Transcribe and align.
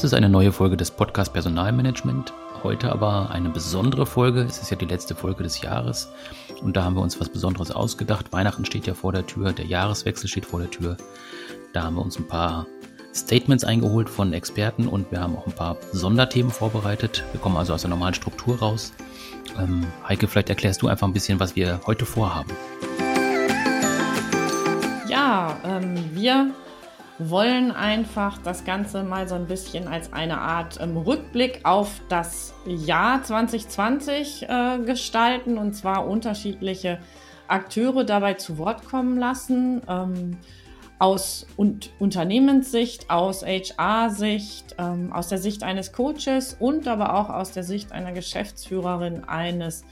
Das 0.00 0.12
ist 0.12 0.14
eine 0.14 0.30
neue 0.30 0.50
Folge 0.50 0.78
des 0.78 0.90
Podcast 0.90 1.34
Personalmanagement. 1.34 2.32
Heute 2.62 2.90
aber 2.90 3.30
eine 3.32 3.50
besondere 3.50 4.06
Folge. 4.06 4.40
Es 4.40 4.56
ist 4.62 4.70
ja 4.70 4.76
die 4.78 4.86
letzte 4.86 5.14
Folge 5.14 5.42
des 5.42 5.60
Jahres 5.60 6.08
und 6.62 6.74
da 6.74 6.84
haben 6.84 6.94
wir 6.94 7.02
uns 7.02 7.20
was 7.20 7.28
Besonderes 7.28 7.70
ausgedacht. 7.70 8.32
Weihnachten 8.32 8.64
steht 8.64 8.86
ja 8.86 8.94
vor 8.94 9.12
der 9.12 9.26
Tür, 9.26 9.52
der 9.52 9.66
Jahreswechsel 9.66 10.26
steht 10.26 10.46
vor 10.46 10.58
der 10.58 10.70
Tür. 10.70 10.96
Da 11.74 11.82
haben 11.82 11.96
wir 11.96 12.02
uns 12.02 12.18
ein 12.18 12.26
paar 12.26 12.66
Statements 13.14 13.62
eingeholt 13.62 14.08
von 14.08 14.32
Experten 14.32 14.88
und 14.88 15.10
wir 15.10 15.20
haben 15.20 15.36
auch 15.36 15.46
ein 15.46 15.52
paar 15.52 15.76
Sonderthemen 15.92 16.50
vorbereitet. 16.50 17.22
Wir 17.32 17.40
kommen 17.42 17.58
also 17.58 17.74
aus 17.74 17.82
der 17.82 17.90
normalen 17.90 18.14
Struktur 18.14 18.58
raus. 18.58 18.94
Ähm, 19.58 19.86
Heike, 20.08 20.28
vielleicht 20.28 20.48
erklärst 20.48 20.80
du 20.80 20.88
einfach 20.88 21.06
ein 21.06 21.12
bisschen, 21.12 21.38
was 21.40 21.56
wir 21.56 21.78
heute 21.86 22.06
vorhaben. 22.06 22.48
Ja, 25.10 25.58
ähm, 25.62 25.94
wir 26.14 26.54
wollen 27.28 27.70
einfach 27.70 28.38
das 28.38 28.64
Ganze 28.64 29.02
mal 29.02 29.28
so 29.28 29.34
ein 29.34 29.46
bisschen 29.46 29.88
als 29.88 30.12
eine 30.12 30.38
Art 30.38 30.78
ähm, 30.80 30.96
Rückblick 30.96 31.60
auf 31.64 32.00
das 32.08 32.54
Jahr 32.64 33.22
2020 33.22 34.48
äh, 34.48 34.78
gestalten 34.84 35.58
und 35.58 35.74
zwar 35.74 36.06
unterschiedliche 36.06 36.98
Akteure 37.46 38.04
dabei 38.04 38.34
zu 38.34 38.56
Wort 38.58 38.86
kommen 38.86 39.18
lassen. 39.18 39.82
Ähm, 39.88 40.38
aus 40.98 41.46
und 41.56 41.90
Unternehmenssicht, 41.98 43.08
aus 43.08 43.42
HR-Sicht, 43.42 44.76
ähm, 44.78 45.10
aus 45.14 45.28
der 45.28 45.38
Sicht 45.38 45.62
eines 45.62 45.92
Coaches 45.92 46.56
und 46.58 46.86
aber 46.86 47.14
auch 47.14 47.30
aus 47.30 47.52
der 47.52 47.64
Sicht 47.64 47.92
einer 47.92 48.12
Geschäftsführerin 48.12 49.24
eines 49.24 49.82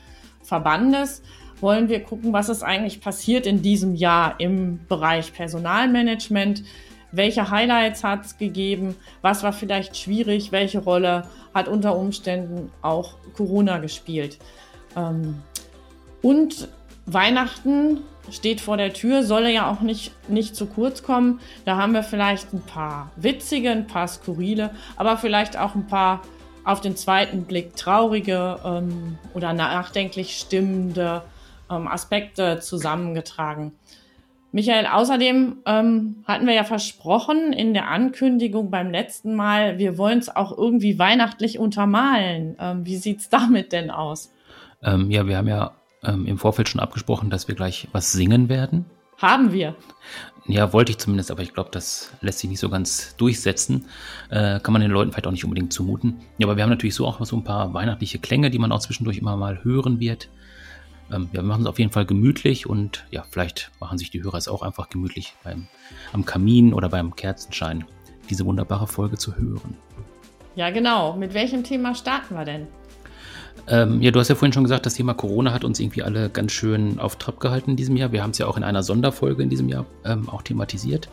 Verbandes 0.42 1.22
wollen 1.60 1.88
wir 1.88 2.02
gucken, 2.02 2.32
was 2.32 2.48
ist 2.48 2.62
eigentlich 2.62 3.00
passiert 3.00 3.46
in 3.46 3.62
diesem 3.62 3.94
Jahr 3.94 4.38
im 4.38 4.80
Bereich 4.86 5.32
Personalmanagement 5.32 6.62
welche 7.12 7.50
Highlights 7.50 8.04
hat 8.04 8.24
es 8.24 8.38
gegeben, 8.38 8.96
was 9.22 9.42
war 9.42 9.52
vielleicht 9.52 9.96
schwierig, 9.96 10.52
welche 10.52 10.80
Rolle 10.80 11.24
hat 11.54 11.68
unter 11.68 11.96
Umständen 11.96 12.70
auch 12.82 13.14
Corona 13.34 13.78
gespielt. 13.78 14.38
Ähm, 14.96 15.42
und 16.22 16.68
Weihnachten 17.06 18.00
steht 18.30 18.60
vor 18.60 18.76
der 18.76 18.92
Tür, 18.92 19.22
soll 19.22 19.46
ja 19.46 19.70
auch 19.70 19.80
nicht, 19.80 20.12
nicht 20.28 20.54
zu 20.54 20.66
kurz 20.66 21.02
kommen. 21.02 21.40
Da 21.64 21.76
haben 21.76 21.94
wir 21.94 22.02
vielleicht 22.02 22.52
ein 22.52 22.60
paar 22.60 23.10
witzige, 23.16 23.70
ein 23.70 23.86
paar 23.86 24.08
skurrile, 24.08 24.70
aber 24.96 25.16
vielleicht 25.16 25.56
auch 25.56 25.74
ein 25.74 25.86
paar 25.86 26.22
auf 26.64 26.82
den 26.82 26.96
zweiten 26.96 27.44
Blick 27.44 27.76
traurige 27.76 28.58
ähm, 28.62 29.16
oder 29.32 29.54
nachdenklich 29.54 30.36
stimmende 30.36 31.22
ähm, 31.70 31.88
Aspekte 31.88 32.60
zusammengetragen. 32.60 33.72
Michael, 34.50 34.86
außerdem 34.86 35.58
ähm, 35.66 36.24
hatten 36.26 36.46
wir 36.46 36.54
ja 36.54 36.64
versprochen 36.64 37.52
in 37.52 37.74
der 37.74 37.88
Ankündigung 37.88 38.70
beim 38.70 38.90
letzten 38.90 39.34
Mal, 39.34 39.78
wir 39.78 39.98
wollen 39.98 40.18
es 40.18 40.34
auch 40.34 40.56
irgendwie 40.56 40.98
weihnachtlich 40.98 41.58
untermalen. 41.58 42.56
Ähm, 42.58 42.86
wie 42.86 42.96
sieht's 42.96 43.28
damit 43.30 43.72
denn 43.72 43.90
aus? 43.90 44.32
Ähm, 44.82 45.10
ja, 45.10 45.26
wir 45.26 45.36
haben 45.36 45.48
ja 45.48 45.72
ähm, 46.02 46.26
im 46.26 46.38
Vorfeld 46.38 46.68
schon 46.68 46.80
abgesprochen, 46.80 47.28
dass 47.30 47.48
wir 47.48 47.54
gleich 47.54 47.88
was 47.92 48.12
singen 48.12 48.48
werden. 48.48 48.86
Haben 49.18 49.52
wir. 49.52 49.74
Ja, 50.46 50.72
wollte 50.72 50.92
ich 50.92 50.98
zumindest, 50.98 51.30
aber 51.30 51.42
ich 51.42 51.52
glaube, 51.52 51.68
das 51.72 52.12
lässt 52.22 52.38
sich 52.38 52.48
nicht 52.48 52.60
so 52.60 52.70
ganz 52.70 53.16
durchsetzen. 53.16 53.84
Äh, 54.30 54.60
kann 54.60 54.72
man 54.72 54.80
den 54.80 54.90
Leuten 54.90 55.12
vielleicht 55.12 55.26
auch 55.26 55.32
nicht 55.32 55.44
unbedingt 55.44 55.74
zumuten. 55.74 56.20
Ja, 56.38 56.46
aber 56.46 56.56
wir 56.56 56.62
haben 56.62 56.70
natürlich 56.70 56.94
so 56.94 57.06
auch 57.06 57.22
so 57.22 57.36
ein 57.36 57.44
paar 57.44 57.74
weihnachtliche 57.74 58.18
Klänge, 58.18 58.48
die 58.48 58.58
man 58.58 58.72
auch 58.72 58.78
zwischendurch 58.78 59.18
immer 59.18 59.36
mal 59.36 59.62
hören 59.62 60.00
wird. 60.00 60.30
Ähm, 61.12 61.28
ja, 61.32 61.40
wir 61.40 61.42
machen 61.42 61.62
es 61.62 61.66
auf 61.66 61.78
jeden 61.78 61.90
Fall 61.90 62.06
gemütlich 62.06 62.66
und 62.66 63.06
ja, 63.10 63.24
vielleicht 63.28 63.70
machen 63.80 63.98
sich 63.98 64.10
die 64.10 64.22
Hörer 64.22 64.38
es 64.38 64.48
auch 64.48 64.62
einfach 64.62 64.88
gemütlich 64.90 65.34
beim, 65.44 65.66
am 66.12 66.24
Kamin 66.24 66.72
oder 66.74 66.88
beim 66.88 67.16
Kerzenschein, 67.16 67.84
diese 68.30 68.44
wunderbare 68.44 68.86
Folge 68.86 69.16
zu 69.16 69.36
hören. 69.36 69.76
Ja, 70.54 70.70
genau. 70.70 71.16
Mit 71.16 71.34
welchem 71.34 71.62
Thema 71.62 71.94
starten 71.94 72.34
wir 72.34 72.44
denn? 72.44 72.66
Ähm, 73.68 74.00
ja, 74.00 74.10
du 74.10 74.18
hast 74.20 74.28
ja 74.28 74.34
vorhin 74.34 74.52
schon 74.52 74.64
gesagt, 74.64 74.86
das 74.86 74.94
Thema 74.94 75.14
Corona 75.14 75.52
hat 75.52 75.64
uns 75.64 75.78
irgendwie 75.78 76.02
alle 76.02 76.30
ganz 76.30 76.52
schön 76.52 76.98
auf 76.98 77.16
Trab 77.16 77.38
gehalten 77.38 77.70
in 77.70 77.76
diesem 77.76 77.96
Jahr. 77.96 78.12
Wir 78.12 78.22
haben 78.22 78.30
es 78.30 78.38
ja 78.38 78.46
auch 78.46 78.56
in 78.56 78.64
einer 78.64 78.82
Sonderfolge 78.82 79.42
in 79.42 79.50
diesem 79.50 79.68
Jahr 79.68 79.86
ähm, 80.04 80.28
auch 80.28 80.42
thematisiert. 80.42 81.08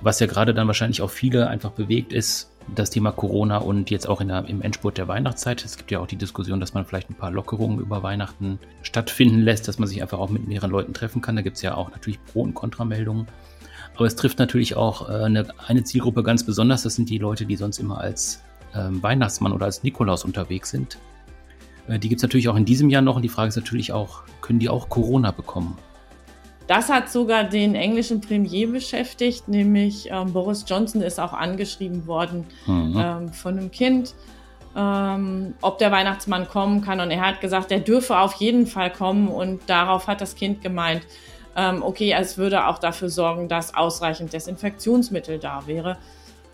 Was 0.00 0.20
ja 0.20 0.26
gerade 0.26 0.52
dann 0.52 0.66
wahrscheinlich 0.66 1.02
auch 1.02 1.10
viele 1.10 1.48
einfach 1.48 1.70
bewegt 1.70 2.12
ist, 2.12 2.51
das 2.74 2.90
Thema 2.90 3.12
Corona 3.12 3.58
und 3.58 3.90
jetzt 3.90 4.08
auch 4.08 4.20
in 4.20 4.28
der, 4.28 4.44
im 4.46 4.62
Endspurt 4.62 4.98
der 4.98 5.08
Weihnachtszeit. 5.08 5.64
Es 5.64 5.76
gibt 5.76 5.90
ja 5.90 6.00
auch 6.00 6.06
die 6.06 6.16
Diskussion, 6.16 6.60
dass 6.60 6.74
man 6.74 6.84
vielleicht 6.84 7.10
ein 7.10 7.14
paar 7.14 7.30
Lockerungen 7.30 7.78
über 7.78 8.02
Weihnachten 8.02 8.58
stattfinden 8.82 9.40
lässt, 9.40 9.68
dass 9.68 9.78
man 9.78 9.88
sich 9.88 10.02
einfach 10.02 10.18
auch 10.18 10.30
mit 10.30 10.46
mehreren 10.46 10.70
Leuten 10.70 10.94
treffen 10.94 11.22
kann. 11.22 11.36
Da 11.36 11.42
gibt 11.42 11.56
es 11.56 11.62
ja 11.62 11.74
auch 11.74 11.90
natürlich 11.90 12.22
Pro- 12.24 12.42
und 12.42 12.54
Kontrameldungen. 12.54 13.26
Aber 13.94 14.06
es 14.06 14.16
trifft 14.16 14.38
natürlich 14.38 14.76
auch 14.76 15.08
äh, 15.08 15.24
eine, 15.24 15.46
eine, 15.66 15.84
Zielgruppe 15.84 16.22
ganz 16.22 16.44
besonders. 16.44 16.82
Das 16.82 16.94
sind 16.94 17.10
die 17.10 17.18
Leute, 17.18 17.46
die 17.46 17.56
sonst 17.56 17.78
immer 17.78 17.98
als 17.98 18.42
äh, 18.72 18.88
Weihnachtsmann 18.90 19.52
oder 19.52 19.66
als 19.66 19.82
Nikolaus 19.82 20.24
unterwegs 20.24 20.70
sind. 20.70 20.98
Äh, 21.88 21.98
die 21.98 22.08
gibt 22.08 22.20
es 22.20 22.22
natürlich 22.22 22.48
auch 22.48 22.56
in 22.56 22.64
diesem 22.64 22.88
Jahr 22.90 23.02
noch. 23.02 23.16
Und 23.16 23.22
die 23.22 23.28
Frage 23.28 23.48
ist 23.48 23.56
natürlich 23.56 23.92
auch, 23.92 24.22
können 24.40 24.58
die 24.58 24.68
auch 24.68 24.88
Corona 24.88 25.30
bekommen? 25.30 25.76
Das 26.66 26.88
hat 26.88 27.10
sogar 27.10 27.44
den 27.44 27.74
englischen 27.74 28.20
Premier 28.20 28.68
beschäftigt, 28.68 29.48
nämlich 29.48 30.08
ähm, 30.10 30.32
Boris 30.32 30.64
Johnson 30.66 31.02
ist 31.02 31.18
auch 31.18 31.32
angeschrieben 31.32 32.06
worden 32.06 32.46
mhm. 32.66 32.96
ähm, 32.96 33.32
von 33.32 33.58
einem 33.58 33.70
Kind, 33.70 34.14
ähm, 34.76 35.54
ob 35.60 35.78
der 35.78 35.90
Weihnachtsmann 35.90 36.48
kommen 36.48 36.82
kann. 36.82 37.00
Und 37.00 37.10
er 37.10 37.26
hat 37.26 37.40
gesagt, 37.40 37.72
er 37.72 37.80
dürfe 37.80 38.18
auf 38.18 38.34
jeden 38.34 38.66
Fall 38.66 38.92
kommen. 38.92 39.28
Und 39.28 39.62
darauf 39.68 40.06
hat 40.06 40.20
das 40.20 40.34
Kind 40.34 40.62
gemeint, 40.62 41.02
ähm, 41.56 41.82
okay, 41.82 42.14
es 42.18 42.38
würde 42.38 42.66
auch 42.66 42.78
dafür 42.78 43.10
sorgen, 43.10 43.48
dass 43.48 43.74
ausreichend 43.74 44.32
Desinfektionsmittel 44.32 45.38
da 45.38 45.66
wäre. 45.66 45.98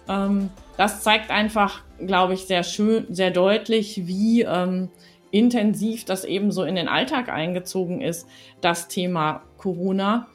Ähm, 0.09 0.51
das 0.77 1.03
zeigt 1.03 1.31
einfach, 1.31 1.83
glaube 2.05 2.35
ich, 2.35 2.47
sehr 2.47 2.65
schön, 2.65 3.07
sehr 3.11 3.31
deutlich, 3.31 4.07
wie 4.07 4.43
ähm, 4.43 4.89
intensiv 5.31 6.05
das 6.05 6.25
eben 6.25 6.53
so 6.53 6.65
in 6.65 6.75
den 6.75 6.89
Alltag 6.89 7.29
eingezogen 7.29 8.01
ist, 8.01 8.27
das 8.61 8.89
Thema 8.89 9.43
Corona. 9.57 10.27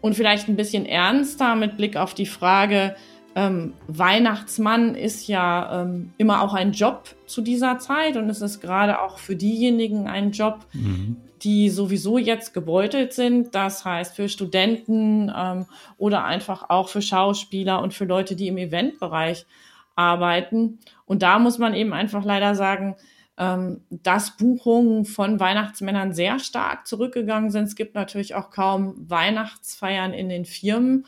Und 0.00 0.14
vielleicht 0.14 0.48
ein 0.48 0.56
bisschen 0.56 0.86
ernster 0.86 1.56
mit 1.56 1.76
Blick 1.76 1.96
auf 1.96 2.14
die 2.14 2.26
Frage, 2.26 2.94
ähm, 3.36 3.74
Weihnachtsmann 3.86 4.94
ist 4.94 5.28
ja 5.28 5.82
ähm, 5.82 6.12
immer 6.16 6.40
auch 6.40 6.54
ein 6.54 6.72
Job 6.72 7.14
zu 7.26 7.42
dieser 7.42 7.78
Zeit 7.78 8.16
und 8.16 8.30
es 8.30 8.40
ist 8.40 8.60
gerade 8.60 9.02
auch 9.02 9.18
für 9.18 9.36
diejenigen 9.36 10.08
ein 10.08 10.30
Job, 10.30 10.60
mhm. 10.72 11.18
die 11.42 11.68
sowieso 11.68 12.16
jetzt 12.16 12.54
gebeutelt 12.54 13.12
sind. 13.12 13.54
Das 13.54 13.84
heißt 13.84 14.16
für 14.16 14.30
Studenten 14.30 15.30
ähm, 15.36 15.66
oder 15.98 16.24
einfach 16.24 16.70
auch 16.70 16.88
für 16.88 17.02
Schauspieler 17.02 17.82
und 17.82 17.92
für 17.92 18.06
Leute, 18.06 18.36
die 18.36 18.48
im 18.48 18.56
Eventbereich 18.56 19.44
arbeiten. 19.96 20.78
Und 21.04 21.22
da 21.22 21.38
muss 21.38 21.58
man 21.58 21.74
eben 21.74 21.92
einfach 21.92 22.24
leider 22.24 22.54
sagen, 22.54 22.96
ähm, 23.38 23.82
dass 23.90 24.36
Buchungen 24.36 25.04
von 25.04 25.38
Weihnachtsmännern 25.40 26.14
sehr 26.14 26.38
stark 26.38 26.86
zurückgegangen 26.86 27.50
sind. 27.50 27.64
Es 27.64 27.76
gibt 27.76 27.94
natürlich 27.94 28.34
auch 28.34 28.50
kaum 28.50 28.94
Weihnachtsfeiern 29.10 30.12
in 30.12 30.28
den 30.28 30.44
Firmen 30.44 31.06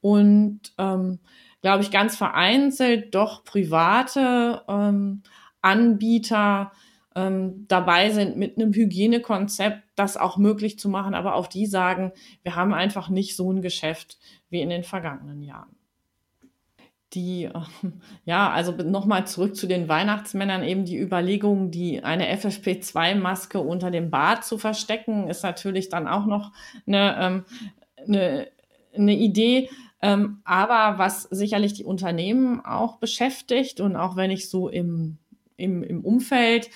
und 0.00 0.60
ähm, 0.78 1.18
glaube 1.60 1.82
ich 1.82 1.90
ganz 1.90 2.16
vereinzelt 2.16 3.14
doch 3.14 3.44
private 3.44 4.62
ähm, 4.68 5.22
Anbieter 5.60 6.72
ähm, 7.14 7.66
dabei 7.66 8.10
sind 8.10 8.36
mit 8.36 8.56
einem 8.56 8.72
Hygienekonzept, 8.72 9.82
das 9.96 10.16
auch 10.16 10.36
möglich 10.36 10.78
zu 10.78 10.88
machen. 10.88 11.14
Aber 11.14 11.34
auch 11.34 11.46
die 11.46 11.66
sagen, 11.66 12.12
wir 12.42 12.54
haben 12.56 12.72
einfach 12.72 13.08
nicht 13.08 13.36
so 13.36 13.50
ein 13.52 13.62
Geschäft 13.62 14.18
wie 14.48 14.60
in 14.60 14.68
den 14.68 14.84
vergangenen 14.84 15.42
Jahren 15.42 15.75
die, 17.14 17.48
ja, 18.24 18.50
also 18.50 18.72
nochmal 18.72 19.26
zurück 19.26 19.56
zu 19.56 19.66
den 19.66 19.88
Weihnachtsmännern, 19.88 20.62
eben 20.62 20.84
die 20.84 20.98
Überlegung, 20.98 21.70
die 21.70 22.02
eine 22.02 22.32
FFP2-Maske 22.36 23.58
unter 23.60 23.90
dem 23.90 24.10
Bart 24.10 24.44
zu 24.44 24.58
verstecken, 24.58 25.28
ist 25.28 25.42
natürlich 25.42 25.88
dann 25.88 26.08
auch 26.08 26.26
noch 26.26 26.52
eine, 26.86 27.16
ähm, 27.20 27.44
eine, 28.06 28.48
eine 28.94 29.14
Idee. 29.14 29.70
Ähm, 30.02 30.40
aber 30.44 30.98
was 30.98 31.22
sicherlich 31.22 31.72
die 31.72 31.84
Unternehmen 31.84 32.64
auch 32.64 32.98
beschäftigt 32.98 33.80
und 33.80 33.96
auch 33.96 34.14
wenn 34.16 34.30
ich 34.30 34.50
so 34.50 34.68
im, 34.68 35.18
im, 35.56 35.82
im 35.82 36.04
Umfeld 36.04 36.68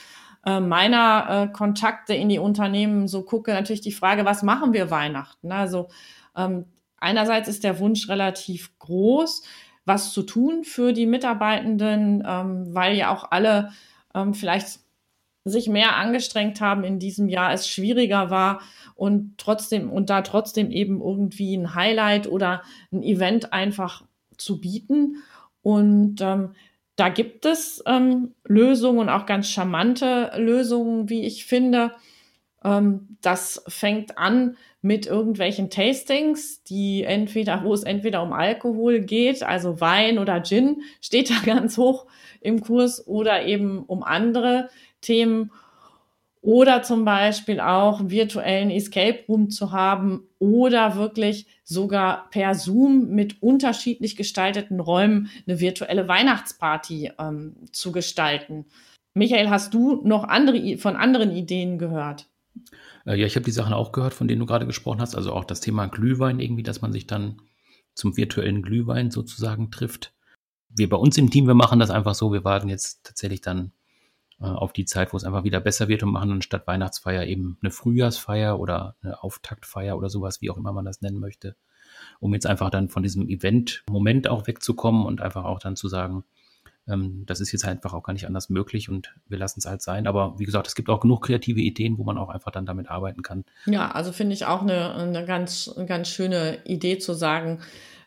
äh, 0.46 0.58
meiner 0.58 1.26
äh, 1.28 1.52
Kontakte 1.52 2.14
in 2.14 2.30
die 2.30 2.38
Unternehmen 2.38 3.08
so 3.08 3.22
gucke, 3.22 3.52
natürlich 3.52 3.82
die 3.82 3.92
Frage, 3.92 4.24
was 4.24 4.42
machen 4.42 4.72
wir 4.72 4.90
Weihnachten? 4.90 5.52
Also 5.52 5.88
ähm, 6.34 6.64
einerseits 6.96 7.48
ist 7.48 7.62
der 7.62 7.78
Wunsch 7.78 8.08
relativ 8.08 8.76
groß, 8.78 9.42
was 9.84 10.12
zu 10.12 10.22
tun 10.22 10.64
für 10.64 10.92
die 10.92 11.06
Mitarbeitenden, 11.06 12.22
ähm, 12.26 12.74
weil 12.74 12.96
ja 12.96 13.12
auch 13.12 13.30
alle 13.30 13.70
ähm, 14.14 14.34
vielleicht 14.34 14.80
sich 15.44 15.68
mehr 15.68 15.96
angestrengt 15.96 16.60
haben 16.60 16.84
in 16.84 16.98
diesem 16.98 17.28
Jahr, 17.28 17.52
es 17.52 17.66
schwieriger 17.66 18.30
war 18.30 18.60
und 18.94 19.38
trotzdem 19.38 19.90
und 19.90 20.10
da 20.10 20.22
trotzdem 20.22 20.70
eben 20.70 21.00
irgendwie 21.00 21.56
ein 21.56 21.74
Highlight 21.74 22.26
oder 22.26 22.62
ein 22.92 23.02
Event 23.02 23.52
einfach 23.52 24.04
zu 24.36 24.60
bieten. 24.60 25.16
Und 25.62 26.20
ähm, 26.20 26.54
da 26.96 27.08
gibt 27.08 27.46
es 27.46 27.82
ähm, 27.86 28.34
Lösungen 28.44 28.98
und 28.98 29.08
auch 29.08 29.24
ganz 29.24 29.48
charmante 29.48 30.32
Lösungen, 30.36 31.08
wie 31.08 31.24
ich 31.24 31.46
finde. 31.46 31.92
Ähm, 32.64 33.16
das 33.20 33.62
fängt 33.68 34.18
an 34.18 34.56
mit 34.82 35.06
irgendwelchen 35.06 35.70
Tastings, 35.70 36.62
die 36.64 37.04
entweder, 37.04 37.64
wo 37.64 37.74
es 37.74 37.82
entweder 37.82 38.22
um 38.22 38.32
Alkohol 38.32 39.00
geht, 39.00 39.42
also 39.42 39.80
Wein 39.80 40.18
oder 40.18 40.42
Gin 40.42 40.82
steht 41.00 41.30
da 41.30 41.34
ganz 41.44 41.76
hoch 41.76 42.06
im 42.40 42.60
Kurs 42.60 43.06
oder 43.06 43.44
eben 43.44 43.84
um 43.84 44.02
andere 44.02 44.68
Themen 45.00 45.50
oder 46.42 46.82
zum 46.82 47.04
Beispiel 47.04 47.60
auch 47.60 48.00
virtuellen 48.04 48.70
Escape 48.70 49.24
Room 49.28 49.50
zu 49.50 49.72
haben 49.72 50.26
oder 50.38 50.96
wirklich 50.96 51.46
sogar 51.64 52.30
per 52.30 52.54
Zoom 52.54 53.10
mit 53.10 53.42
unterschiedlich 53.42 54.16
gestalteten 54.16 54.80
Räumen 54.80 55.30
eine 55.46 55.60
virtuelle 55.60 56.08
Weihnachtsparty 56.08 57.12
ähm, 57.18 57.56
zu 57.72 57.92
gestalten. 57.92 58.64
Michael, 59.12 59.50
hast 59.50 59.74
du 59.74 60.00
noch 60.02 60.24
andere 60.24 60.78
von 60.78 60.96
anderen 60.96 61.30
Ideen 61.30 61.78
gehört? 61.78 62.29
Äh, 63.06 63.18
ja, 63.18 63.26
ich 63.26 63.36
habe 63.36 63.44
die 63.44 63.50
Sachen 63.50 63.72
auch 63.72 63.92
gehört, 63.92 64.14
von 64.14 64.28
denen 64.28 64.40
du 64.40 64.46
gerade 64.46 64.66
gesprochen 64.66 65.00
hast. 65.00 65.14
Also 65.14 65.32
auch 65.32 65.44
das 65.44 65.60
Thema 65.60 65.86
Glühwein 65.86 66.40
irgendwie, 66.40 66.62
dass 66.62 66.82
man 66.82 66.92
sich 66.92 67.06
dann 67.06 67.40
zum 67.94 68.16
virtuellen 68.16 68.62
Glühwein 68.62 69.10
sozusagen 69.10 69.70
trifft. 69.70 70.14
Wir 70.68 70.88
bei 70.88 70.96
uns 70.96 71.18
im 71.18 71.30
Team, 71.30 71.46
wir 71.46 71.54
machen 71.54 71.80
das 71.80 71.90
einfach 71.90 72.14
so. 72.14 72.32
Wir 72.32 72.44
warten 72.44 72.68
jetzt 72.68 73.04
tatsächlich 73.04 73.40
dann 73.40 73.72
äh, 74.40 74.44
auf 74.44 74.72
die 74.72 74.84
Zeit, 74.84 75.12
wo 75.12 75.16
es 75.16 75.24
einfach 75.24 75.44
wieder 75.44 75.60
besser 75.60 75.88
wird 75.88 76.02
und 76.02 76.12
machen 76.12 76.30
dann 76.30 76.42
statt 76.42 76.66
Weihnachtsfeier 76.66 77.26
eben 77.26 77.58
eine 77.62 77.70
Frühjahrsfeier 77.70 78.58
oder 78.58 78.96
eine 79.02 79.22
Auftaktfeier 79.22 79.96
oder 79.96 80.08
sowas, 80.08 80.40
wie 80.40 80.50
auch 80.50 80.56
immer 80.56 80.72
man 80.72 80.84
das 80.84 81.02
nennen 81.02 81.18
möchte, 81.18 81.56
um 82.20 82.32
jetzt 82.32 82.46
einfach 82.46 82.70
dann 82.70 82.88
von 82.88 83.02
diesem 83.02 83.28
Event-Moment 83.28 84.28
auch 84.28 84.46
wegzukommen 84.46 85.04
und 85.04 85.20
einfach 85.20 85.44
auch 85.44 85.58
dann 85.58 85.76
zu 85.76 85.88
sagen, 85.88 86.24
ähm, 86.88 87.24
das 87.26 87.40
ist 87.40 87.52
jetzt 87.52 87.64
einfach 87.64 87.94
auch 87.94 88.02
gar 88.02 88.12
nicht 88.12 88.26
anders 88.26 88.48
möglich 88.50 88.88
und 88.88 89.14
wir 89.28 89.38
lassen 89.38 89.60
es 89.60 89.66
halt 89.66 89.82
sein. 89.82 90.06
Aber 90.06 90.38
wie 90.38 90.44
gesagt, 90.44 90.66
es 90.66 90.74
gibt 90.74 90.88
auch 90.88 91.00
genug 91.00 91.22
kreative 91.22 91.60
Ideen, 91.60 91.98
wo 91.98 92.04
man 92.04 92.18
auch 92.18 92.28
einfach 92.28 92.50
dann 92.50 92.66
damit 92.66 92.90
arbeiten 92.90 93.22
kann. 93.22 93.44
Ja, 93.66 93.90
also 93.90 94.12
finde 94.12 94.34
ich 94.34 94.46
auch 94.46 94.62
eine, 94.62 94.94
eine 94.94 95.24
ganz, 95.24 95.74
ganz 95.86 96.08
schöne 96.08 96.58
Idee 96.64 96.98
zu 96.98 97.14
sagen, 97.14 97.60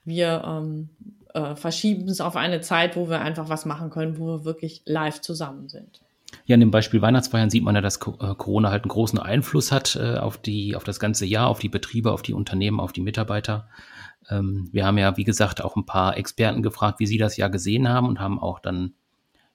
wir 0.05 0.43
ähm, 0.45 0.89
äh, 1.33 1.55
verschieben 1.55 2.07
es 2.09 2.21
auf 2.21 2.35
eine 2.35 2.61
Zeit, 2.61 2.95
wo 2.95 3.09
wir 3.09 3.21
einfach 3.21 3.49
was 3.49 3.65
machen 3.65 3.89
können, 3.89 4.17
wo 4.17 4.27
wir 4.27 4.45
wirklich 4.45 4.81
live 4.85 5.21
zusammen 5.21 5.69
sind. 5.69 6.01
Ja, 6.45 6.55
in 6.55 6.59
dem 6.59 6.71
Beispiel 6.71 7.01
Weihnachtsfeiern 7.01 7.49
sieht 7.49 7.63
man 7.63 7.75
ja, 7.75 7.81
dass 7.81 7.97
äh, 7.97 8.35
Corona 8.35 8.71
halt 8.71 8.83
einen 8.83 8.89
großen 8.89 9.19
Einfluss 9.19 9.71
hat 9.71 9.95
äh, 9.95 10.17
auf 10.17 10.37
die, 10.37 10.75
auf 10.75 10.83
das 10.83 10.99
ganze 10.99 11.25
Jahr, 11.25 11.47
auf 11.47 11.59
die 11.59 11.69
Betriebe, 11.69 12.11
auf 12.11 12.21
die 12.21 12.33
Unternehmen, 12.33 12.79
auf 12.79 12.91
die 12.91 13.01
Mitarbeiter. 13.01 13.67
Ähm, 14.29 14.69
wir 14.71 14.85
haben 14.85 14.97
ja, 14.97 15.17
wie 15.17 15.23
gesagt, 15.23 15.63
auch 15.63 15.75
ein 15.75 15.85
paar 15.85 16.17
Experten 16.17 16.63
gefragt, 16.63 16.99
wie 16.99 17.07
sie 17.07 17.17
das 17.17 17.37
Jahr 17.37 17.49
gesehen 17.49 17.89
haben 17.89 18.07
und 18.07 18.19
haben 18.19 18.39
auch 18.39 18.59
dann 18.59 18.93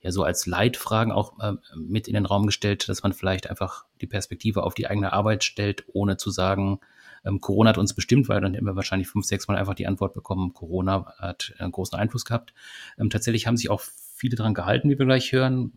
ja 0.00 0.12
so 0.12 0.23
als 0.23 0.47
Leitfragen 0.47 1.12
auch 1.12 1.38
äh, 1.41 1.55
mit 1.76 2.09
in 2.09 2.15
den 2.15 2.26
Raum 2.26 2.47
gestellt, 2.47 2.88
dass 2.88 3.03
man 3.03 3.12
vielleicht 3.12 3.50
einfach 3.50 3.85
die 4.00 4.06
Perspektive 4.06 4.62
auf 4.62 4.75
die 4.75 4.87
eigene 4.87 5.12
Arbeit 5.12 5.44
stellt, 5.44 5.85
ohne 5.93 6.17
zu 6.17 6.31
sagen, 6.31 6.81
ähm, 7.25 7.41
Corona 7.41 7.70
hat 7.70 7.79
uns 7.79 7.94
bestimmt, 7.94 8.29
weil 8.29 8.41
dann 8.41 8.55
hätten 8.55 8.67
wir 8.67 8.76
wahrscheinlich 8.76 9.09
fünf, 9.09 9.26
sechs 9.26 9.49
Mal 9.49 9.56
einfach 9.56 9.75
die 9.75 9.87
Antwort 9.87 10.15
bekommen, 10.15 10.55
Corona 10.55 11.14
hat 11.19 11.53
einen 11.59 11.73
großen 11.73 11.99
Einfluss 11.99 12.25
gehabt. 12.25 12.55
Ähm, 12.99 13.11
tatsächlich 13.11 13.47
haben 13.47 13.56
sich 13.56 13.71
auch 13.71 13.81
viele 13.81 14.37
dran 14.37 14.55
gehalten, 14.55 14.88
wie 14.88 14.99
wir 14.99 15.06
gleich 15.06 15.32
hören 15.32 15.73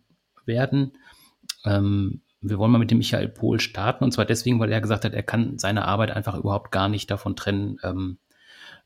werden. 0.45 0.93
Ähm, 1.65 2.21
wir 2.41 2.57
wollen 2.57 2.71
mal 2.71 2.79
mit 2.79 2.89
dem 2.89 2.97
Michael 2.97 3.27
Pohl 3.27 3.59
starten 3.59 4.03
und 4.03 4.11
zwar 4.11 4.25
deswegen, 4.25 4.59
weil 4.59 4.71
er 4.71 4.81
gesagt 4.81 5.05
hat, 5.05 5.13
er 5.13 5.23
kann 5.23 5.59
seine 5.59 5.85
Arbeit 5.85 6.11
einfach 6.11 6.35
überhaupt 6.35 6.71
gar 6.71 6.89
nicht 6.89 7.11
davon 7.11 7.35
trennen, 7.35 7.77
ähm, 7.83 8.17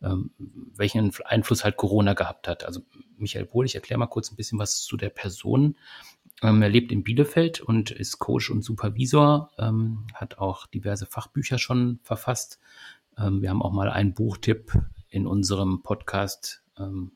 ähm, 0.01 0.31
welchen 0.75 1.11
Einfluss 1.25 1.63
halt 1.63 1.77
Corona 1.77 2.13
gehabt 2.13 2.47
hat. 2.47 2.65
Also 2.65 2.81
Michael 3.17 3.45
Pohl, 3.45 3.65
ich 3.65 3.75
erkläre 3.75 3.99
mal 3.99 4.07
kurz 4.07 4.31
ein 4.31 4.35
bisschen 4.35 4.59
was 4.59 4.83
zu 4.83 4.97
der 4.97 5.09
Person. 5.09 5.75
Ähm, 6.41 6.61
er 6.61 6.69
lebt 6.69 6.91
in 6.91 7.03
Bielefeld 7.03 7.61
und 7.61 7.91
ist 7.91 8.19
Coach 8.19 8.49
und 8.49 8.61
Supervisor, 8.61 9.51
ähm, 9.57 10.05
hat 10.13 10.37
auch 10.37 10.67
diverse 10.67 11.05
Fachbücher 11.05 11.57
schon 11.57 11.99
verfasst. 12.03 12.59
Ähm, 13.17 13.41
wir 13.41 13.49
haben 13.49 13.61
auch 13.61 13.71
mal 13.71 13.89
einen 13.89 14.13
Buchtipp 14.13 14.73
in 15.09 15.27
unserem 15.27 15.81
Podcast 15.81 16.63
ähm, 16.77 17.13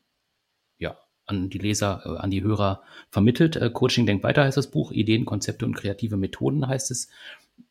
ja, 0.78 0.96
an 1.26 1.50
die 1.50 1.58
Leser, 1.58 2.02
äh, 2.04 2.16
an 2.18 2.30
die 2.30 2.42
Hörer 2.42 2.82
vermittelt. 3.10 3.56
Äh, 3.56 3.70
Coaching 3.70 4.06
denkt 4.06 4.24
weiter 4.24 4.44
heißt 4.44 4.56
das 4.56 4.70
Buch, 4.70 4.90
Ideen, 4.90 5.26
Konzepte 5.26 5.66
und 5.66 5.74
kreative 5.74 6.16
Methoden 6.16 6.66
heißt 6.66 6.90
es 6.90 7.08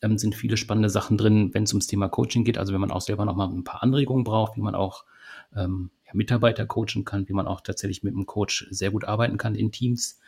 ähm, 0.02 0.18
sind 0.18 0.36
viele 0.36 0.58
spannende 0.58 0.90
Sachen 0.90 1.18
drin, 1.18 1.54
wenn 1.54 1.64
es 1.64 1.74
ums 1.74 1.88
Thema 1.88 2.10
Coaching 2.10 2.44
geht. 2.44 2.58
Also 2.58 2.74
wenn 2.74 2.82
man 2.82 2.92
auch 2.92 3.02
selber 3.02 3.26
noch 3.26 3.36
mal 3.36 3.48
ein 3.48 3.64
paar 3.64 3.84
Anregungen 3.84 4.24
braucht, 4.24 4.56
wie 4.58 4.62
man 4.62 4.76
auch 4.76 5.06
ähm, 5.56 5.92
ja, 6.06 6.12
Mitarbeiter 6.14 6.66
coachen 6.66 7.06
kann, 7.06 7.28
wie 7.28 7.34
man 7.34 7.48
auch 7.48 7.62
tatsächlich 7.62 8.04
mit 8.04 8.14
einem 8.14 8.26
Coach 8.26 8.68
sehr 8.70 8.92
gut 8.92 9.06
arbeiten 9.06 9.38
kann 9.38 9.56
in 9.56 9.72
Teams. 9.72 10.20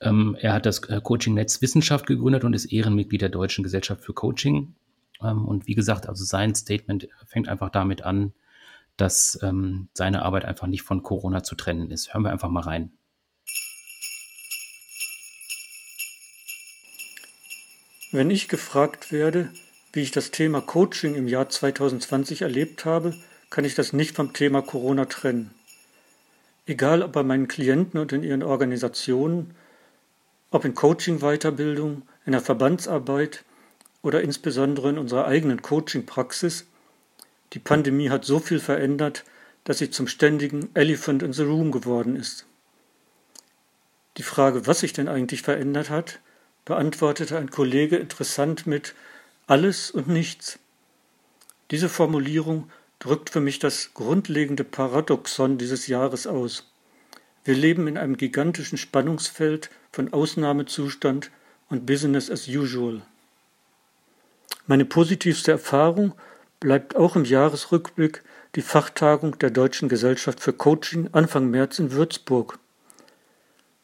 Ähm, 0.00 0.36
er 0.40 0.52
hat 0.52 0.66
das 0.66 0.80
äh, 0.88 1.00
Coaching-Netz 1.02 1.62
Wissenschaft 1.62 2.06
gegründet 2.06 2.44
und 2.44 2.54
ist 2.54 2.66
Ehrenmitglied 2.66 3.22
der 3.22 3.28
Deutschen 3.28 3.62
Gesellschaft 3.62 4.02
für 4.02 4.12
Coaching. 4.12 4.74
Ähm, 5.22 5.46
und 5.46 5.66
wie 5.66 5.74
gesagt, 5.74 6.08
also 6.08 6.24
sein 6.24 6.54
Statement 6.54 7.08
fängt 7.26 7.48
einfach 7.48 7.70
damit 7.70 8.02
an, 8.02 8.32
dass 8.96 9.38
ähm, 9.42 9.88
seine 9.94 10.22
Arbeit 10.22 10.44
einfach 10.44 10.66
nicht 10.66 10.82
von 10.82 11.02
Corona 11.02 11.42
zu 11.42 11.54
trennen 11.54 11.90
ist. 11.90 12.12
Hören 12.12 12.24
wir 12.24 12.30
einfach 12.30 12.50
mal 12.50 12.60
rein. 12.60 12.92
Wenn 18.14 18.30
ich 18.30 18.48
gefragt 18.48 19.10
werde, 19.10 19.48
wie 19.94 20.02
ich 20.02 20.10
das 20.10 20.30
Thema 20.30 20.60
Coaching 20.60 21.14
im 21.14 21.28
Jahr 21.28 21.48
2020 21.48 22.42
erlebt 22.42 22.84
habe, 22.84 23.14
kann 23.48 23.64
ich 23.64 23.74
das 23.74 23.94
nicht 23.94 24.14
vom 24.14 24.34
Thema 24.34 24.60
Corona 24.60 25.06
trennen. 25.06 25.50
Egal 26.66 27.02
ob 27.02 27.12
bei 27.12 27.22
meinen 27.22 27.48
Klienten 27.48 27.98
und 27.98 28.12
in 28.12 28.22
ihren 28.22 28.42
Organisationen, 28.42 29.54
ob 30.50 30.66
in 30.66 30.74
Coaching-Weiterbildung, 30.74 32.02
in 32.26 32.32
der 32.32 32.42
Verbandsarbeit 32.42 33.44
oder 34.02 34.20
insbesondere 34.20 34.90
in 34.90 34.98
unserer 34.98 35.24
eigenen 35.24 35.62
Coaching-Praxis, 35.62 36.66
die 37.54 37.60
Pandemie 37.60 38.10
hat 38.10 38.26
so 38.26 38.40
viel 38.40 38.60
verändert, 38.60 39.24
dass 39.64 39.78
sie 39.78 39.88
zum 39.88 40.06
ständigen 40.06 40.68
Elephant 40.74 41.22
in 41.22 41.32
the 41.32 41.44
Room 41.44 41.72
geworden 41.72 42.16
ist. 42.16 42.44
Die 44.18 44.22
Frage, 44.22 44.66
was 44.66 44.80
sich 44.80 44.92
denn 44.92 45.08
eigentlich 45.08 45.40
verändert 45.40 45.88
hat, 45.88 46.20
beantwortete 46.64 47.36
ein 47.38 47.50
Kollege 47.50 47.96
interessant 47.96 48.66
mit 48.66 48.94
alles 49.46 49.90
und 49.90 50.08
nichts. 50.08 50.58
Diese 51.70 51.88
Formulierung 51.88 52.70
drückt 52.98 53.30
für 53.30 53.40
mich 53.40 53.58
das 53.58 53.94
grundlegende 53.94 54.64
Paradoxon 54.64 55.58
dieses 55.58 55.86
Jahres 55.86 56.26
aus. 56.26 56.70
Wir 57.44 57.54
leben 57.54 57.88
in 57.88 57.98
einem 57.98 58.16
gigantischen 58.16 58.78
Spannungsfeld 58.78 59.70
von 59.90 60.12
Ausnahmezustand 60.12 61.30
und 61.68 61.86
Business 61.86 62.30
as 62.30 62.46
usual. 62.46 63.02
Meine 64.66 64.84
positivste 64.84 65.50
Erfahrung 65.50 66.14
bleibt 66.60 66.94
auch 66.94 67.16
im 67.16 67.24
Jahresrückblick 67.24 68.22
die 68.54 68.62
Fachtagung 68.62 69.38
der 69.38 69.50
Deutschen 69.50 69.88
Gesellschaft 69.88 70.38
für 70.38 70.52
Coaching 70.52 71.08
Anfang 71.12 71.50
März 71.50 71.80
in 71.80 71.90
Würzburg. 71.90 72.58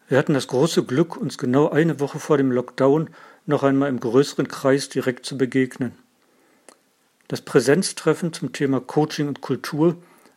Wir 0.08 0.16
hatten 0.16 0.32
das 0.32 0.46
große 0.46 0.84
Glück, 0.84 1.16
uns 1.16 1.36
genau 1.36 1.68
eine 1.68 2.00
Woche 2.00 2.18
vor 2.18 2.38
dem 2.38 2.50
Lockdown 2.50 3.10
noch 3.44 3.62
einmal 3.62 3.90
im 3.90 4.00
größeren 4.00 4.48
Kreis 4.48 4.88
direkt 4.88 5.26
zu 5.26 5.36
begegnen. 5.36 5.92
Das 7.28 7.42
Präsenztreffen 7.42 8.32
zum 8.32 8.52
Thema 8.52 8.80
Coaching 8.80 9.28
und 9.28 9.42
Kultur 9.42 9.96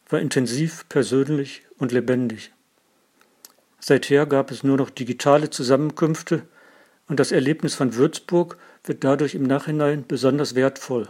war 0.09 0.19
intensiv, 0.19 0.85
persönlich 0.89 1.63
und 1.77 1.93
lebendig. 1.93 2.51
Seither 3.79 4.25
gab 4.25 4.51
es 4.51 4.63
nur 4.63 4.75
noch 4.75 4.89
digitale 4.89 5.49
Zusammenkünfte 5.49 6.43
und 7.07 7.19
das 7.21 7.31
Erlebnis 7.31 7.73
von 7.73 7.95
Würzburg 7.95 8.57
wird 8.83 9.05
dadurch 9.05 9.35
im 9.35 9.43
Nachhinein 9.43 10.05
besonders 10.05 10.53
wertvoll. 10.53 11.07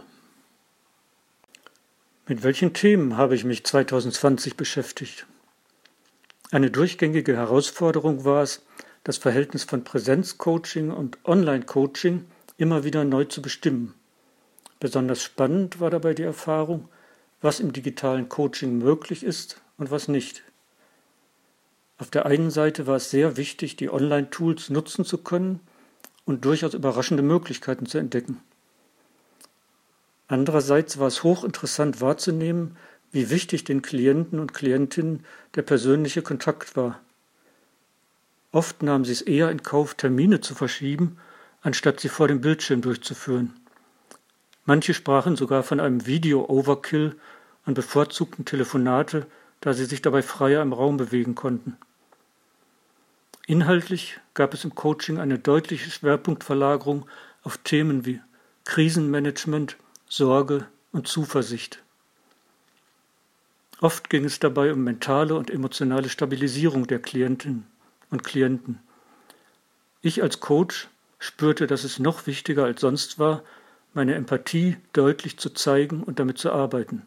Mit 2.28 2.44
welchen 2.44 2.72
Themen 2.74 3.16
habe 3.16 3.34
ich 3.34 3.44
mich 3.44 3.64
2020 3.64 4.56
beschäftigt? 4.56 5.26
Eine 6.52 6.70
durchgängige 6.70 7.34
Herausforderung 7.34 8.26
war 8.26 8.42
es, 8.42 8.60
das 9.04 9.16
Verhältnis 9.16 9.64
von 9.64 9.84
Präsenzcoaching 9.84 10.90
und 10.90 11.16
Online-Coaching 11.24 12.26
immer 12.58 12.84
wieder 12.84 13.04
neu 13.04 13.24
zu 13.24 13.40
bestimmen. 13.40 13.94
Besonders 14.78 15.22
spannend 15.22 15.80
war 15.80 15.88
dabei 15.88 16.12
die 16.12 16.24
Erfahrung, 16.24 16.90
was 17.40 17.58
im 17.58 17.72
digitalen 17.72 18.28
Coaching 18.28 18.76
möglich 18.76 19.24
ist 19.24 19.62
und 19.78 19.90
was 19.90 20.08
nicht. 20.08 20.42
Auf 21.96 22.10
der 22.10 22.26
einen 22.26 22.50
Seite 22.50 22.86
war 22.86 22.96
es 22.96 23.10
sehr 23.10 23.38
wichtig, 23.38 23.76
die 23.76 23.90
Online-Tools 23.90 24.68
nutzen 24.68 25.06
zu 25.06 25.16
können 25.16 25.60
und 26.26 26.44
durchaus 26.44 26.74
überraschende 26.74 27.22
Möglichkeiten 27.22 27.86
zu 27.86 27.96
entdecken. 27.96 28.42
Andererseits 30.28 30.98
war 30.98 31.06
es 31.06 31.22
hochinteressant 31.22 32.02
wahrzunehmen, 32.02 32.76
wie 33.12 33.30
wichtig 33.30 33.64
den 33.64 33.82
Klienten 33.82 34.40
und 34.40 34.54
Klientinnen 34.54 35.24
der 35.54 35.62
persönliche 35.62 36.22
Kontakt 36.22 36.76
war. 36.76 37.00
Oft 38.50 38.82
nahmen 38.82 39.04
sie 39.04 39.12
es 39.12 39.22
eher 39.22 39.50
in 39.50 39.62
Kauf, 39.62 39.94
Termine 39.94 40.40
zu 40.40 40.54
verschieben, 40.54 41.18
anstatt 41.62 42.00
sie 42.00 42.08
vor 42.08 42.28
dem 42.28 42.40
Bildschirm 42.40 42.80
durchzuführen. 42.80 43.54
Manche 44.64 44.94
sprachen 44.94 45.36
sogar 45.36 45.62
von 45.62 45.80
einem 45.80 46.06
Video-Overkill 46.06 47.16
und 47.66 47.74
bevorzugten 47.74 48.44
Telefonate, 48.44 49.26
da 49.60 49.72
sie 49.72 49.84
sich 49.84 50.02
dabei 50.02 50.22
freier 50.22 50.62
im 50.62 50.72
Raum 50.72 50.96
bewegen 50.96 51.34
konnten. 51.34 51.76
Inhaltlich 53.46 54.20
gab 54.34 54.54
es 54.54 54.64
im 54.64 54.74
Coaching 54.74 55.18
eine 55.18 55.38
deutliche 55.38 55.90
Schwerpunktverlagerung 55.90 57.06
auf 57.42 57.58
Themen 57.58 58.06
wie 58.06 58.20
Krisenmanagement, 58.64 59.76
Sorge 60.08 60.66
und 60.92 61.08
Zuversicht. 61.08 61.81
Oft 63.82 64.10
ging 64.10 64.24
es 64.24 64.38
dabei 64.38 64.72
um 64.72 64.84
mentale 64.84 65.34
und 65.34 65.50
emotionale 65.50 66.08
Stabilisierung 66.08 66.86
der 66.86 67.00
Klientinnen 67.00 67.66
und 68.10 68.22
Klienten. 68.22 68.78
Ich 70.02 70.22
als 70.22 70.38
Coach 70.38 70.88
spürte, 71.18 71.66
dass 71.66 71.82
es 71.82 71.98
noch 71.98 72.28
wichtiger 72.28 72.64
als 72.64 72.80
sonst 72.80 73.18
war, 73.18 73.42
meine 73.92 74.14
Empathie 74.14 74.76
deutlich 74.92 75.36
zu 75.36 75.50
zeigen 75.50 76.04
und 76.04 76.20
damit 76.20 76.38
zu 76.38 76.52
arbeiten. 76.52 77.02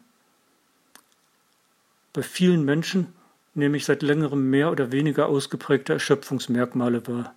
Bei 2.12 2.22
vielen 2.22 2.62
Menschen 2.62 3.06
nehme 3.54 3.78
ich 3.78 3.86
seit 3.86 4.02
längerem 4.02 4.50
mehr 4.50 4.70
oder 4.70 4.92
weniger 4.92 5.28
ausgeprägte 5.28 5.94
Erschöpfungsmerkmale 5.94 7.06
wahr. 7.06 7.34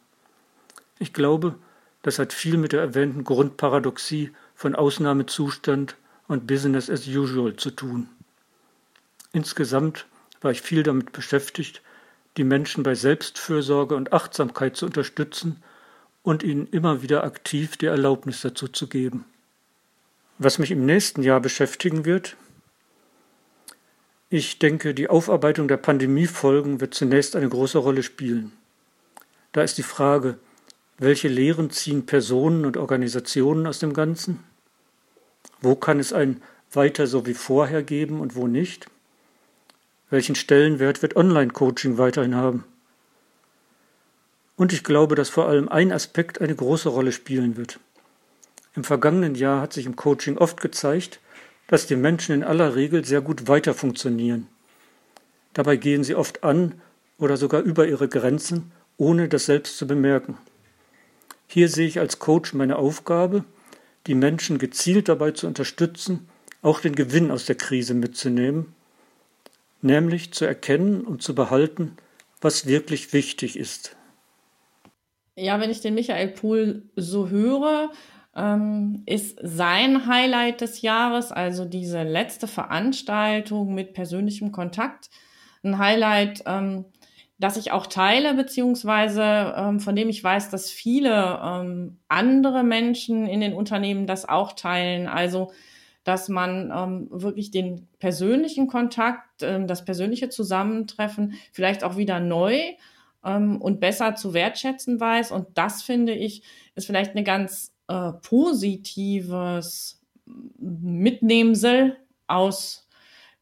Ich 1.00 1.14
glaube, 1.14 1.56
das 2.02 2.20
hat 2.20 2.34
viel 2.34 2.58
mit 2.58 2.74
der 2.74 2.82
erwähnten 2.82 3.24
Grundparadoxie 3.24 4.32
von 4.54 4.76
Ausnahmezustand 4.76 5.96
und 6.28 6.46
Business 6.46 6.90
as 6.90 7.08
usual 7.08 7.56
zu 7.56 7.72
tun. 7.72 8.10
Insgesamt 9.32 10.08
war 10.42 10.52
ich 10.52 10.62
viel 10.62 10.84
damit 10.84 11.12
beschäftigt, 11.12 11.82
die 12.38 12.44
Menschen 12.44 12.84
bei 12.84 12.96
Selbstfürsorge 12.96 13.96
und 13.96 14.14
Achtsamkeit 14.14 14.76
zu 14.76 14.86
unterstützen 14.86 15.62
und 16.24 16.44
ihnen 16.44 16.68
immer 16.68 17.02
wieder 17.02 17.24
aktiv 17.24 17.78
die 17.78 17.88
Erlaubnis 17.88 18.42
dazu 18.42 18.68
zu 18.68 18.88
geben. 18.88 19.26
Was 20.38 20.58
mich 20.58 20.72
im 20.72 20.86
nächsten 20.86 21.22
Jahr 21.22 21.42
beschäftigen 21.42 22.06
wird, 22.06 22.38
ich 24.30 24.60
denke, 24.60 24.94
die 24.94 25.10
Aufarbeitung 25.10 25.68
der 25.68 25.78
Pandemiefolgen 25.78 26.82
wird 26.82 26.94
zunächst 26.94 27.36
eine 27.36 27.50
große 27.50 27.80
Rolle 27.80 28.04
spielen. 28.04 28.52
Da 29.52 29.64
ist 29.64 29.80
die 29.80 29.84
Frage, 29.84 30.38
welche 31.00 31.28
Lehren 31.28 31.72
ziehen 31.72 32.06
Personen 32.06 32.66
und 32.66 32.78
Organisationen 32.78 33.66
aus 33.66 33.80
dem 33.80 33.94
Ganzen? 33.94 34.44
Wo 35.62 35.76
kann 35.76 36.00
es 36.00 36.14
ein 36.14 36.42
weiter 36.72 37.08
so 37.08 37.26
wie 37.26 37.34
vorher 37.34 37.82
geben 37.82 38.20
und 38.20 38.36
wo 38.36 38.48
nicht? 38.48 38.88
Welchen 40.10 40.36
Stellenwert 40.36 41.02
wird 41.02 41.16
Online-Coaching 41.16 41.98
weiterhin 41.98 42.36
haben? 42.36 42.64
Und 44.56 44.74
ich 44.74 44.84
glaube, 44.84 45.16
dass 45.16 45.30
vor 45.30 45.48
allem 45.48 45.70
ein 45.70 45.92
Aspekt 45.92 46.42
eine 46.42 46.56
große 46.56 46.90
Rolle 46.90 47.12
spielen 47.12 47.58
wird. 47.58 47.80
Im 48.76 48.84
vergangenen 48.84 49.36
Jahr 49.36 49.62
hat 49.62 49.74
sich 49.74 49.86
im 49.86 49.96
Coaching 49.96 50.38
oft 50.38 50.62
gezeigt, 50.62 51.20
dass 51.68 51.86
die 51.86 51.96
Menschen 51.96 52.34
in 52.36 52.44
aller 52.44 52.76
Regel 52.76 53.06
sehr 53.06 53.22
gut 53.22 53.48
weiter 53.48 53.74
funktionieren. 53.74 54.48
Dabei 55.54 55.76
gehen 55.76 56.04
sie 56.04 56.16
oft 56.16 56.44
an 56.44 56.82
oder 57.18 57.38
sogar 57.38 57.62
über 57.62 57.88
ihre 57.88 58.08
Grenzen, 58.08 58.72
ohne 58.98 59.30
das 59.30 59.46
selbst 59.46 59.78
zu 59.78 59.86
bemerken. 59.86 60.38
Hier 61.48 61.70
sehe 61.70 61.88
ich 61.88 62.00
als 62.00 62.20
Coach 62.20 62.54
meine 62.54 62.78
Aufgabe, 62.78 63.44
die 64.08 64.16
Menschen 64.16 64.58
gezielt 64.58 65.08
dabei 65.08 65.32
zu 65.32 65.46
unterstützen, 65.46 66.28
auch 66.62 66.80
den 66.80 66.96
Gewinn 66.96 67.32
aus 67.32 67.46
der 67.46 67.56
Krise 67.56 67.94
mitzunehmen, 67.94 68.74
nämlich 69.82 70.34
zu 70.34 70.46
erkennen 70.46 71.02
und 71.02 71.22
zu 71.22 71.36
behalten, 71.36 71.98
was 72.42 72.66
wirklich 72.66 73.14
wichtig 73.14 73.58
ist. 73.58 73.96
Ja, 75.36 75.60
wenn 75.60 75.70
ich 75.70 75.82
den 75.82 75.94
Michael 75.94 76.30
Pohl 76.30 76.84
so 76.96 77.30
höre, 77.30 77.92
ähm, 78.36 79.04
ist 79.06 79.40
sein 79.42 80.06
Highlight 80.08 80.62
des 80.62 80.82
Jahres, 80.82 81.32
also 81.32 81.66
diese 81.66 82.04
letzte 82.04 82.48
Veranstaltung 82.48 83.74
mit 83.74 83.94
persönlichem 83.94 84.52
Kontakt, 84.52 85.10
ein 85.64 85.78
Highlight, 85.78 86.44
ähm, 86.46 86.86
das 87.38 87.56
ich 87.56 87.72
auch 87.72 87.88
teile, 87.88 88.34
beziehungsweise 88.34 89.54
ähm, 89.56 89.80
von 89.80 89.96
dem 89.96 90.10
ich 90.10 90.22
weiß, 90.22 90.50
dass 90.50 90.70
viele 90.70 91.40
ähm, 91.42 91.98
andere 92.10 92.64
Menschen 92.64 93.28
in 93.28 93.40
den 93.40 93.54
Unternehmen 93.54 94.08
das 94.08 94.28
auch 94.28 94.54
teilen. 94.54 95.08
Also, 95.08 95.52
dass 96.04 96.30
man 96.30 96.72
ähm, 96.76 97.08
wirklich 97.12 97.52
den 97.52 97.88
persönlichen 98.00 98.68
Kontakt, 98.68 99.44
ähm, 99.44 99.68
das 99.68 99.86
persönliche 99.86 100.30
Zusammentreffen 100.30 101.34
vielleicht 101.52 101.84
auch 101.84 101.98
wieder 101.98 102.20
neu 102.20 102.60
ähm, 103.24 103.62
und 103.62 103.80
besser 103.80 104.16
zu 104.16 104.34
wertschätzen 104.34 105.00
weiß. 105.00 105.32
Und 105.32 105.48
das 105.56 105.82
finde 105.82 106.14
ich, 106.14 106.44
ist 106.76 106.86
vielleicht 106.86 107.12
eine 107.12 107.24
ganz 107.24 107.74
äh, 107.88 108.14
positives 108.22 110.02
Mitnehmsel 110.58 111.98
aus 112.28 112.88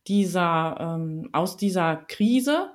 dieser, 0.07 0.77
ähm, 0.79 1.29
aus 1.33 1.57
dieser 1.57 1.97
Krise. 1.97 2.71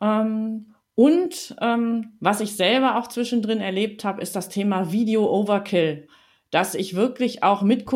Ähm, 0.00 0.74
und 0.94 1.56
ähm, 1.60 2.12
was 2.20 2.40
ich 2.40 2.54
selber 2.56 2.98
auch 2.98 3.08
zwischendrin 3.08 3.60
erlebt 3.60 4.04
habe, 4.04 4.20
ist 4.20 4.36
das 4.36 4.50
Thema 4.50 4.92
Video 4.92 5.24
Overkill, 5.26 6.06
dass 6.50 6.74
ich 6.74 6.94
wirklich 6.94 7.42
auch 7.42 7.62
mit 7.62 7.86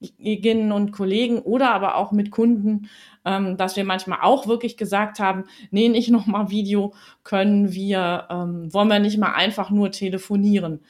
Kolleginnen 0.00 0.72
und 0.72 0.92
Kollegen 0.92 1.38
oder 1.38 1.72
aber 1.72 1.96
auch 1.96 2.12
mit 2.12 2.30
Kunden, 2.30 2.88
ähm, 3.24 3.56
dass 3.56 3.76
wir 3.76 3.84
manchmal 3.84 4.18
auch 4.22 4.46
wirklich 4.46 4.76
gesagt 4.76 5.18
haben, 5.20 5.44
nee, 5.70 5.88
nicht 5.88 6.10
nochmal 6.10 6.50
Video, 6.50 6.94
können 7.24 7.72
wir, 7.72 8.26
ähm, 8.30 8.72
wollen 8.72 8.88
wir 8.88 8.98
nicht 8.98 9.18
mal 9.18 9.32
einfach 9.32 9.70
nur 9.70 9.90
telefonieren. 9.90 10.80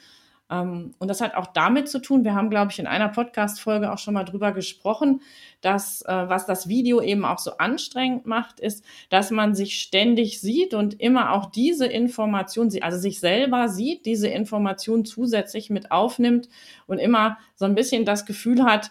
Ähm, 0.51 0.95
und 0.99 1.09
das 1.09 1.21
hat 1.21 1.35
auch 1.35 1.47
damit 1.49 1.89
zu 1.89 2.01
tun, 2.01 2.25
wir 2.25 2.35
haben, 2.35 2.51
glaube 2.51 2.71
ich, 2.71 2.79
in 2.79 2.87
einer 2.87 3.09
Podcast-Folge 3.09 3.93
auch 3.93 3.99
schon 3.99 4.15
mal 4.15 4.25
drüber 4.25 4.53
gesprochen, 4.53 5.21
dass 5.61 6.03
äh, 6.03 6.29
was 6.29 6.47
das 6.47 6.69
Video 6.69 7.01
eben 7.01 7.25
auch 7.25 7.39
so 7.39 7.57
anstrengend 7.59 8.27
macht, 8.27 8.61
ist, 8.61 8.85
dass 9.11 9.31
man 9.31 9.55
sich 9.55 9.81
ständig 9.81 10.41
sieht 10.41 10.75
und 10.75 11.01
immer 11.01 11.33
auch 11.33 11.47
diese 11.47 11.87
Information, 11.87 12.71
also 12.81 12.99
sich 12.99 13.21
selber 13.21 13.69
sieht, 13.69 14.07
diese 14.07 14.29
Information 14.29 15.05
zusätzlich 15.05 15.71
mit 15.71 15.91
aufnimmt 15.91 16.49
und 16.87 16.99
immer 16.99 17.39
so 17.57 17.65
ein 17.65 17.75
bisschen 17.75 18.05
das 18.05 18.27
Gefühl 18.27 18.65
hat, 18.65 18.91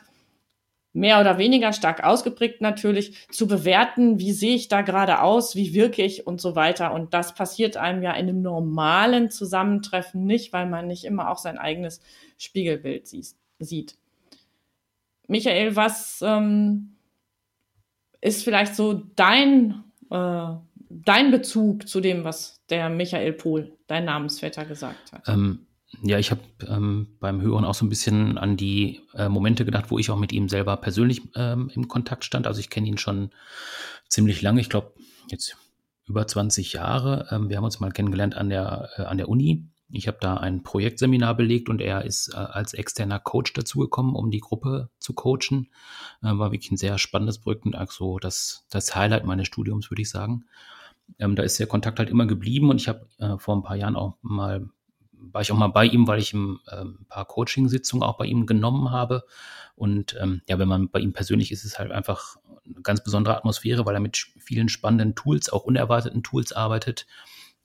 mehr 0.95 1.19
oder 1.19 1.37
weniger 1.37 1.73
stark 1.73 2.03
ausgeprägt 2.03 2.61
natürlich, 2.61 3.27
zu 3.29 3.47
bewerten, 3.47 4.17
wie 4.17 4.31
sehe 4.31 4.55
ich 4.55 4.69
da 4.69 4.81
gerade 4.81 5.21
aus, 5.21 5.55
wie 5.55 5.73
wirke 5.73 6.01
ich 6.01 6.25
und 6.25 6.39
so 6.39 6.55
weiter. 6.55 6.93
Und 6.93 7.13
das 7.13 7.35
passiert 7.35 7.75
einem 7.75 8.01
ja 8.01 8.13
in 8.13 8.29
einem 8.29 8.41
normalen 8.41 9.29
Zusammentreffen 9.29 10.25
nicht, 10.25 10.53
weil 10.53 10.67
man 10.67 10.87
nicht 10.87 11.03
immer 11.03 11.29
auch 11.29 11.37
sein 11.37 11.57
eigenes 11.57 11.99
Spiegelbild 12.37 13.07
sieht. 13.07 13.97
Michael, 15.27 15.75
was 15.75 16.21
ähm, 16.25 16.95
ist 18.21 18.45
vielleicht 18.45 18.75
so 18.75 18.93
dein, 18.93 19.83
äh, 20.09 20.47
dein 20.89 21.31
Bezug 21.31 21.89
zu 21.89 21.99
dem, 21.99 22.23
was 22.23 22.61
der 22.69 22.89
Michael 22.89 23.33
Pohl, 23.33 23.73
dein 23.87 24.05
Namensvetter, 24.05 24.63
gesagt 24.63 25.11
hat? 25.11 25.27
Ähm, 25.27 25.65
ja, 26.01 26.19
ich 26.19 26.31
habe 26.31 26.41
ähm, 26.67 27.07
beim 27.19 27.41
Hören 27.41 27.65
auch 27.65 27.73
so 27.73 27.85
ein 27.85 27.89
bisschen 27.89 28.37
an 28.37 28.57
die 28.57 29.01
äh, 29.13 29.29
Momente 29.29 29.65
gedacht, 29.65 29.91
wo 29.91 29.99
ich 29.99 30.09
auch 30.11 30.17
mit 30.17 30.31
ihm 30.31 30.49
selber 30.49 30.77
persönlich 30.77 31.21
ähm, 31.35 31.71
im 31.73 31.87
Kontakt 31.87 32.23
stand. 32.23 32.47
Also 32.47 32.59
ich 32.59 32.69
kenne 32.69 32.87
ihn 32.87 32.97
schon 32.97 33.31
ziemlich 34.07 34.41
lange, 34.41 34.61
ich 34.61 34.69
glaube 34.69 34.93
jetzt 35.29 35.57
über 36.07 36.27
20 36.27 36.73
Jahre. 36.73 37.27
Ähm, 37.31 37.49
wir 37.49 37.57
haben 37.57 37.63
uns 37.63 37.79
mal 37.79 37.91
kennengelernt 37.91 38.35
an 38.35 38.49
der, 38.49 38.89
äh, 38.97 39.01
an 39.03 39.17
der 39.17 39.29
Uni. 39.29 39.65
Ich 39.89 40.07
habe 40.07 40.17
da 40.19 40.37
ein 40.37 40.63
Projektseminar 40.63 41.35
belegt 41.35 41.69
und 41.69 41.81
er 41.81 42.05
ist 42.05 42.33
äh, 42.33 42.37
als 42.37 42.73
externer 42.73 43.19
Coach 43.19 43.53
dazugekommen, 43.53 44.15
um 44.15 44.31
die 44.31 44.39
Gruppe 44.39 44.89
zu 44.99 45.13
coachen. 45.13 45.69
Äh, 46.21 46.37
war 46.37 46.51
wirklich 46.51 46.71
ein 46.71 46.77
sehr 46.77 46.97
spannendes 46.97 47.39
Projekt 47.39 47.65
und 47.65 47.75
also 47.75 48.19
das, 48.19 48.65
das 48.69 48.95
Highlight 48.95 49.25
meines 49.25 49.47
Studiums, 49.47 49.91
würde 49.91 50.01
ich 50.01 50.09
sagen. 50.09 50.45
Ähm, 51.19 51.35
da 51.35 51.43
ist 51.43 51.59
der 51.59 51.67
Kontakt 51.67 51.99
halt 51.99 52.09
immer 52.09 52.25
geblieben 52.25 52.69
und 52.69 52.77
ich 52.77 52.87
habe 52.87 53.07
äh, 53.19 53.37
vor 53.37 53.55
ein 53.55 53.63
paar 53.63 53.75
Jahren 53.75 53.95
auch 53.95 54.17
mal 54.21 54.69
war 55.31 55.41
ich 55.41 55.51
auch 55.51 55.57
mal 55.57 55.67
bei 55.67 55.85
ihm, 55.85 56.07
weil 56.07 56.19
ich 56.19 56.33
ein, 56.33 56.59
ähm, 56.71 56.97
ein 57.01 57.05
paar 57.07 57.25
Coaching-Sitzungen 57.25 58.03
auch 58.03 58.17
bei 58.17 58.25
ihm 58.25 58.45
genommen 58.45 58.91
habe. 58.91 59.23
Und 59.75 60.15
ähm, 60.19 60.41
ja, 60.47 60.57
wenn 60.59 60.67
man 60.67 60.89
bei 60.89 60.99
ihm 60.99 61.13
persönlich 61.13 61.51
ist, 61.51 61.65
ist 61.65 61.73
es 61.73 61.79
halt 61.79 61.91
einfach 61.91 62.37
eine 62.65 62.81
ganz 62.81 63.03
besondere 63.03 63.37
Atmosphäre, 63.37 63.85
weil 63.85 63.95
er 63.95 64.01
mit 64.01 64.17
vielen 64.39 64.69
spannenden 64.69 65.15
Tools, 65.15 65.49
auch 65.49 65.63
unerwarteten 65.63 66.23
Tools 66.23 66.53
arbeitet, 66.53 67.05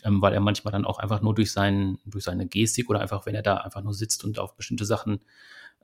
ähm, 0.05 0.21
weil 0.21 0.33
er 0.33 0.41
manchmal 0.41 0.73
dann 0.73 0.85
auch 0.85 0.99
einfach 0.99 1.21
nur 1.23 1.35
durch, 1.35 1.53
sein, 1.53 1.99
durch 2.05 2.25
seine 2.25 2.47
Gestik 2.47 2.91
oder 2.91 3.01
einfach, 3.01 3.27
wenn 3.27 3.35
er 3.35 3.43
da 3.43 3.57
einfach 3.57 3.83
nur 3.83 3.95
sitzt 3.95 4.25
und 4.25 4.39
auf 4.39 4.57
bestimmte 4.57 4.85
Sachen 4.85 5.21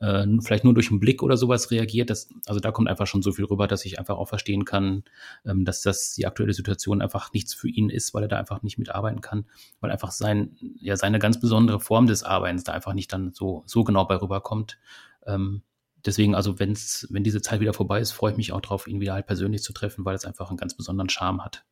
äh, 0.00 0.26
vielleicht 0.40 0.64
nur 0.64 0.74
durch 0.74 0.90
einen 0.90 1.00
Blick 1.00 1.22
oder 1.22 1.36
sowas 1.36 1.70
reagiert. 1.70 2.10
Das, 2.10 2.28
also 2.46 2.60
da 2.60 2.70
kommt 2.70 2.88
einfach 2.88 3.06
schon 3.06 3.22
so 3.22 3.32
viel 3.32 3.44
rüber, 3.44 3.66
dass 3.66 3.84
ich 3.84 3.98
einfach 3.98 4.16
auch 4.16 4.28
verstehen 4.28 4.64
kann, 4.64 5.04
ähm, 5.44 5.64
dass 5.64 5.82
das 5.82 6.14
die 6.14 6.26
aktuelle 6.26 6.52
Situation 6.52 7.00
einfach 7.00 7.32
nichts 7.32 7.54
für 7.54 7.68
ihn 7.68 7.90
ist, 7.90 8.14
weil 8.14 8.24
er 8.24 8.28
da 8.28 8.38
einfach 8.38 8.62
nicht 8.62 8.78
mitarbeiten 8.78 9.20
kann, 9.20 9.46
weil 9.80 9.90
einfach 9.90 10.10
sein, 10.10 10.56
ja, 10.80 10.96
seine 10.96 11.18
ganz 11.18 11.40
besondere 11.40 11.80
Form 11.80 12.06
des 12.06 12.22
Arbeitens 12.22 12.64
da 12.64 12.72
einfach 12.72 12.94
nicht 12.94 13.12
dann 13.12 13.32
so, 13.32 13.62
so 13.66 13.84
genau 13.84 14.04
bei 14.04 14.16
rüberkommt. 14.16 14.78
Ähm, 15.26 15.62
deswegen, 16.04 16.34
also 16.34 16.58
wenn's, 16.58 17.06
wenn 17.10 17.24
diese 17.24 17.42
Zeit 17.42 17.60
wieder 17.60 17.72
vorbei 17.72 18.00
ist, 18.00 18.12
freue 18.12 18.32
ich 18.32 18.36
mich 18.36 18.52
auch 18.52 18.60
drauf, 18.60 18.86
ihn 18.86 19.00
wieder 19.00 19.14
halt 19.14 19.26
persönlich 19.26 19.62
zu 19.62 19.72
treffen, 19.72 20.04
weil 20.04 20.14
es 20.14 20.24
einfach 20.24 20.48
einen 20.50 20.58
ganz 20.58 20.74
besonderen 20.74 21.08
Charme 21.08 21.44
hat. 21.44 21.64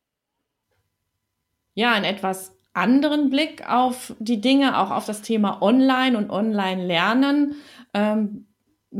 Ja, 1.73 1.93
ein 1.93 2.05
etwas 2.05 2.55
anderen 2.75 3.29
Blick 3.29 3.67
auf 3.69 4.13
die 4.19 4.41
Dinge, 4.41 4.77
auch 4.77 4.91
auf 4.91 5.05
das 5.05 5.21
Thema 5.21 5.61
Online 5.61 6.17
und 6.17 6.29
Online-Lernen 6.29 7.55
ähm, 7.93 8.47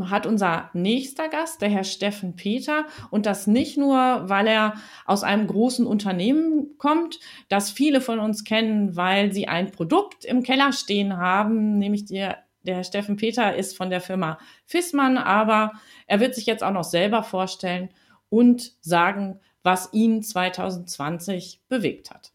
hat 0.04 0.26
unser 0.26 0.70
nächster 0.74 1.30
Gast, 1.30 1.62
der 1.62 1.70
Herr 1.70 1.84
Steffen 1.84 2.36
Peter, 2.36 2.86
und 3.12 3.26
das 3.26 3.48
nicht 3.48 3.78
nur, 3.78 3.96
weil 3.96 4.48
er 4.48 4.74
aus 5.06 5.24
einem 5.24 5.48
großen 5.48 5.86
Unternehmen 5.86 6.78
kommt, 6.78 7.20
das 7.50 7.72
viele 7.72 8.02
von 8.02 8.20
uns 8.20 8.44
kennen, 8.44 8.96
weil 8.96 9.32
sie 9.32 9.48
ein 9.48 9.72
Produkt 9.72 10.26
im 10.26 10.44
Keller 10.44 10.74
stehen 10.74 11.18
haben, 11.18 11.78
nämlich 11.78 12.06
die, 12.06 12.28
der 12.64 12.84
Steffen 12.84 13.16
Peter 13.16 13.56
ist 13.56 13.78
von 13.78 13.90
der 13.90 14.02
Firma 14.02 14.38
Fissmann, 14.66 15.18
aber 15.18 15.74
er 16.08 16.20
wird 16.20 16.36
sich 16.36 16.46
jetzt 16.46 16.64
auch 16.64 16.74
noch 16.74 16.84
selber 16.84 17.24
vorstellen 17.24 17.90
und 18.30 18.74
sagen, 18.82 19.40
was 19.64 19.94
ihn 19.94 20.22
2020 20.22 21.62
bewegt 21.70 22.12
hat. 22.12 22.35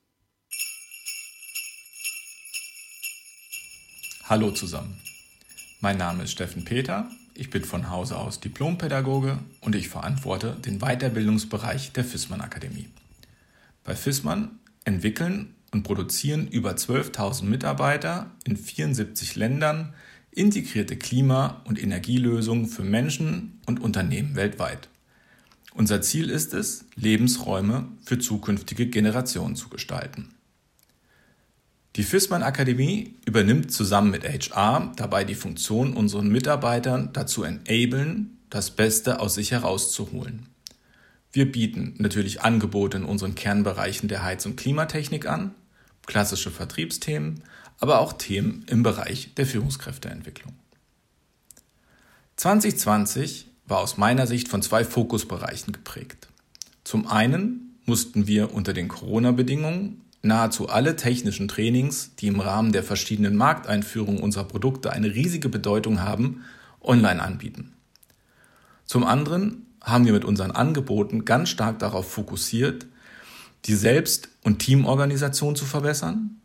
Hallo 4.31 4.53
zusammen. 4.53 4.97
Mein 5.81 5.99
Name 5.99 6.23
ist 6.23 6.31
Steffen 6.31 6.65
Peter. 6.65 7.11
Ich 7.35 7.51
bin 7.51 7.65
von 7.65 7.91
Hause 7.91 8.17
aus 8.17 8.39
Diplompädagoge 8.39 9.41
und 9.61 9.75
ich 9.75 9.89
verantworte 9.89 10.57
den 10.65 10.79
Weiterbildungsbereich 10.79 11.91
der 11.91 12.05
Fissmann 12.05 12.41
Akademie. 12.41 12.87
Bei 13.83 13.97
Fissmann 13.97 14.61
entwickeln 14.85 15.57
und 15.73 15.83
produzieren 15.83 16.47
über 16.47 16.75
12.000 16.75 17.43
Mitarbeiter 17.47 18.31
in 18.45 18.57
74 18.57 19.35
Ländern 19.35 19.95
integrierte 20.31 20.97
Klima- 20.97 21.63
und 21.65 21.83
Energielösungen 21.83 22.67
für 22.67 22.85
Menschen 22.85 23.59
und 23.67 23.81
Unternehmen 23.81 24.37
weltweit. 24.37 24.91
Unser 25.75 26.03
Ziel 26.03 26.31
ist 26.31 26.55
es, 26.55 26.85
Lebensräume 26.95 27.89
für 28.05 28.21
zukünftige 28.21 28.87
Generationen 28.87 29.57
zu 29.57 29.69
gestalten. 29.69 30.37
Die 31.97 32.05
Fissmann 32.05 32.45
Akademie 32.45 33.17
übernimmt 33.27 33.73
zusammen 33.73 34.13
mit 34.13 34.25
HR 34.25 34.93
dabei 34.97 35.25
die 35.25 35.35
Funktion, 35.35 35.95
unseren 35.95 36.29
Mitarbeitern 36.29 37.11
dazu 37.13 37.43
enablen, 37.43 38.39
das 38.49 38.71
Beste 38.71 39.21
aus 39.21 39.35
sich 39.35 39.51
herauszuholen. 39.51 40.47
Wir 41.33 41.51
bieten 41.51 41.95
natürlich 41.99 42.43
Angebote 42.43 42.99
in 42.99 43.05
unseren 43.05 43.35
Kernbereichen 43.35 44.09
der 44.09 44.23
Heiz- 44.23 44.47
und 44.47 44.57
Klimatechnik 44.57 45.27
an, 45.27 45.55
klassische 46.07 46.51
Vertriebsthemen, 46.51 47.43
aber 47.79 48.01
auch 48.01 48.13
Themen 48.13 48.65
im 48.69 48.83
Bereich 48.83 49.35
der 49.35 49.47
Führungskräfteentwicklung. 49.47 50.55
2020 52.37 53.49
war 53.67 53.79
aus 53.79 53.97
meiner 53.97 54.27
Sicht 54.27 54.49
von 54.49 54.63
zwei 54.63 54.85
Fokusbereichen 54.85 55.73
geprägt. 55.73 56.29
Zum 56.85 57.07
einen 57.07 57.79
mussten 57.85 58.27
wir 58.27 58.53
unter 58.53 58.73
den 58.73 58.89
Corona-Bedingungen 58.89 60.03
nahezu 60.23 60.69
alle 60.69 60.97
technischen 60.97 61.49
Trainings, 61.49 62.15
die 62.17 62.27
im 62.27 62.41
Rahmen 62.41 62.73
der 62.73 62.83
verschiedenen 62.83 63.37
Markteinführungen 63.37 64.23
unserer 64.23 64.45
Produkte 64.45 64.93
eine 64.93 65.15
riesige 65.15 65.49
Bedeutung 65.49 66.03
haben, 66.03 66.45
online 66.81 67.23
anbieten. 67.23 67.73
Zum 68.85 69.05
anderen 69.05 69.67
haben 69.83 70.05
wir 70.05 70.13
mit 70.13 70.25
unseren 70.25 70.51
Angeboten 70.51 71.25
ganz 71.25 71.49
stark 71.49 71.79
darauf 71.79 72.11
fokussiert, 72.11 72.87
die 73.67 73.75
Selbst- 73.75 74.29
und 74.43 74.59
Teamorganisation 74.59 75.57
zu 75.57 75.65
verbessern, 75.65 76.41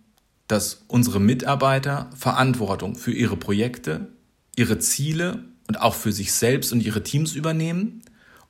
dass 0.47 0.83
unsere 0.87 1.19
Mitarbeiter 1.19 2.09
Verantwortung 2.15 2.95
für 2.95 3.11
ihre 3.11 3.35
Projekte, 3.35 4.09
ihre 4.55 4.79
Ziele 4.79 5.43
und 5.67 5.81
auch 5.81 5.95
für 5.95 6.11
sich 6.11 6.33
selbst 6.33 6.71
und 6.71 6.81
ihre 6.81 7.03
Teams 7.03 7.33
übernehmen 7.33 8.03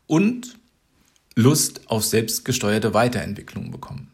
und 0.08 0.58
Lust 1.36 1.89
auf 1.89 2.03
selbstgesteuerte 2.05 2.94
Weiterentwicklung 2.94 3.72
bekommen. 3.72 4.12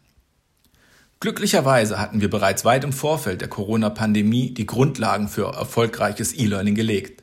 Glücklicherweise 1.22 2.00
hatten 2.00 2.20
wir 2.20 2.32
bereits 2.32 2.66
weit 2.66 2.84
im 2.84 2.92
Vorfeld 2.92 3.42
der 3.42 3.48
Corona-Pandemie 3.48 4.56
die 4.56 4.66
Grundlagen 4.66 5.28
für 5.28 5.54
erfolgreiches 5.54 6.34
E-Learning 6.34 6.74
gelegt. 6.74 7.22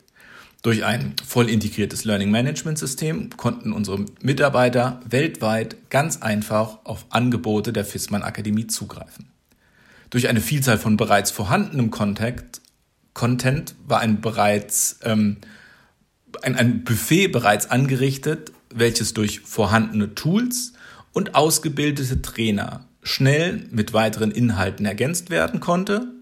Durch 0.62 0.84
ein 0.84 1.16
voll 1.26 1.50
integriertes 1.50 2.04
Learning 2.04 2.30
Management 2.30 2.78
System 2.78 3.30
konnten 3.36 3.72
unsere 3.72 4.04
Mitarbeiter 4.22 5.00
weltweit 5.04 5.90
ganz 5.90 6.22
einfach 6.22 6.78
auf 6.84 7.06
Angebote 7.10 7.72
der 7.72 7.84
FISMAN 7.84 8.22
Akademie 8.22 8.68
zugreifen. 8.68 9.32
Durch 10.10 10.28
eine 10.28 10.40
Vielzahl 10.40 10.78
von 10.78 10.96
bereits 10.96 11.32
vorhandenem 11.32 11.90
Content, 11.90 12.60
Content 13.14 13.74
war 13.84 13.98
ein 13.98 14.20
bereits 14.20 15.00
ähm, 15.02 15.38
ein, 16.42 16.54
ein 16.54 16.84
Buffet 16.84 17.26
bereits 17.26 17.68
angerichtet, 17.68 18.52
welches 18.72 19.12
durch 19.12 19.40
vorhandene 19.40 20.14
Tools 20.14 20.74
und 21.12 21.34
ausgebildete 21.34 22.22
Trainer 22.22 22.87
schnell 23.02 23.66
mit 23.70 23.92
weiteren 23.92 24.30
Inhalten 24.30 24.86
ergänzt 24.86 25.30
werden 25.30 25.60
konnte. 25.60 26.12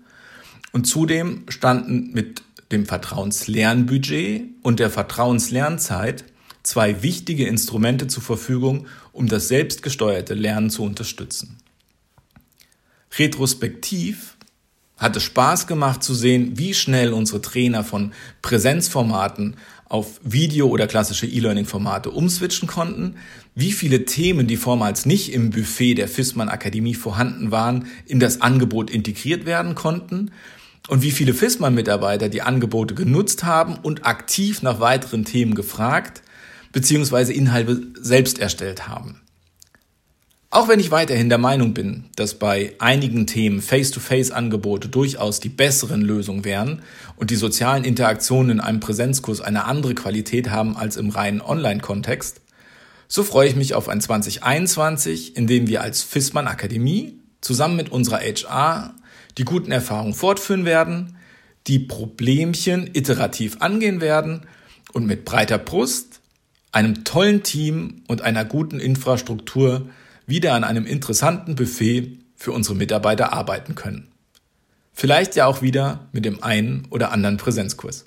Und 0.72 0.86
zudem 0.86 1.44
standen 1.48 2.12
mit 2.12 2.42
dem 2.72 2.86
Vertrauenslernbudget 2.86 4.44
und 4.62 4.80
der 4.80 4.90
Vertrauenslernzeit 4.90 6.24
zwei 6.62 7.02
wichtige 7.02 7.46
Instrumente 7.46 8.08
zur 8.08 8.22
Verfügung, 8.22 8.86
um 9.12 9.28
das 9.28 9.48
selbstgesteuerte 9.48 10.34
Lernen 10.34 10.70
zu 10.70 10.82
unterstützen. 10.82 11.58
Retrospektiv 13.18 14.36
hat 14.96 15.16
es 15.16 15.22
Spaß 15.22 15.66
gemacht 15.66 16.02
zu 16.02 16.14
sehen, 16.14 16.58
wie 16.58 16.74
schnell 16.74 17.12
unsere 17.12 17.40
Trainer 17.40 17.84
von 17.84 18.12
Präsenzformaten 18.42 19.56
auf 19.88 20.20
Video- 20.24 20.68
oder 20.68 20.86
klassische 20.86 21.26
E-Learning-Formate 21.26 22.10
umswitchen 22.10 22.66
konnten, 22.66 23.16
wie 23.57 23.73
viele 23.73 24.05
Themen, 24.05 24.47
die 24.47 24.59
vormals 24.59 25.07
nicht 25.07 25.33
im 25.33 25.49
Buffet 25.49 25.95
der 25.95 26.09
FISMAN 26.09 26.51
Akademie 26.51 26.95
vorhanden 26.95 27.51
waren, 27.51 27.87
in 28.05 28.21
das 28.21 28.42
Angebot 28.42 28.90
integriert 28.90 29.47
werden 29.47 29.75
konnten 29.75 30.31
und 30.88 31.03
wie 31.03 31.11
viele 31.11 31.33
FISMAN-Mitarbeiter 31.33 32.29
die 32.29 32.42
Angebote 32.42 32.95
genutzt 32.95 33.45
haben 33.45 33.77
und 33.77 34.05
aktiv 34.05 34.61
nach 34.61 34.79
weiteren 34.79 35.25
Themen 35.25 35.55
gefragt 35.55 36.23
bzw. 36.73 37.33
Inhalte 37.33 37.81
selbst 37.99 38.38
erstellt 38.38 38.88
haben. 38.88 39.23
Auch 40.51 40.69
wenn 40.69 40.79
ich 40.79 40.90
weiterhin 40.90 41.31
der 41.31 41.38
Meinung 41.38 41.73
bin, 41.73 42.05
dass 42.14 42.35
bei 42.35 42.75
einigen 42.79 43.27
Themen 43.27 43.62
Face-to-Face-Angebote 43.62 44.88
durchaus 44.88 45.40
die 45.40 45.49
besseren 45.49 46.03
Lösungen 46.03 46.45
wären 46.45 46.83
und 47.16 47.31
die 47.31 47.37
sozialen 47.37 47.85
Interaktionen 47.85 48.51
in 48.51 48.61
einem 48.61 48.81
Präsenzkurs 48.81 49.40
eine 49.40 49.64
andere 49.64 49.95
Qualität 49.95 50.51
haben 50.51 50.77
als 50.77 50.99
im 50.99 51.09
reinen 51.09 51.40
Online-Kontext, 51.40 52.42
so 53.09 53.23
freue 53.23 53.49
ich 53.49 53.57
mich 53.57 53.75
auf 53.75 53.88
ein 53.88 54.01
2021, 54.01 55.37
in 55.37 55.47
dem 55.47 55.69
wir 55.69 55.83
als 55.83 56.03
FISMAN 56.03 56.49
Akademie 56.49 57.21
zusammen 57.40 57.77
mit 57.77 57.90
unserer 57.90 58.19
HR 58.19 58.95
die 59.38 59.45
guten 59.45 59.71
Erfahrungen 59.71 60.14
fortführen 60.14 60.64
werden, 60.64 61.16
die 61.66 61.79
Problemchen 61.79 62.90
iterativ 62.92 63.59
angehen 63.61 64.01
werden 64.01 64.47
und 64.92 65.07
mit 65.07 65.25
breiter 65.25 65.59
Brust, 65.59 66.21
einem 66.73 67.05
tollen 67.05 67.42
Team 67.42 68.03
und 68.09 68.23
einer 68.23 68.45
guten 68.45 68.81
Infrastruktur 68.81 69.88
wieder 70.27 70.55
an 70.55 70.64
einem 70.64 70.87
interessanten 70.87 71.55
Buffet 71.55 72.19
für 72.37 72.53
unsere 72.53 72.75
Mitarbeiter 72.75 73.33
arbeiten 73.33 73.75
können. 73.75 74.09
Vielleicht 74.92 75.37
ja 75.37 75.47
auch 75.47 75.62
wieder 75.62 76.09
mit 76.12 76.25
dem 76.25 76.42
einen 76.42 76.87
oder 76.90 77.12
anderen 77.12 77.37
Präsenzkurs. 77.37 78.06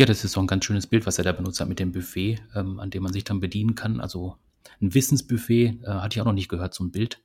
Ja, 0.00 0.06
das 0.06 0.24
ist 0.24 0.32
so 0.32 0.40
ein 0.40 0.46
ganz 0.46 0.64
schönes 0.64 0.86
Bild, 0.86 1.04
was 1.04 1.18
er 1.18 1.24
da 1.24 1.32
benutzt 1.32 1.60
hat 1.60 1.68
mit 1.68 1.78
dem 1.78 1.92
Buffet, 1.92 2.38
ähm, 2.54 2.80
an 2.80 2.88
dem 2.88 3.02
man 3.02 3.12
sich 3.12 3.22
dann 3.22 3.38
bedienen 3.38 3.74
kann. 3.74 4.00
Also 4.00 4.38
ein 4.80 4.94
Wissensbuffet 4.94 5.78
äh, 5.82 5.86
hatte 5.86 6.16
ich 6.16 6.22
auch 6.22 6.24
noch 6.24 6.32
nicht 6.32 6.48
gehört, 6.48 6.72
so 6.72 6.82
ein 6.82 6.90
Bild. 6.90 7.20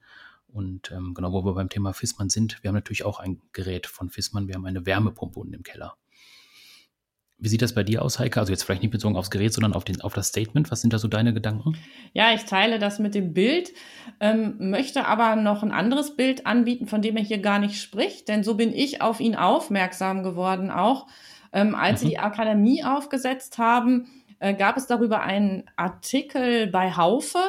Und 0.49 0.91
ähm, 0.91 1.13
genau, 1.13 1.31
wo 1.31 1.45
wir 1.45 1.53
beim 1.53 1.69
Thema 1.69 1.93
Fissmann 1.93 2.27
sind, 2.29 2.61
wir 2.61 2.67
haben 2.67 2.75
natürlich 2.75 3.05
auch 3.05 3.21
ein 3.21 3.41
Gerät 3.53 3.87
von 3.87 4.09
Fissmann. 4.09 4.49
Wir 4.49 4.55
haben 4.55 4.65
eine 4.65 4.85
Wärmepumpe 4.85 5.39
unten 5.39 5.53
im 5.53 5.63
Keller. 5.63 5.95
Wie 7.37 7.47
sieht 7.47 7.61
das 7.61 7.73
bei 7.73 7.83
dir 7.83 8.01
aus, 8.01 8.19
Heike? 8.19 8.41
Also 8.41 8.51
jetzt 8.51 8.63
vielleicht 8.63 8.81
nicht 8.81 8.91
bezogen 8.91 9.15
aufs 9.15 9.31
Gerät, 9.31 9.53
sondern 9.53 9.71
auf, 9.71 9.85
den, 9.85 10.01
auf 10.01 10.13
das 10.13 10.27
Statement. 10.27 10.69
Was 10.69 10.81
sind 10.81 10.91
da 10.91 10.97
so 10.97 11.07
deine 11.07 11.33
Gedanken? 11.33 11.77
Ja, 12.11 12.33
ich 12.33 12.43
teile 12.43 12.77
das 12.77 12.99
mit 12.99 13.15
dem 13.15 13.33
Bild, 13.33 13.71
ähm, 14.19 14.55
möchte 14.59 15.05
aber 15.05 15.37
noch 15.37 15.63
ein 15.63 15.71
anderes 15.71 16.17
Bild 16.17 16.45
anbieten, 16.45 16.87
von 16.87 17.01
dem 17.01 17.15
er 17.15 17.23
hier 17.23 17.39
gar 17.39 17.59
nicht 17.59 17.81
spricht, 17.81 18.27
denn 18.27 18.43
so 18.43 18.55
bin 18.55 18.73
ich 18.73 19.01
auf 19.01 19.21
ihn 19.21 19.37
aufmerksam 19.37 20.23
geworden 20.23 20.71
auch. 20.71 21.07
Ähm, 21.55 21.73
als 21.73 22.01
mhm. 22.01 22.05
sie 22.05 22.09
die 22.11 22.19
Akademie 22.19 22.83
aufgesetzt 22.83 23.57
haben, 23.57 24.07
äh, 24.39 24.53
gab 24.53 24.77
es 24.77 24.85
darüber 24.85 25.21
einen 25.21 25.63
Artikel 25.77 26.67
bei 26.67 26.95
Haufe 26.95 27.39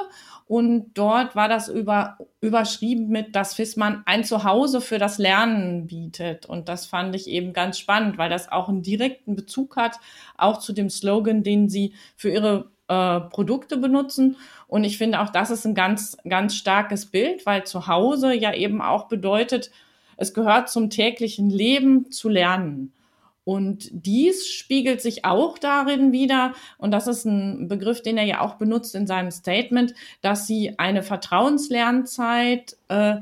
und 0.46 0.92
dort 0.94 1.34
war 1.34 1.48
das 1.48 1.68
über, 1.68 2.16
überschrieben 2.40 3.08
mit, 3.08 3.34
dass 3.34 3.54
FISMAN 3.54 4.04
ein 4.06 4.22
Zuhause 4.22 4.80
für 4.80 4.98
das 4.98 5.18
Lernen 5.18 5.88
bietet. 5.88 6.46
Und 6.46 6.68
das 6.68 6.86
fand 6.86 7.16
ich 7.16 7.26
eben 7.26 7.52
ganz 7.52 7.80
spannend, 7.80 8.16
weil 8.16 8.30
das 8.30 8.50
auch 8.52 8.68
einen 8.68 8.82
direkten 8.82 9.34
Bezug 9.34 9.76
hat, 9.76 9.96
auch 10.38 10.58
zu 10.58 10.72
dem 10.72 10.88
Slogan, 10.88 11.42
den 11.42 11.68
sie 11.68 11.94
für 12.16 12.30
ihre 12.30 12.70
äh, 12.86 13.20
Produkte 13.20 13.76
benutzen. 13.76 14.36
Und 14.68 14.84
ich 14.84 14.98
finde 14.98 15.20
auch, 15.20 15.30
das 15.30 15.50
ist 15.50 15.66
ein 15.66 15.74
ganz, 15.74 16.16
ganz 16.28 16.54
starkes 16.54 17.06
Bild, 17.06 17.44
weil 17.44 17.64
Zuhause 17.64 18.32
ja 18.32 18.54
eben 18.54 18.80
auch 18.80 19.08
bedeutet, 19.08 19.72
es 20.16 20.32
gehört 20.32 20.70
zum 20.70 20.90
täglichen 20.90 21.50
Leben 21.50 22.12
zu 22.12 22.28
lernen. 22.28 22.92
Und 23.46 23.90
dies 23.92 24.48
spiegelt 24.48 25.00
sich 25.00 25.24
auch 25.24 25.56
darin 25.56 26.10
wieder, 26.10 26.52
und 26.78 26.90
das 26.90 27.06
ist 27.06 27.24
ein 27.26 27.68
Begriff, 27.68 28.02
den 28.02 28.18
er 28.18 28.24
ja 28.24 28.40
auch 28.40 28.54
benutzt 28.54 28.96
in 28.96 29.06
seinem 29.06 29.30
Statement, 29.30 29.94
dass 30.20 30.48
sie 30.48 30.80
eine 30.80 31.04
Vertrauenslernzeit 31.04 32.76
äh, 32.88 33.18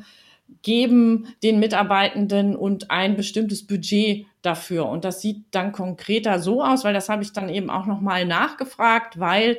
geben 0.63 1.29
den 1.43 1.59
Mitarbeitenden 1.61 2.57
und 2.57 2.91
ein 2.91 3.17
bestimmtes 3.17 3.67
Budget 3.67 4.25
dafür. 4.41 4.87
Und 4.87 5.05
das 5.05 5.21
sieht 5.21 5.45
dann 5.51 5.73
konkreter 5.73 6.39
so 6.39 6.65
aus, 6.65 6.85
weil 6.85 6.95
das 6.95 7.11
habe 7.11 7.23
ich 7.23 7.35
dann 7.35 7.51
eben 7.51 7.69
auch 7.69 7.85
nochmal 7.85 8.25
nachgefragt, 8.25 9.21
weil 9.21 9.59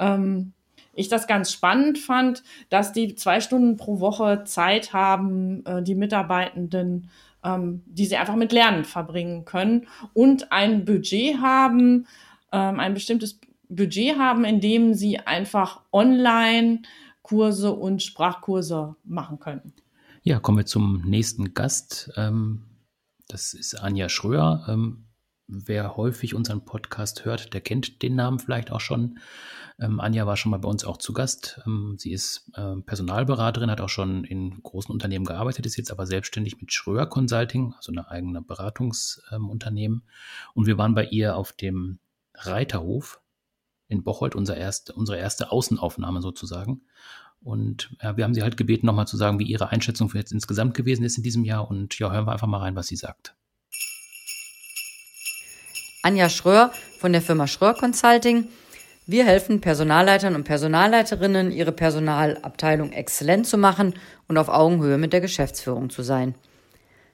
ähm, 0.00 0.52
ich 0.94 1.08
das 1.08 1.28
ganz 1.28 1.52
spannend 1.52 1.98
fand, 1.98 2.42
dass 2.70 2.92
die 2.92 3.14
zwei 3.14 3.40
Stunden 3.40 3.76
pro 3.76 4.00
Woche 4.00 4.42
Zeit 4.46 4.92
haben, 4.92 5.64
äh, 5.64 5.80
die 5.80 5.94
Mitarbeitenden 5.94 7.08
ähm, 7.44 7.82
die 7.86 8.06
sie 8.06 8.16
einfach 8.16 8.36
mit 8.36 8.52
Lernen 8.52 8.84
verbringen 8.84 9.44
können 9.44 9.86
und 10.14 10.52
ein 10.52 10.84
Budget 10.84 11.38
haben, 11.40 12.06
ähm, 12.52 12.80
ein 12.80 12.94
bestimmtes 12.94 13.40
Budget 13.68 14.18
haben, 14.18 14.44
in 14.44 14.60
dem 14.60 14.94
sie 14.94 15.18
einfach 15.18 15.80
online 15.92 16.82
Kurse 17.22 17.72
und 17.72 18.02
Sprachkurse 18.02 18.96
machen 19.04 19.38
können. 19.38 19.72
Ja, 20.22 20.38
kommen 20.38 20.58
wir 20.58 20.66
zum 20.66 21.02
nächsten 21.04 21.54
Gast. 21.54 22.12
Ähm, 22.16 22.62
das 23.28 23.54
ist 23.54 23.74
Anja 23.74 24.08
Schröer. 24.08 24.64
Ähm, 25.48 25.62
wer 25.66 25.96
häufig 25.96 26.34
unseren 26.34 26.64
Podcast 26.64 27.24
hört, 27.24 27.54
der 27.54 27.60
kennt 27.60 28.02
den 28.02 28.14
Namen 28.14 28.38
vielleicht 28.38 28.70
auch 28.70 28.80
schon. 28.80 29.18
Ähm, 29.78 30.00
Anja 30.00 30.26
war 30.26 30.36
schon 30.36 30.50
mal 30.50 30.58
bei 30.58 30.68
uns 30.68 30.84
auch 30.84 30.96
zu 30.96 31.12
Gast. 31.12 31.60
Ähm, 31.66 31.96
sie 31.98 32.12
ist 32.12 32.50
äh, 32.54 32.76
Personalberaterin, 32.76 33.70
hat 33.70 33.80
auch 33.80 33.88
schon 33.88 34.24
in 34.24 34.62
großen 34.62 34.92
Unternehmen 34.92 35.24
gearbeitet, 35.24 35.66
ist 35.66 35.76
jetzt 35.76 35.90
aber 35.90 36.06
selbstständig 36.06 36.60
mit 36.60 36.72
Schröer 36.72 37.06
Consulting, 37.06 37.74
also 37.76 37.92
eine 37.92 38.10
eigene 38.10 38.42
Beratungsunternehmen. 38.42 40.02
Und 40.54 40.66
wir 40.66 40.78
waren 40.78 40.94
bei 40.94 41.06
ihr 41.06 41.36
auf 41.36 41.52
dem 41.52 41.98
Reiterhof 42.34 43.20
in 43.88 44.04
Bocholt, 44.04 44.34
unser 44.34 44.56
erste, 44.56 44.94
unsere 44.94 45.18
erste 45.18 45.52
Außenaufnahme 45.52 46.22
sozusagen. 46.22 46.82
Und 47.40 47.94
ja, 48.00 48.16
wir 48.16 48.24
haben 48.24 48.34
sie 48.34 48.42
halt 48.42 48.56
gebeten, 48.56 48.86
nochmal 48.86 49.06
zu 49.06 49.16
sagen, 49.16 49.38
wie 49.38 49.44
ihre 49.44 49.70
Einschätzung 49.70 50.08
für 50.08 50.18
jetzt 50.18 50.32
insgesamt 50.32 50.74
gewesen 50.74 51.04
ist 51.04 51.16
in 51.16 51.24
diesem 51.24 51.44
Jahr. 51.44 51.68
Und 51.68 51.98
ja, 51.98 52.10
hören 52.10 52.26
wir 52.26 52.32
einfach 52.32 52.46
mal 52.46 52.58
rein, 52.58 52.76
was 52.76 52.86
sie 52.86 52.96
sagt. 52.96 53.34
Anja 56.04 56.28
Schröer 56.28 56.72
von 56.98 57.12
der 57.12 57.22
Firma 57.22 57.46
Schröer 57.46 57.74
Consulting. 57.74 58.48
Wir 59.06 59.24
helfen 59.24 59.60
Personalleitern 59.60 60.34
und 60.34 60.42
Personalleiterinnen, 60.42 61.52
ihre 61.52 61.70
Personalabteilung 61.70 62.90
exzellent 62.90 63.46
zu 63.46 63.56
machen 63.56 63.94
und 64.26 64.36
auf 64.36 64.48
Augenhöhe 64.48 64.98
mit 64.98 65.12
der 65.12 65.20
Geschäftsführung 65.20 65.90
zu 65.90 66.02
sein. 66.02 66.34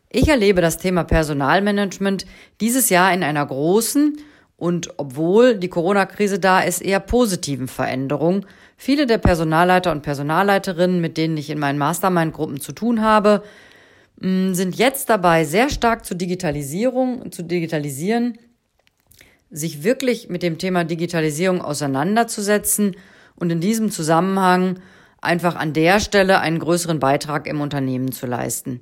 Ich 0.09 0.29
erlebe 0.29 0.63
das 0.63 0.79
Thema 0.79 1.05
Personalmanagement 1.05 2.25
dieses 2.63 2.89
Jahr 2.89 3.13
in 3.13 3.23
einer 3.23 3.45
großen 3.45 4.23
und 4.57 4.89
obwohl 4.97 5.57
die 5.57 5.69
Corona-Krise 5.69 6.39
da 6.39 6.61
ist, 6.61 6.81
eher 6.81 7.01
positiven 7.01 7.69
Veränderung. 7.69 8.47
Viele 8.79 9.07
der 9.07 9.19
Personalleiter 9.19 9.93
und 9.93 10.01
Personalleiterinnen, 10.01 10.99
mit 10.99 11.19
denen 11.19 11.37
ich 11.37 11.51
in 11.51 11.59
meinen 11.59 11.79
Mastermind-Gruppen 11.79 12.59
zu 12.59 12.73
tun 12.73 13.03
habe, 13.03 13.43
mm, 14.19 14.55
sind 14.55 14.77
jetzt 14.77 15.11
dabei, 15.11 15.45
sehr 15.45 15.69
stark 15.69 16.07
zur 16.07 16.17
Digitalisierung, 16.17 17.31
zu 17.31 17.43
digitalisieren, 17.43 18.39
sich 19.51 19.83
wirklich 19.83 20.29
mit 20.29 20.43
dem 20.43 20.59
Thema 20.59 20.85
Digitalisierung 20.85 21.63
auseinanderzusetzen 21.63 22.97
und 23.37 23.51
in 23.51 23.61
diesem 23.61 23.91
Zusammenhang 23.91 24.81
einfach 25.21 25.57
an 25.57 25.73
der 25.73 26.01
Stelle 26.01 26.41
einen 26.41 26.59
größeren 26.59 27.01
Beitrag 27.01 27.47
im 27.47 27.61
Unternehmen 27.61 28.13
zu 28.13 28.27
leisten. 28.27 28.81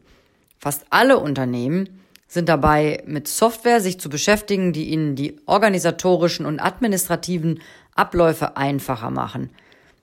Fast 0.59 0.87
alle 0.91 1.19
Unternehmen 1.19 2.01
sind 2.29 2.49
dabei, 2.49 3.03
mit 3.07 3.29
Software 3.29 3.81
sich 3.81 4.01
zu 4.01 4.09
beschäftigen, 4.09 4.73
die 4.73 4.91
ihnen 4.91 5.15
die 5.15 5.37
organisatorischen 5.47 6.45
und 6.45 6.59
administrativen 6.59 7.61
Abläufe 7.95 8.57
einfacher 8.57 9.11
machen. 9.11 9.51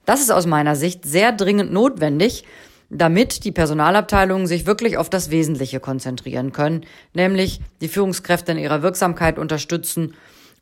Das 0.06 0.21
ist 0.21 0.32
aus 0.32 0.45
meiner 0.45 0.76
Sicht 0.76 1.06
sehr 1.06 1.32
dringend 1.32 1.71
notwendig, 1.71 2.45
damit 2.89 3.43
die 3.43 3.52
Personalabteilungen 3.52 4.47
sich 4.47 4.65
wirklich 4.65 4.97
auf 4.97 5.10
das 5.10 5.32
Wesentliche 5.32 5.80
konzentrieren 5.80 6.52
können, 6.52 6.86
nämlich 7.13 7.60
die 7.82 7.88
Führungskräfte 7.88 8.52
in 8.52 8.58
ihrer 8.58 8.84
Wirksamkeit 8.84 9.38
unterstützen 9.38 10.13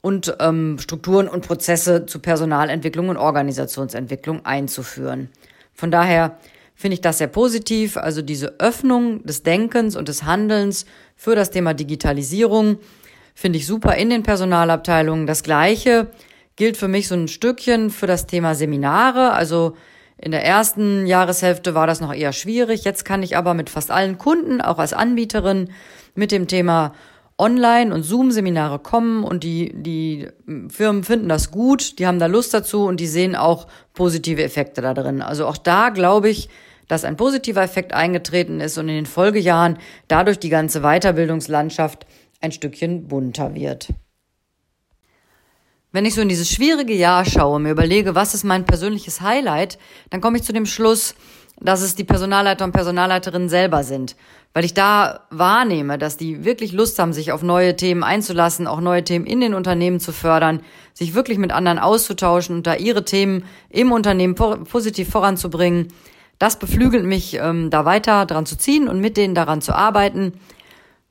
und 0.01 0.35
ähm, 0.39 0.77
Strukturen 0.79 1.27
und 1.27 1.47
Prozesse 1.47 2.05
zu 2.05 2.19
Personalentwicklung 2.19 3.09
und 3.09 3.17
Organisationsentwicklung 3.17 4.45
einzuführen. 4.45 5.29
Von 5.73 5.91
daher 5.91 6.37
finde 6.75 6.95
ich 6.95 7.01
das 7.01 7.19
sehr 7.19 7.27
positiv. 7.27 7.97
Also 7.97 8.21
diese 8.21 8.59
Öffnung 8.59 9.23
des 9.23 9.43
Denkens 9.43 9.95
und 9.95 10.07
des 10.07 10.23
Handelns 10.23 10.85
für 11.15 11.35
das 11.35 11.51
Thema 11.51 11.73
Digitalisierung 11.73 12.77
finde 13.35 13.59
ich 13.59 13.67
super 13.67 13.95
in 13.95 14.09
den 14.09 14.23
Personalabteilungen. 14.23 15.27
Das 15.27 15.43
Gleiche 15.43 16.07
gilt 16.55 16.77
für 16.77 16.87
mich 16.87 17.07
so 17.07 17.15
ein 17.15 17.27
Stückchen 17.27 17.91
für 17.91 18.07
das 18.07 18.25
Thema 18.25 18.55
Seminare. 18.55 19.33
Also 19.33 19.75
in 20.17 20.31
der 20.31 20.43
ersten 20.43 21.05
Jahreshälfte 21.05 21.73
war 21.73 21.87
das 21.87 22.01
noch 22.01 22.13
eher 22.13 22.33
schwierig. 22.33 22.83
Jetzt 22.83 23.05
kann 23.05 23.23
ich 23.23 23.37
aber 23.37 23.53
mit 23.53 23.69
fast 23.69 23.91
allen 23.91 24.17
Kunden, 24.17 24.61
auch 24.61 24.79
als 24.79 24.93
Anbieterin, 24.93 25.69
mit 26.13 26.31
dem 26.31 26.47
Thema 26.47 26.93
Online- 27.41 27.91
und 27.91 28.03
Zoom-Seminare 28.03 28.77
kommen 28.77 29.23
und 29.23 29.43
die, 29.43 29.73
die 29.73 30.27
Firmen 30.69 31.03
finden 31.03 31.27
das 31.27 31.49
gut, 31.49 31.97
die 31.97 32.05
haben 32.05 32.19
da 32.19 32.27
Lust 32.27 32.53
dazu 32.53 32.85
und 32.85 32.99
die 32.99 33.07
sehen 33.07 33.35
auch 33.35 33.65
positive 33.95 34.43
Effekte 34.43 34.81
da 34.81 34.93
drin. 34.93 35.23
Also 35.23 35.47
auch 35.47 35.57
da 35.57 35.89
glaube 35.89 36.29
ich, 36.29 36.49
dass 36.87 37.03
ein 37.03 37.17
positiver 37.17 37.63
Effekt 37.63 37.93
eingetreten 37.93 38.59
ist 38.59 38.77
und 38.77 38.89
in 38.89 38.95
den 38.95 39.05
Folgejahren 39.07 39.79
dadurch 40.07 40.37
die 40.37 40.49
ganze 40.49 40.81
Weiterbildungslandschaft 40.81 42.05
ein 42.41 42.51
Stückchen 42.51 43.07
bunter 43.07 43.55
wird. 43.55 43.87
Wenn 45.93 46.05
ich 46.05 46.15
so 46.15 46.21
in 46.21 46.29
dieses 46.29 46.49
schwierige 46.49 46.93
Jahr 46.93 47.25
schaue, 47.25 47.59
mir 47.59 47.71
überlege, 47.71 48.15
was 48.15 48.33
ist 48.33 48.45
mein 48.45 48.65
persönliches 48.65 49.19
Highlight, 49.19 49.77
dann 50.09 50.21
komme 50.21 50.37
ich 50.37 50.43
zu 50.43 50.53
dem 50.53 50.65
Schluss, 50.65 51.15
dass 51.59 51.81
es 51.81 51.95
die 51.95 52.05
Personalleiter 52.05 52.63
und 52.63 52.71
Personalleiterinnen 52.71 53.49
selber 53.49 53.83
sind. 53.83 54.15
Weil 54.53 54.63
ich 54.63 54.73
da 54.73 55.27
wahrnehme, 55.29 55.97
dass 55.97 56.15
die 56.15 56.45
wirklich 56.45 56.71
Lust 56.71 56.97
haben, 56.97 57.11
sich 57.11 57.33
auf 57.33 57.43
neue 57.43 57.75
Themen 57.75 58.03
einzulassen, 58.03 58.67
auch 58.67 58.79
neue 58.79 59.03
Themen 59.03 59.25
in 59.25 59.41
den 59.41 59.53
Unternehmen 59.53 59.99
zu 59.99 60.13
fördern, 60.13 60.61
sich 60.93 61.13
wirklich 61.13 61.37
mit 61.37 61.51
anderen 61.51 61.77
auszutauschen 61.77 62.57
und 62.57 62.67
da 62.67 62.75
ihre 62.75 63.03
Themen 63.03 63.43
im 63.69 63.91
Unternehmen 63.91 64.35
positiv 64.35 65.09
voranzubringen. 65.09 65.89
Das 66.39 66.57
beflügelt 66.57 67.05
mich, 67.05 67.35
ähm, 67.35 67.69
da 67.69 67.83
weiter 67.83 68.25
dran 68.25 68.45
zu 68.45 68.57
ziehen 68.57 68.87
und 68.87 69.01
mit 69.01 69.17
denen 69.17 69.35
daran 69.35 69.61
zu 69.61 69.75
arbeiten. 69.75 70.33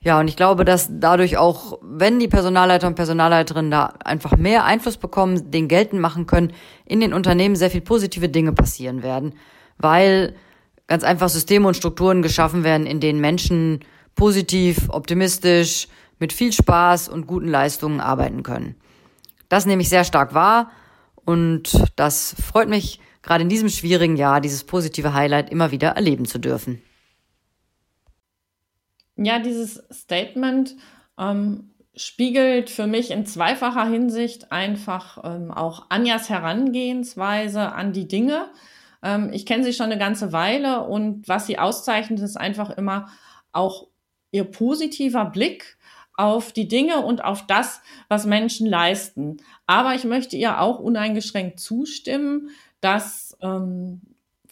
Ja, 0.03 0.19
und 0.19 0.27
ich 0.27 0.35
glaube, 0.35 0.65
dass 0.65 0.89
dadurch 0.89 1.37
auch, 1.37 1.77
wenn 1.83 2.17
die 2.17 2.27
Personalleiter 2.27 2.87
und 2.87 2.95
Personalleiterinnen 2.95 3.69
da 3.69 3.93
einfach 4.03 4.35
mehr 4.35 4.65
Einfluss 4.65 4.97
bekommen, 4.97 5.51
den 5.51 5.67
geltend 5.67 6.01
machen 6.01 6.25
können, 6.25 6.53
in 6.85 7.01
den 7.01 7.13
Unternehmen 7.13 7.55
sehr 7.55 7.69
viel 7.69 7.81
positive 7.81 8.27
Dinge 8.27 8.51
passieren 8.51 9.03
werden, 9.03 9.35
weil 9.77 10.35
ganz 10.87 11.03
einfach 11.03 11.29
Systeme 11.29 11.67
und 11.67 11.77
Strukturen 11.77 12.23
geschaffen 12.23 12.63
werden, 12.63 12.87
in 12.87 12.99
denen 12.99 13.21
Menschen 13.21 13.81
positiv, 14.15 14.89
optimistisch, 14.89 15.87
mit 16.17 16.33
viel 16.33 16.51
Spaß 16.51 17.07
und 17.07 17.27
guten 17.27 17.47
Leistungen 17.47 17.99
arbeiten 17.99 18.41
können. 18.41 18.75
Das 19.49 19.67
nehme 19.67 19.83
ich 19.83 19.89
sehr 19.89 20.03
stark 20.03 20.33
wahr 20.33 20.71
und 21.25 21.83
das 21.95 22.35
freut 22.41 22.69
mich, 22.69 22.99
gerade 23.21 23.43
in 23.43 23.49
diesem 23.49 23.69
schwierigen 23.69 24.17
Jahr 24.17 24.41
dieses 24.41 24.63
positive 24.63 25.13
Highlight 25.13 25.51
immer 25.51 25.71
wieder 25.71 25.89
erleben 25.89 26.25
zu 26.25 26.39
dürfen. 26.39 26.81
Ja, 29.23 29.39
dieses 29.39 29.83
Statement 29.91 30.75
ähm, 31.17 31.71
spiegelt 31.95 32.69
für 32.69 32.87
mich 32.87 33.11
in 33.11 33.25
zweifacher 33.25 33.85
Hinsicht 33.85 34.51
einfach 34.51 35.19
ähm, 35.23 35.51
auch 35.51 35.85
Anjas 35.89 36.29
Herangehensweise 36.29 37.73
an 37.73 37.93
die 37.93 38.07
Dinge. 38.07 38.49
Ähm, 39.03 39.29
ich 39.33 39.45
kenne 39.45 39.63
sie 39.63 39.73
schon 39.73 39.87
eine 39.87 39.97
ganze 39.97 40.31
Weile 40.31 40.83
und 40.83 41.27
was 41.27 41.47
sie 41.47 41.59
auszeichnet, 41.59 42.19
ist 42.19 42.37
einfach 42.37 42.69
immer 42.71 43.07
auch 43.51 43.87
ihr 44.31 44.45
positiver 44.45 45.25
Blick 45.25 45.77
auf 46.15 46.51
die 46.51 46.67
Dinge 46.67 47.01
und 47.01 47.23
auf 47.23 47.45
das, 47.47 47.81
was 48.07 48.25
Menschen 48.25 48.67
leisten. 48.67 49.37
Aber 49.65 49.95
ich 49.95 50.03
möchte 50.03 50.35
ihr 50.35 50.61
auch 50.61 50.79
uneingeschränkt 50.79 51.59
zustimmen, 51.59 52.49
dass 52.79 53.37
ähm, 53.41 54.01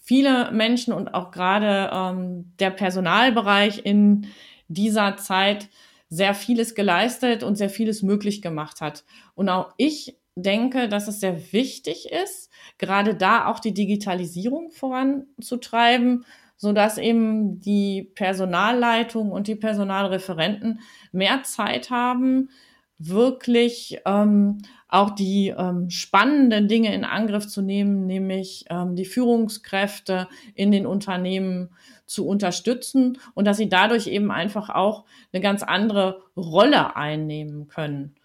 viele 0.02 0.52
Menschen 0.52 0.94
und 0.94 1.14
auch 1.14 1.32
gerade 1.32 1.90
ähm, 1.94 2.54
der 2.60 2.72
Personalbereich 2.72 3.86
in 3.86 4.28
dieser 4.70 5.18
Zeit 5.18 5.70
sehr 6.10 6.34
vieles 6.34 6.74
geleistet 6.74 7.44
und 7.44 7.56
sehr 7.56 7.70
vieles 7.70 8.02
möglich 8.02 8.42
gemacht 8.42 8.82
hat. 8.82 9.04
Und 9.36 9.50
auch 9.50 9.74
ich 9.78 10.18
denke, 10.36 10.88
dass 10.88 11.08
es 11.08 11.20
sehr 11.20 11.52
wichtig 11.52 12.12
ist, 12.12 12.50
gerade 12.78 13.16
da 13.16 13.46
auch 13.48 13.60
die 13.60 13.74
Digitalisierung 13.74 14.72
voranzutreiben, 14.72 16.26
so 16.56 16.74
dass 16.74 16.98
eben 16.98 17.60
die 17.62 18.12
Personalleitung 18.16 19.32
und 19.32 19.48
die 19.48 19.56
Personalreferenten 19.56 20.82
mehr 21.12 21.44
Zeit 21.44 21.90
haben, 21.90 22.50
wirklich 22.98 24.00
ähm, 24.06 24.58
auch 24.90 25.12
die 25.12 25.54
ähm, 25.56 25.90
spannenden 25.92 26.68
Dinge 26.68 26.94
in 26.94 27.06
Angriff 27.06 27.48
zu 27.48 27.62
nehmen, 27.62 28.08
nämlich 28.08 28.66
ähm, 28.70 28.96
die 28.96 29.06
Führungskräfte 29.06 30.28
in 30.56 30.72
den 30.72 30.88
Unternehmen 30.88 31.70
zu 32.08 32.28
unterstützen 32.28 33.20
und 33.36 33.46
dass 33.46 33.58
sie 33.58 33.70
dadurch 33.70 34.08
eben 34.08 34.32
einfach 34.32 34.70
auch 34.70 35.06
eine 35.32 35.42
ganz 35.42 35.62
andere 35.62 36.24
Rolle 36.36 36.96
einnehmen 36.96 37.68
können. 37.68 38.16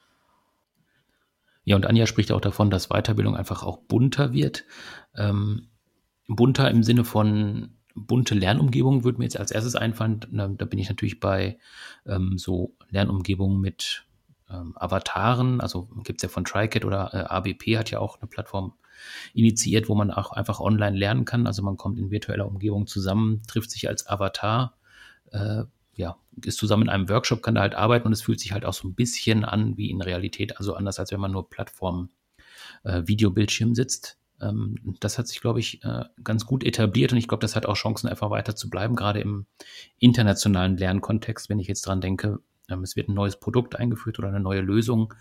Ja, 1.64 1.76
und 1.76 1.86
Anja 1.86 2.06
spricht 2.06 2.32
auch 2.32 2.40
davon, 2.40 2.70
dass 2.70 2.88
Weiterbildung 2.88 3.36
einfach 3.36 3.62
auch 3.62 3.78
bunter 3.78 4.32
wird. 4.32 4.64
Ähm, 5.16 5.68
bunter 6.26 6.70
im 6.70 6.82
Sinne 6.82 7.04
von 7.04 7.76
bunte 7.94 8.34
Lernumgebung 8.34 9.04
würde 9.04 9.18
mir 9.18 9.24
jetzt 9.24 9.38
als 9.38 9.50
erstes 9.50 9.76
einfallen. 9.76 10.20
Da, 10.32 10.48
da 10.48 10.64
bin 10.64 10.78
ich 10.78 10.88
natürlich 10.88 11.20
bei 11.20 11.58
ähm, 12.06 12.38
so 12.38 12.74
Lernumgebungen 12.90 13.60
mit 13.60 14.04
ähm, 14.54 14.74
Avataren, 14.76 15.60
also 15.60 15.88
gibt 16.04 16.20
es 16.20 16.22
ja 16.22 16.28
von 16.28 16.44
TriCat 16.44 16.84
oder 16.84 17.10
äh, 17.12 17.18
ABP 17.18 17.78
hat 17.78 17.90
ja 17.90 17.98
auch 17.98 18.20
eine 18.20 18.28
Plattform 18.28 18.74
initiiert, 19.32 19.88
wo 19.88 19.94
man 19.94 20.10
auch 20.10 20.32
einfach 20.32 20.60
online 20.60 20.96
lernen 20.96 21.24
kann. 21.24 21.46
Also 21.46 21.62
man 21.62 21.76
kommt 21.76 21.98
in 21.98 22.10
virtueller 22.10 22.46
Umgebung 22.46 22.86
zusammen, 22.86 23.42
trifft 23.46 23.70
sich 23.70 23.88
als 23.88 24.06
Avatar, 24.06 24.76
äh, 25.32 25.64
ja, 25.96 26.16
ist 26.44 26.58
zusammen 26.58 26.84
in 26.84 26.88
einem 26.88 27.08
Workshop, 27.08 27.42
kann 27.42 27.54
da 27.54 27.60
halt 27.60 27.74
arbeiten 27.74 28.06
und 28.06 28.12
es 28.12 28.22
fühlt 28.22 28.40
sich 28.40 28.52
halt 28.52 28.64
auch 28.64 28.74
so 28.74 28.88
ein 28.88 28.94
bisschen 28.94 29.44
an 29.44 29.76
wie 29.76 29.90
in 29.90 30.00
Realität, 30.00 30.58
also 30.58 30.74
anders 30.74 30.98
als 30.98 31.12
wenn 31.12 31.20
man 31.20 31.32
nur 31.32 31.48
Plattform 31.48 32.10
äh, 32.82 33.02
Videobildschirm 33.04 33.74
sitzt. 33.74 34.18
Ähm, 34.40 34.96
das 35.00 35.18
hat 35.18 35.28
sich, 35.28 35.40
glaube 35.40 35.60
ich, 35.60 35.84
äh, 35.84 36.04
ganz 36.22 36.46
gut 36.46 36.64
etabliert 36.64 37.12
und 37.12 37.18
ich 37.18 37.28
glaube, 37.28 37.42
das 37.42 37.54
hat 37.54 37.66
auch 37.66 37.76
Chancen, 37.76 38.08
einfach 38.08 38.30
weiter 38.30 38.56
zu 38.56 38.68
bleiben, 38.68 38.96
gerade 38.96 39.20
im 39.20 39.46
internationalen 39.98 40.76
Lernkontext, 40.76 41.48
wenn 41.48 41.60
ich 41.60 41.68
jetzt 41.68 41.86
dran 41.86 42.00
denke, 42.00 42.40
es 42.68 42.96
wird 42.96 43.08
ein 43.08 43.14
neues 43.14 43.38
Produkt 43.38 43.76
eingeführt 43.76 44.18
oder 44.18 44.28
eine 44.28 44.40
neue 44.40 44.60
Lösung 44.60 45.14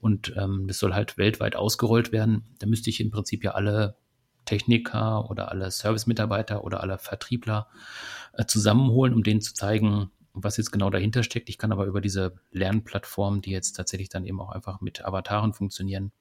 und 0.00 0.34
ähm, 0.36 0.66
das 0.66 0.78
soll 0.78 0.94
halt 0.94 1.16
weltweit 1.16 1.56
ausgerollt 1.56 2.12
werden. 2.12 2.44
Da 2.58 2.66
müsste 2.66 2.90
ich 2.90 3.00
im 3.00 3.10
Prinzip 3.10 3.44
ja 3.44 3.52
alle 3.52 3.96
Techniker 4.44 5.30
oder 5.30 5.50
alle 5.50 5.70
Service-Mitarbeiter 5.70 6.64
oder 6.64 6.80
alle 6.80 6.98
Vertriebler 6.98 7.68
äh, 8.32 8.44
zusammenholen, 8.46 9.14
um 9.14 9.22
denen 9.22 9.40
zu 9.40 9.54
zeigen, 9.54 10.10
was 10.34 10.56
jetzt 10.56 10.72
genau 10.72 10.90
dahinter 10.90 11.22
steckt. 11.22 11.48
Ich 11.48 11.58
kann 11.58 11.72
aber 11.72 11.86
über 11.86 12.00
diese 12.00 12.34
Lernplattform, 12.50 13.42
die 13.42 13.50
jetzt 13.50 13.74
tatsächlich 13.74 14.08
dann 14.08 14.24
eben 14.24 14.40
auch 14.40 14.50
einfach 14.50 14.80
mit 14.80 15.04
Avataren 15.04 15.52
funktionieren, 15.52 16.12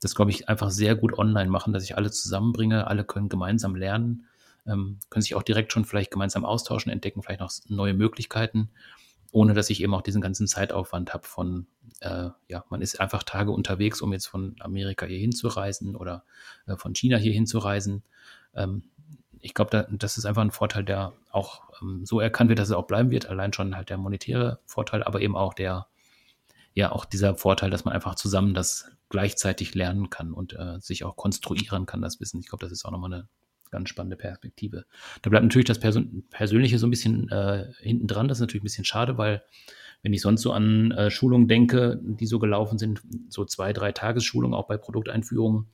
das, 0.00 0.16
glaube 0.16 0.32
ich, 0.32 0.48
einfach 0.48 0.70
sehr 0.70 0.96
gut 0.96 1.16
online 1.16 1.48
machen, 1.48 1.72
dass 1.72 1.84
ich 1.84 1.96
alle 1.96 2.10
zusammenbringe, 2.10 2.88
alle 2.88 3.04
können 3.04 3.28
gemeinsam 3.28 3.76
lernen, 3.76 4.26
ähm, 4.66 4.98
können 5.10 5.22
sich 5.22 5.36
auch 5.36 5.44
direkt 5.44 5.72
schon 5.72 5.84
vielleicht 5.84 6.10
gemeinsam 6.10 6.44
austauschen, 6.44 6.90
entdecken 6.90 7.22
vielleicht 7.22 7.40
noch 7.40 7.52
neue 7.68 7.94
Möglichkeiten, 7.94 8.70
ohne 9.32 9.54
dass 9.54 9.70
ich 9.70 9.82
eben 9.82 9.94
auch 9.94 10.02
diesen 10.02 10.20
ganzen 10.20 10.46
Zeitaufwand 10.46 11.12
habe 11.14 11.26
von, 11.26 11.66
äh, 12.00 12.28
ja, 12.48 12.64
man 12.68 12.82
ist 12.82 13.00
einfach 13.00 13.22
Tage 13.22 13.50
unterwegs, 13.50 14.02
um 14.02 14.12
jetzt 14.12 14.26
von 14.26 14.56
Amerika 14.60 15.06
hier 15.06 15.18
hinzureisen 15.18 15.96
oder 15.96 16.24
äh, 16.66 16.76
von 16.76 16.94
China 16.94 17.16
hier 17.16 17.32
hinzureisen. 17.32 18.04
Ähm, 18.54 18.84
ich 19.40 19.54
glaube, 19.54 19.70
da, 19.70 19.86
das 19.90 20.18
ist 20.18 20.26
einfach 20.26 20.42
ein 20.42 20.50
Vorteil, 20.50 20.84
der 20.84 21.14
auch 21.30 21.62
ähm, 21.80 22.04
so 22.04 22.20
erkannt 22.20 22.50
wird, 22.50 22.58
dass 22.58 22.70
er 22.70 22.78
auch 22.78 22.86
bleiben 22.86 23.10
wird. 23.10 23.26
Allein 23.26 23.54
schon 23.54 23.74
halt 23.74 23.88
der 23.88 23.96
monetäre 23.96 24.60
Vorteil, 24.66 25.02
aber 25.02 25.20
eben 25.22 25.34
auch 25.34 25.54
der, 25.54 25.86
ja, 26.74 26.92
auch 26.92 27.06
dieser 27.06 27.34
Vorteil, 27.34 27.70
dass 27.70 27.86
man 27.86 27.94
einfach 27.94 28.14
zusammen 28.14 28.52
das 28.52 28.90
gleichzeitig 29.08 29.74
lernen 29.74 30.10
kann 30.10 30.32
und 30.32 30.52
äh, 30.52 30.78
sich 30.78 31.04
auch 31.04 31.16
konstruieren 31.16 31.86
kann, 31.86 32.02
das 32.02 32.20
Wissen. 32.20 32.40
Ich 32.40 32.48
glaube, 32.48 32.64
das 32.64 32.72
ist 32.72 32.84
auch 32.84 32.90
nochmal 32.90 33.12
eine 33.14 33.28
ganz 33.72 33.88
spannende 33.88 34.16
Perspektive. 34.16 34.84
Da 35.22 35.30
bleibt 35.30 35.42
natürlich 35.42 35.66
das 35.66 35.80
Persön 35.80 36.24
Persönliche 36.30 36.78
so 36.78 36.86
ein 36.86 36.90
bisschen 36.90 37.28
äh, 37.30 37.72
hinten 37.80 38.06
dran. 38.06 38.28
Das 38.28 38.38
ist 38.38 38.42
natürlich 38.42 38.62
ein 38.62 38.64
bisschen 38.64 38.84
schade, 38.84 39.18
weil 39.18 39.42
wenn 40.02 40.12
ich 40.12 40.20
sonst 40.20 40.42
so 40.42 40.52
an 40.52 40.92
äh, 40.92 41.10
Schulungen 41.10 41.48
denke, 41.48 42.00
die 42.02 42.26
so 42.26 42.38
gelaufen 42.38 42.78
sind, 42.78 43.02
so 43.28 43.44
zwei, 43.44 43.72
drei 43.72 43.90
Tagesschulungen 43.90 44.54
auch 44.54 44.68
bei 44.68 44.76
Produkteinführungen, 44.76 45.66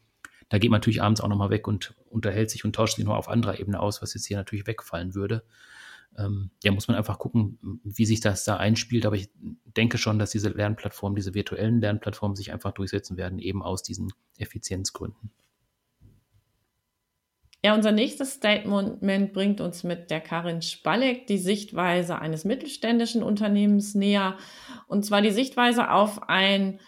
da 0.48 0.58
geht 0.58 0.70
man 0.70 0.78
natürlich 0.78 1.02
abends 1.02 1.20
auch 1.20 1.28
nochmal 1.28 1.50
weg 1.50 1.68
und 1.68 1.94
unterhält 2.08 2.50
sich 2.50 2.64
und 2.64 2.74
tauscht 2.74 2.96
sich 2.96 3.04
nur 3.04 3.18
auf 3.18 3.28
anderer 3.28 3.60
Ebene 3.60 3.80
aus, 3.80 4.00
was 4.00 4.14
jetzt 4.14 4.26
hier 4.26 4.38
natürlich 4.38 4.66
wegfallen 4.66 5.14
würde 5.14 5.42
ähm, 6.18 6.50
ja, 6.64 6.72
muss 6.72 6.88
man 6.88 6.96
einfach 6.96 7.18
gucken, 7.18 7.80
wie 7.84 8.06
sich 8.06 8.20
das 8.20 8.44
da 8.44 8.56
einspielt. 8.56 9.06
Aber 9.06 9.16
ich 9.16 9.30
denke 9.76 9.98
schon, 9.98 10.18
dass 10.18 10.30
diese 10.30 10.48
Lernplattformen, 10.48 11.16
diese 11.16 11.34
virtuellen 11.34 11.80
Lernplattformen 11.80 12.36
sich 12.36 12.52
einfach 12.52 12.72
durchsetzen 12.72 13.16
werden, 13.16 13.38
eben 13.38 13.62
aus 13.62 13.82
diesen 13.82 14.12
Effizienzgründen. 14.36 15.30
Ja, 17.64 17.74
unser 17.74 17.90
nächstes 17.90 18.34
Statement 18.34 19.32
bringt 19.32 19.60
uns 19.60 19.82
mit 19.82 20.10
der 20.10 20.20
Karin 20.20 20.62
Spalleck 20.62 21.26
die 21.26 21.38
Sichtweise 21.38 22.20
eines 22.20 22.44
mittelständischen 22.44 23.24
Unternehmens 23.24 23.96
näher. 23.96 24.36
Und 24.86 25.04
zwar 25.04 25.22
die 25.22 25.32
Sichtweise 25.32 25.90
auf 25.90 26.28
ein 26.28 26.78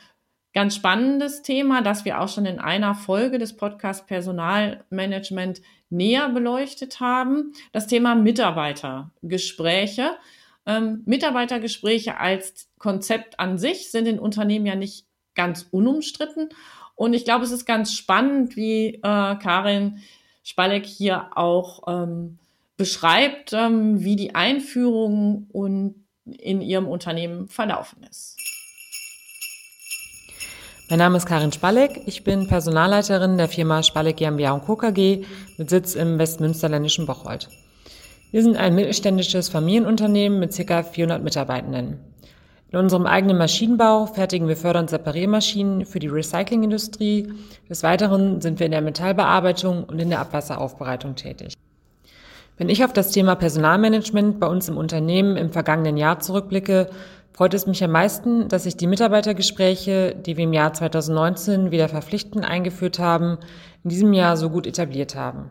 ganz 0.54 0.76
spannendes 0.76 1.42
Thema, 1.42 1.82
das 1.82 2.04
wir 2.04 2.20
auch 2.20 2.28
schon 2.28 2.46
in 2.46 2.60
einer 2.60 2.94
Folge 2.94 3.38
des 3.38 3.56
Podcasts 3.56 4.06
Personalmanagement 4.06 5.60
näher 5.90 6.28
beleuchtet 6.28 7.00
haben, 7.00 7.52
das 7.72 7.88
Thema 7.88 8.14
Mitarbeitergespräche. 8.14 10.12
Ähm, 10.66 11.02
Mitarbeitergespräche 11.04 12.18
als 12.18 12.68
Konzept 12.78 13.40
an 13.40 13.58
sich 13.58 13.90
sind 13.90 14.06
in 14.06 14.20
Unternehmen 14.20 14.66
ja 14.66 14.76
nicht 14.76 15.06
ganz 15.34 15.66
unumstritten. 15.70 16.50
Und 16.94 17.14
ich 17.14 17.24
glaube, 17.24 17.44
es 17.44 17.50
ist 17.50 17.64
ganz 17.64 17.92
spannend, 17.92 18.56
wie 18.56 18.94
äh, 18.94 19.00
Karin 19.02 20.00
Spalleck 20.42 20.86
hier 20.86 21.36
auch 21.36 21.82
ähm, 21.86 22.38
beschreibt, 22.76 23.52
ähm, 23.52 24.02
wie 24.02 24.16
die 24.16 24.34
Einführung 24.34 25.46
und 25.52 25.94
in 26.24 26.60
ihrem 26.60 26.88
Unternehmen 26.88 27.48
verlaufen 27.48 28.02
ist. 28.08 28.36
Mein 30.88 30.98
Name 30.98 31.18
ist 31.18 31.26
Karin 31.26 31.52
Spalleck. 31.52 32.02
Ich 32.06 32.24
bin 32.24 32.48
Personalleiterin 32.48 33.36
der 33.36 33.48
Firma 33.48 33.82
Spalleck 33.82 34.16
GmbH 34.16 34.58
Co. 34.58 34.76
KG 34.76 35.24
mit 35.56 35.70
Sitz 35.70 35.94
im 35.94 36.18
westmünsterländischen 36.18 37.06
Bocholt. 37.06 37.48
Wir 38.32 38.42
sind 38.42 38.56
ein 38.56 38.74
mittelständisches 38.74 39.48
Familienunternehmen 39.48 40.40
mit 40.40 40.56
ca. 40.56 40.82
400 40.82 41.22
Mitarbeitenden. 41.22 42.00
In 42.72 42.78
unserem 42.78 43.06
eigenen 43.06 43.36
Maschinenbau 43.36 44.06
fertigen 44.06 44.46
wir 44.46 44.56
Förder- 44.56 44.78
und 44.78 44.90
Separiermaschinen 44.90 45.86
für 45.86 45.98
die 45.98 46.06
Recyclingindustrie. 46.06 47.32
Des 47.68 47.82
Weiteren 47.82 48.40
sind 48.40 48.60
wir 48.60 48.66
in 48.66 48.72
der 48.72 48.80
Metallbearbeitung 48.80 49.82
und 49.84 49.98
in 49.98 50.08
der 50.08 50.20
Abwasseraufbereitung 50.20 51.16
tätig. 51.16 51.54
Wenn 52.58 52.68
ich 52.68 52.84
auf 52.84 52.92
das 52.92 53.10
Thema 53.10 53.34
Personalmanagement 53.34 54.38
bei 54.38 54.46
uns 54.46 54.68
im 54.68 54.76
Unternehmen 54.76 55.36
im 55.36 55.50
vergangenen 55.50 55.96
Jahr 55.96 56.20
zurückblicke, 56.20 56.90
freut 57.32 57.54
es 57.54 57.66
mich 57.66 57.82
am 57.82 57.90
meisten, 57.90 58.46
dass 58.48 58.62
sich 58.62 58.76
die 58.76 58.86
Mitarbeitergespräche, 58.86 60.14
die 60.14 60.36
wir 60.36 60.44
im 60.44 60.52
Jahr 60.52 60.72
2019 60.72 61.72
wieder 61.72 61.88
verpflichtend 61.88 62.44
eingeführt 62.44 63.00
haben, 63.00 63.38
in 63.82 63.90
diesem 63.90 64.12
Jahr 64.12 64.36
so 64.36 64.48
gut 64.48 64.68
etabliert 64.68 65.16
haben. 65.16 65.50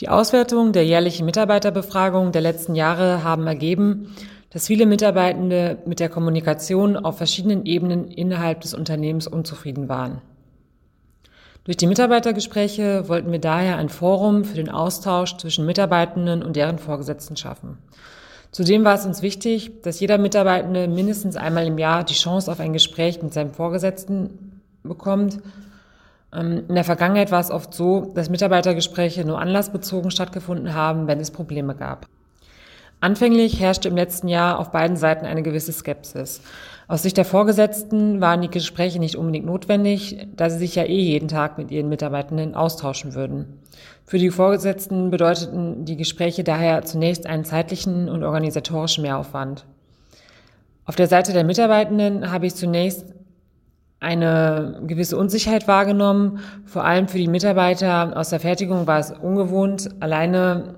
Die 0.00 0.10
Auswertung 0.10 0.72
der 0.72 0.84
jährlichen 0.84 1.24
Mitarbeiterbefragung 1.24 2.32
der 2.32 2.42
letzten 2.42 2.74
Jahre 2.74 3.24
haben 3.24 3.46
ergeben, 3.46 4.14
dass 4.56 4.68
viele 4.68 4.86
Mitarbeitende 4.86 5.76
mit 5.84 6.00
der 6.00 6.08
Kommunikation 6.08 6.96
auf 6.96 7.18
verschiedenen 7.18 7.66
Ebenen 7.66 8.08
innerhalb 8.08 8.62
des 8.62 8.72
Unternehmens 8.72 9.26
unzufrieden 9.26 9.90
waren. 9.90 10.22
Durch 11.64 11.76
die 11.76 11.86
Mitarbeitergespräche 11.86 13.06
wollten 13.06 13.30
wir 13.30 13.38
daher 13.38 13.76
ein 13.76 13.90
Forum 13.90 14.46
für 14.46 14.54
den 14.54 14.70
Austausch 14.70 15.36
zwischen 15.36 15.66
Mitarbeitenden 15.66 16.42
und 16.42 16.56
deren 16.56 16.78
Vorgesetzten 16.78 17.36
schaffen. 17.36 17.76
Zudem 18.50 18.82
war 18.82 18.94
es 18.94 19.04
uns 19.04 19.20
wichtig, 19.20 19.82
dass 19.82 20.00
jeder 20.00 20.16
Mitarbeitende 20.16 20.88
mindestens 20.88 21.36
einmal 21.36 21.66
im 21.66 21.76
Jahr 21.76 22.02
die 22.02 22.14
Chance 22.14 22.50
auf 22.50 22.58
ein 22.58 22.72
Gespräch 22.72 23.20
mit 23.20 23.34
seinem 23.34 23.52
Vorgesetzten 23.52 24.62
bekommt. 24.82 25.38
Ähm, 26.32 26.62
in 26.66 26.74
der 26.74 26.84
Vergangenheit 26.84 27.30
war 27.30 27.40
es 27.40 27.50
oft 27.50 27.74
so, 27.74 28.10
dass 28.14 28.30
Mitarbeitergespräche 28.30 29.26
nur 29.26 29.38
anlassbezogen 29.38 30.10
stattgefunden 30.10 30.72
haben, 30.72 31.08
wenn 31.08 31.20
es 31.20 31.30
Probleme 31.30 31.74
gab. 31.74 32.06
Anfänglich 33.00 33.60
herrschte 33.60 33.88
im 33.88 33.96
letzten 33.96 34.28
Jahr 34.28 34.58
auf 34.58 34.70
beiden 34.70 34.96
Seiten 34.96 35.26
eine 35.26 35.42
gewisse 35.42 35.72
Skepsis. 35.72 36.40
Aus 36.88 37.02
Sicht 37.02 37.16
der 37.16 37.24
Vorgesetzten 37.24 38.20
waren 38.20 38.40
die 38.40 38.50
Gespräche 38.50 38.98
nicht 38.98 39.16
unbedingt 39.16 39.44
notwendig, 39.44 40.28
da 40.36 40.48
sie 40.48 40.58
sich 40.58 40.76
ja 40.76 40.84
eh 40.84 41.00
jeden 41.00 41.28
Tag 41.28 41.58
mit 41.58 41.70
ihren 41.70 41.88
Mitarbeitenden 41.88 42.54
austauschen 42.54 43.14
würden. 43.14 43.60
Für 44.04 44.18
die 44.18 44.30
Vorgesetzten 44.30 45.10
bedeuteten 45.10 45.84
die 45.84 45.96
Gespräche 45.96 46.44
daher 46.44 46.82
zunächst 46.82 47.26
einen 47.26 47.44
zeitlichen 47.44 48.08
und 48.08 48.22
organisatorischen 48.22 49.02
Mehraufwand. 49.02 49.66
Auf 50.84 50.94
der 50.94 51.08
Seite 51.08 51.32
der 51.32 51.42
Mitarbeitenden 51.42 52.30
habe 52.30 52.46
ich 52.46 52.54
zunächst 52.54 53.04
eine 53.98 54.80
gewisse 54.86 55.16
Unsicherheit 55.16 55.66
wahrgenommen. 55.66 56.38
Vor 56.64 56.84
allem 56.84 57.08
für 57.08 57.18
die 57.18 57.26
Mitarbeiter 57.26 58.16
aus 58.16 58.30
der 58.30 58.38
Fertigung 58.40 58.86
war 58.86 59.00
es 59.00 59.10
ungewohnt. 59.10 59.88
Alleine 59.98 60.76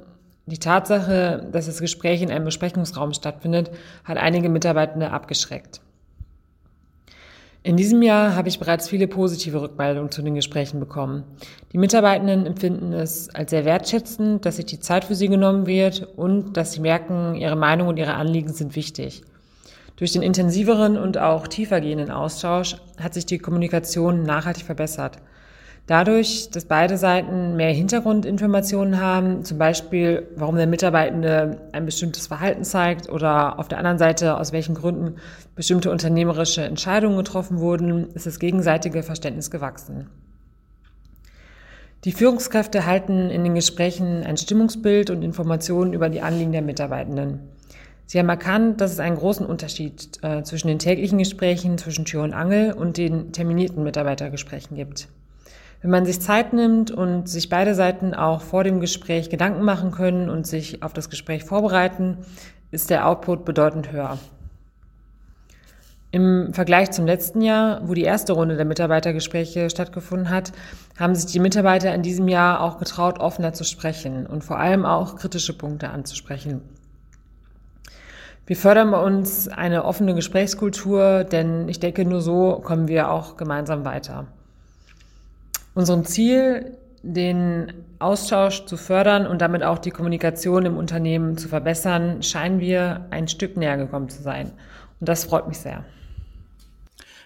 die 0.48 0.58
Tatsache, 0.58 1.48
dass 1.52 1.66
das 1.66 1.80
Gespräch 1.80 2.22
in 2.22 2.30
einem 2.30 2.44
Besprechungsraum 2.44 3.12
stattfindet, 3.12 3.70
hat 4.04 4.18
einige 4.18 4.48
Mitarbeitende 4.48 5.10
abgeschreckt. 5.10 5.80
In 7.62 7.76
diesem 7.76 8.00
Jahr 8.02 8.34
habe 8.34 8.48
ich 8.48 8.58
bereits 8.58 8.88
viele 8.88 9.08
positive 9.08 9.60
Rückmeldungen 9.60 10.10
zu 10.10 10.22
den 10.22 10.34
Gesprächen 10.34 10.80
bekommen. 10.80 11.24
Die 11.72 11.78
Mitarbeitenden 11.78 12.46
empfinden 12.46 12.92
es 12.92 13.28
als 13.34 13.50
sehr 13.50 13.64
wertschätzend, 13.64 14.46
dass 14.46 14.56
sich 14.56 14.66
die 14.66 14.80
Zeit 14.80 15.04
für 15.04 15.14
sie 15.14 15.28
genommen 15.28 15.66
wird 15.66 16.08
und 16.16 16.56
dass 16.56 16.72
sie 16.72 16.80
merken, 16.80 17.34
ihre 17.34 17.56
Meinung 17.56 17.88
und 17.88 17.98
ihre 17.98 18.14
Anliegen 18.14 18.52
sind 18.52 18.76
wichtig. 18.76 19.22
Durch 19.96 20.12
den 20.12 20.22
intensiveren 20.22 20.96
und 20.96 21.18
auch 21.18 21.48
tiefergehenden 21.48 22.12
Austausch 22.12 22.76
hat 22.98 23.14
sich 23.14 23.26
die 23.26 23.38
Kommunikation 23.38 24.22
nachhaltig 24.22 24.64
verbessert. 24.64 25.18
Dadurch, 25.88 26.50
dass 26.50 26.66
beide 26.66 26.98
Seiten 26.98 27.56
mehr 27.56 27.72
Hintergrundinformationen 27.72 29.00
haben, 29.00 29.42
zum 29.46 29.56
Beispiel, 29.56 30.28
warum 30.36 30.56
der 30.56 30.66
Mitarbeitende 30.66 31.62
ein 31.72 31.86
bestimmtes 31.86 32.26
Verhalten 32.26 32.62
zeigt 32.62 33.08
oder 33.08 33.58
auf 33.58 33.68
der 33.68 33.78
anderen 33.78 33.96
Seite, 33.96 34.36
aus 34.36 34.52
welchen 34.52 34.74
Gründen 34.74 35.14
bestimmte 35.56 35.90
unternehmerische 35.90 36.60
Entscheidungen 36.60 37.16
getroffen 37.16 37.58
wurden, 37.58 38.10
ist 38.12 38.26
das 38.26 38.38
gegenseitige 38.38 39.02
Verständnis 39.02 39.50
gewachsen. 39.50 40.10
Die 42.04 42.12
Führungskräfte 42.12 42.84
halten 42.84 43.30
in 43.30 43.42
den 43.42 43.54
Gesprächen 43.54 44.24
ein 44.24 44.36
Stimmungsbild 44.36 45.08
und 45.08 45.22
Informationen 45.22 45.94
über 45.94 46.10
die 46.10 46.20
Anliegen 46.20 46.52
der 46.52 46.60
Mitarbeitenden. 46.60 47.40
Sie 48.04 48.18
haben 48.18 48.28
erkannt, 48.28 48.82
dass 48.82 48.92
es 48.92 49.00
einen 49.00 49.16
großen 49.16 49.46
Unterschied 49.46 50.22
äh, 50.22 50.42
zwischen 50.42 50.68
den 50.68 50.78
täglichen 50.80 51.16
Gesprächen 51.16 51.78
zwischen 51.78 52.04
Tür 52.04 52.24
und 52.24 52.34
Angel 52.34 52.74
und 52.74 52.98
den 52.98 53.32
terminierten 53.32 53.84
Mitarbeitergesprächen 53.84 54.76
gibt. 54.76 55.08
Wenn 55.80 55.90
man 55.90 56.06
sich 56.06 56.20
Zeit 56.20 56.52
nimmt 56.52 56.90
und 56.90 57.28
sich 57.28 57.48
beide 57.48 57.74
Seiten 57.74 58.12
auch 58.12 58.42
vor 58.42 58.64
dem 58.64 58.80
Gespräch 58.80 59.30
Gedanken 59.30 59.62
machen 59.62 59.92
können 59.92 60.28
und 60.28 60.46
sich 60.46 60.82
auf 60.82 60.92
das 60.92 61.08
Gespräch 61.08 61.44
vorbereiten, 61.44 62.18
ist 62.70 62.90
der 62.90 63.06
Output 63.06 63.44
bedeutend 63.44 63.92
höher. 63.92 64.18
Im 66.10 66.54
Vergleich 66.54 66.90
zum 66.90 67.06
letzten 67.06 67.42
Jahr, 67.42 67.86
wo 67.86 67.92
die 67.92 68.02
erste 68.02 68.32
Runde 68.32 68.56
der 68.56 68.64
Mitarbeitergespräche 68.64 69.68
stattgefunden 69.68 70.30
hat, 70.30 70.52
haben 70.98 71.14
sich 71.14 71.30
die 71.30 71.38
Mitarbeiter 71.38 71.94
in 71.94 72.02
diesem 72.02 72.28
Jahr 72.28 72.62
auch 72.62 72.78
getraut, 72.78 73.20
offener 73.20 73.52
zu 73.52 73.64
sprechen 73.64 74.26
und 74.26 74.42
vor 74.42 74.58
allem 74.58 74.86
auch 74.86 75.16
kritische 75.16 75.52
Punkte 75.52 75.90
anzusprechen. 75.90 76.62
Wir 78.46 78.56
fördern 78.56 78.90
bei 78.90 79.00
uns 79.02 79.48
eine 79.48 79.84
offene 79.84 80.14
Gesprächskultur, 80.14 81.24
denn 81.24 81.68
ich 81.68 81.78
denke, 81.78 82.06
nur 82.06 82.22
so 82.22 82.62
kommen 82.64 82.88
wir 82.88 83.10
auch 83.10 83.36
gemeinsam 83.36 83.84
weiter. 83.84 84.26
Unserem 85.78 86.04
Ziel, 86.04 86.76
den 87.04 87.72
Austausch 88.00 88.64
zu 88.66 88.76
fördern 88.76 89.28
und 89.28 89.40
damit 89.40 89.62
auch 89.62 89.78
die 89.78 89.92
Kommunikation 89.92 90.66
im 90.66 90.76
Unternehmen 90.76 91.38
zu 91.38 91.46
verbessern, 91.46 92.20
scheinen 92.24 92.58
wir 92.58 93.06
ein 93.10 93.28
Stück 93.28 93.56
näher 93.56 93.76
gekommen 93.76 94.08
zu 94.08 94.20
sein. 94.20 94.50
Und 94.98 95.08
das 95.08 95.22
freut 95.22 95.46
mich 95.46 95.58
sehr. 95.58 95.84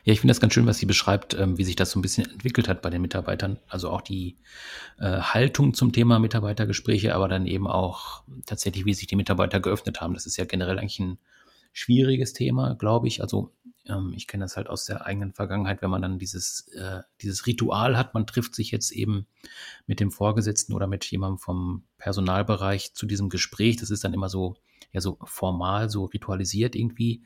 Ja, 0.05 0.13
ich 0.13 0.21
finde 0.21 0.33
das 0.33 0.41
ganz 0.41 0.53
schön, 0.53 0.67
was 0.67 0.77
sie 0.77 0.85
beschreibt, 0.85 1.33
ähm, 1.33 1.57
wie 1.57 1.65
sich 1.65 1.77
das 1.77 1.93
so 1.93 1.99
ein 1.99 2.03
bisschen 2.03 2.31
entwickelt 2.31 2.69
hat 2.69 2.83
bei 2.83 2.91
den 2.91 3.01
Mitarbeitern. 3.01 3.59
Also 3.69 3.89
auch 3.89 4.03
die 4.03 4.37
äh, 4.99 5.21
Haltung 5.21 5.73
zum 5.73 5.93
Thema 5.93 6.19
Mitarbeitergespräche, 6.19 7.15
aber 7.15 7.29
dann 7.29 7.47
eben 7.47 7.67
auch 7.67 8.23
tatsächlich, 8.45 8.85
wie 8.85 8.93
sich 8.93 9.07
die 9.07 9.17
Mitarbeiter 9.17 9.61
geöffnet 9.61 10.03
haben. 10.03 10.13
Das 10.13 10.27
ist 10.27 10.37
ja 10.37 10.45
generell 10.45 10.79
eigentlich 10.79 11.01
ein 11.01 11.17
schwieriges 11.73 12.35
Thema, 12.35 12.75
glaube 12.75 13.09
ich. 13.09 13.23
Also 13.23 13.51
ähm, 13.89 14.13
ich 14.15 14.27
kenne 14.27 14.45
das 14.45 14.57
halt 14.57 14.69
aus 14.69 14.85
der 14.85 15.07
eigenen 15.07 15.33
Vergangenheit, 15.33 15.83
wenn 15.83 15.91
man 15.91 16.03
dann 16.03 16.19
dieses, 16.19 16.69
äh, 16.69 17.03
dieses 17.21 17.47
Ritual 17.47 17.97
hat, 17.97 18.15
man 18.15 18.27
trifft 18.27 18.55
sich 18.55 18.71
jetzt 18.71 18.93
eben 18.93 19.27
mit 19.87 20.01
dem 20.01 20.11
Vorgesetzten 20.11 20.73
oder 20.75 20.87
mit 20.87 21.05
jemandem 21.05 21.39
vom 21.39 21.85
Personalbereich 21.99 22.95
zu 22.95 23.07
diesem 23.07 23.29
Gespräch. 23.29 23.77
Das 23.77 23.91
ist 23.91 24.05
dann 24.05 24.15
immer 24.15 24.29
so, 24.29 24.57
ja, 24.93 25.01
so 25.01 25.19
formal, 25.25 25.89
so 25.91 26.05
ritualisiert 26.05 26.77
irgendwie. 26.77 27.25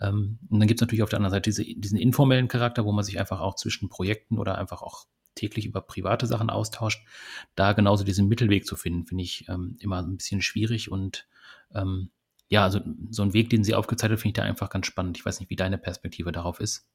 Ähm, 0.00 0.38
und 0.48 0.60
dann 0.60 0.68
gibt 0.68 0.80
es 0.80 0.82
natürlich 0.82 1.02
auf 1.02 1.10
der 1.10 1.18
anderen 1.18 1.34
Seite 1.34 1.50
diese, 1.50 1.64
diesen 1.64 1.98
informellen 1.98 2.48
Charakter, 2.48 2.84
wo 2.84 2.92
man 2.92 3.04
sich 3.04 3.18
einfach 3.18 3.40
auch 3.40 3.56
zwischen 3.56 3.88
Projekten 3.88 4.38
oder 4.38 4.58
einfach 4.58 4.82
auch 4.82 5.06
täglich 5.34 5.66
über 5.66 5.80
private 5.80 6.26
Sachen 6.26 6.50
austauscht. 6.50 7.06
Da 7.54 7.72
genauso 7.72 8.04
diesen 8.04 8.28
Mittelweg 8.28 8.66
zu 8.66 8.76
finden, 8.76 9.06
finde 9.06 9.24
ich 9.24 9.48
ähm, 9.48 9.76
immer 9.80 9.98
ein 9.98 10.16
bisschen 10.16 10.42
schwierig 10.42 10.90
und 10.90 11.28
ähm, 11.74 12.10
ja, 12.50 12.62
also 12.64 12.80
so 13.10 13.22
ein 13.22 13.32
Weg, 13.34 13.50
den 13.50 13.64
sie 13.64 13.74
aufgezeigt 13.74 14.12
hat, 14.12 14.20
finde 14.20 14.28
ich 14.30 14.34
da 14.34 14.42
einfach 14.42 14.70
ganz 14.70 14.86
spannend. 14.86 15.16
Ich 15.18 15.24
weiß 15.26 15.40
nicht, 15.40 15.50
wie 15.50 15.56
deine 15.56 15.78
Perspektive 15.78 16.32
darauf 16.32 16.60
ist. 16.60 16.88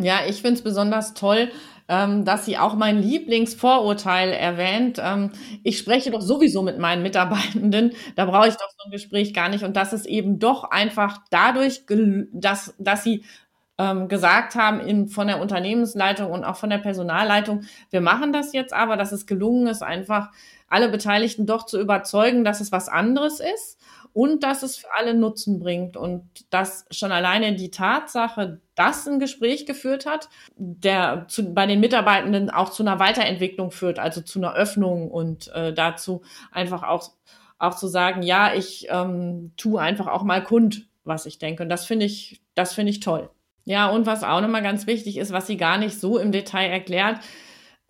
Ja, 0.00 0.20
ich 0.28 0.36
finde 0.42 0.54
es 0.54 0.62
besonders 0.62 1.14
toll, 1.14 1.50
ähm, 1.88 2.24
dass 2.24 2.44
sie 2.46 2.56
auch 2.56 2.74
mein 2.76 3.02
Lieblingsvorurteil 3.02 4.30
erwähnt. 4.30 5.00
Ähm, 5.02 5.32
ich 5.64 5.76
spreche 5.78 6.12
doch 6.12 6.20
sowieso 6.20 6.62
mit 6.62 6.78
meinen 6.78 7.02
Mitarbeitenden, 7.02 7.92
da 8.14 8.24
brauche 8.26 8.46
ich 8.48 8.54
doch 8.54 8.68
so 8.78 8.84
ein 8.86 8.92
Gespräch 8.92 9.34
gar 9.34 9.48
nicht. 9.48 9.64
Und 9.64 9.76
das 9.76 9.92
ist 9.92 10.06
eben 10.06 10.38
doch 10.38 10.62
einfach 10.70 11.18
dadurch, 11.30 11.82
dass, 12.32 12.74
dass 12.78 13.02
sie 13.02 13.24
ähm, 13.78 14.08
gesagt 14.08 14.54
haben 14.56 14.80
in, 14.80 15.08
von 15.08 15.28
der 15.28 15.40
Unternehmensleitung 15.40 16.30
und 16.30 16.44
auch 16.44 16.56
von 16.56 16.70
der 16.70 16.78
Personalleitung, 16.78 17.62
wir 17.90 18.00
machen 18.00 18.32
das 18.32 18.52
jetzt 18.52 18.72
aber, 18.72 18.96
dass 18.96 19.12
es 19.12 19.26
gelungen 19.26 19.68
ist, 19.68 19.82
einfach 19.82 20.30
alle 20.68 20.88
Beteiligten 20.88 21.46
doch 21.46 21.64
zu 21.64 21.80
überzeugen, 21.80 22.44
dass 22.44 22.60
es 22.60 22.72
was 22.72 22.88
anderes 22.88 23.40
ist 23.40 23.78
und 24.12 24.42
dass 24.42 24.62
es 24.62 24.76
für 24.76 24.88
alle 24.98 25.14
Nutzen 25.14 25.60
bringt 25.60 25.96
und 25.96 26.24
dass 26.50 26.86
schon 26.90 27.12
alleine 27.12 27.54
die 27.54 27.70
Tatsache, 27.70 28.60
dass 28.74 29.06
ein 29.06 29.18
Gespräch 29.18 29.64
geführt 29.64 30.06
hat, 30.06 30.28
der 30.56 31.26
zu, 31.28 31.54
bei 31.54 31.66
den 31.66 31.80
Mitarbeitenden 31.80 32.50
auch 32.50 32.70
zu 32.70 32.82
einer 32.82 32.98
Weiterentwicklung 32.98 33.70
führt, 33.70 33.98
also 33.98 34.20
zu 34.20 34.40
einer 34.40 34.54
Öffnung 34.54 35.10
und 35.10 35.48
äh, 35.54 35.72
dazu 35.72 36.22
einfach 36.50 36.82
auch 36.82 37.10
auch 37.58 37.74
zu 37.74 37.88
sagen, 37.88 38.22
ja, 38.22 38.54
ich 38.54 38.86
ähm, 38.88 39.52
tue 39.56 39.80
einfach 39.80 40.06
auch 40.06 40.22
mal 40.22 40.42
kund, 40.44 40.86
was 41.04 41.26
ich 41.26 41.38
denke. 41.38 41.64
Und 41.64 41.68
das 41.68 41.86
finde 41.86 42.06
ich, 42.06 42.40
das 42.54 42.72
finde 42.72 42.90
ich 42.90 43.00
toll. 43.00 43.30
Ja, 43.64 43.88
und 43.88 44.06
was 44.06 44.24
auch 44.24 44.40
nochmal 44.40 44.62
ganz 44.62 44.86
wichtig 44.86 45.18
ist, 45.18 45.32
was 45.32 45.46
sie 45.46 45.56
gar 45.56 45.78
nicht 45.78 46.00
so 46.00 46.18
im 46.18 46.32
Detail 46.32 46.68
erklärt, 46.68 47.20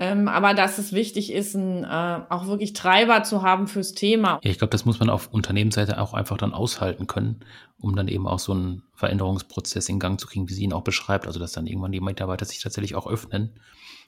ähm, 0.01 0.29
aber 0.29 0.55
dass 0.55 0.79
es 0.79 0.93
wichtig 0.93 1.33
ist, 1.33 1.55
ein, 1.55 1.83
äh, 1.83 2.21
auch 2.29 2.47
wirklich 2.47 2.73
Treiber 2.73 3.25
zu 3.25 3.43
haben 3.43 3.67
fürs 3.67 3.95
Thema. 3.95 4.39
Ja, 4.45 4.51
ich 4.51 4.59
glaube, 4.59 4.71
das 4.71 4.85
muss 4.85 5.01
man 5.01 5.11
auf 5.11 5.33
Unternehmensseite 5.33 6.01
auch 6.01 6.15
einfach 6.15 6.37
dann 6.37 6.55
aushalten 6.55 7.09
können, 7.09 7.41
um 7.81 7.97
dann 7.97 8.07
eben 8.07 8.29
auch 8.29 8.39
so 8.39 8.53
einen 8.53 8.85
Veränderungsprozess 8.95 9.89
in 9.89 9.99
Gang 9.99 10.21
zu 10.21 10.29
kriegen, 10.29 10.49
wie 10.49 10.55
sie 10.55 10.63
ihn 10.63 10.73
auch 10.73 10.85
beschreibt. 10.85 11.27
Also, 11.27 11.41
dass 11.41 11.51
dann 11.51 11.67
irgendwann 11.67 11.91
die 11.91 12.01
Mitarbeiter 12.01 12.45
sich 12.45 12.61
tatsächlich 12.61 12.95
auch 12.95 13.09
öffnen. 13.09 13.59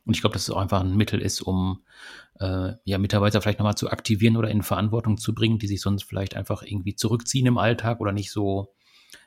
Und 0.07 0.15
ich 0.15 0.21
glaube, 0.21 0.35
dass 0.35 0.45
es 0.45 0.51
auch 0.51 0.61
einfach 0.61 0.81
ein 0.81 0.97
Mittel 0.97 1.21
ist, 1.21 1.41
um 1.41 1.83
äh, 2.39 2.75
ja, 2.85 2.99
Mitarbeiter 2.99 3.43
vielleicht 3.43 3.59
nochmal 3.59 3.75
zu 3.75 3.91
aktivieren 3.91 4.37
oder 4.37 4.49
in 4.49 4.63
Verantwortung 4.63 5.19
zu 5.19 5.35
bringen, 5.35 5.59
die 5.59 5.67
sich 5.67 5.81
sonst 5.81 6.05
vielleicht 6.05 6.37
einfach 6.37 6.63
irgendwie 6.63 6.95
zurückziehen 6.95 7.47
im 7.47 7.59
Alltag 7.59 8.01
oder 8.01 8.13
nicht 8.13 8.31
so 8.31 8.73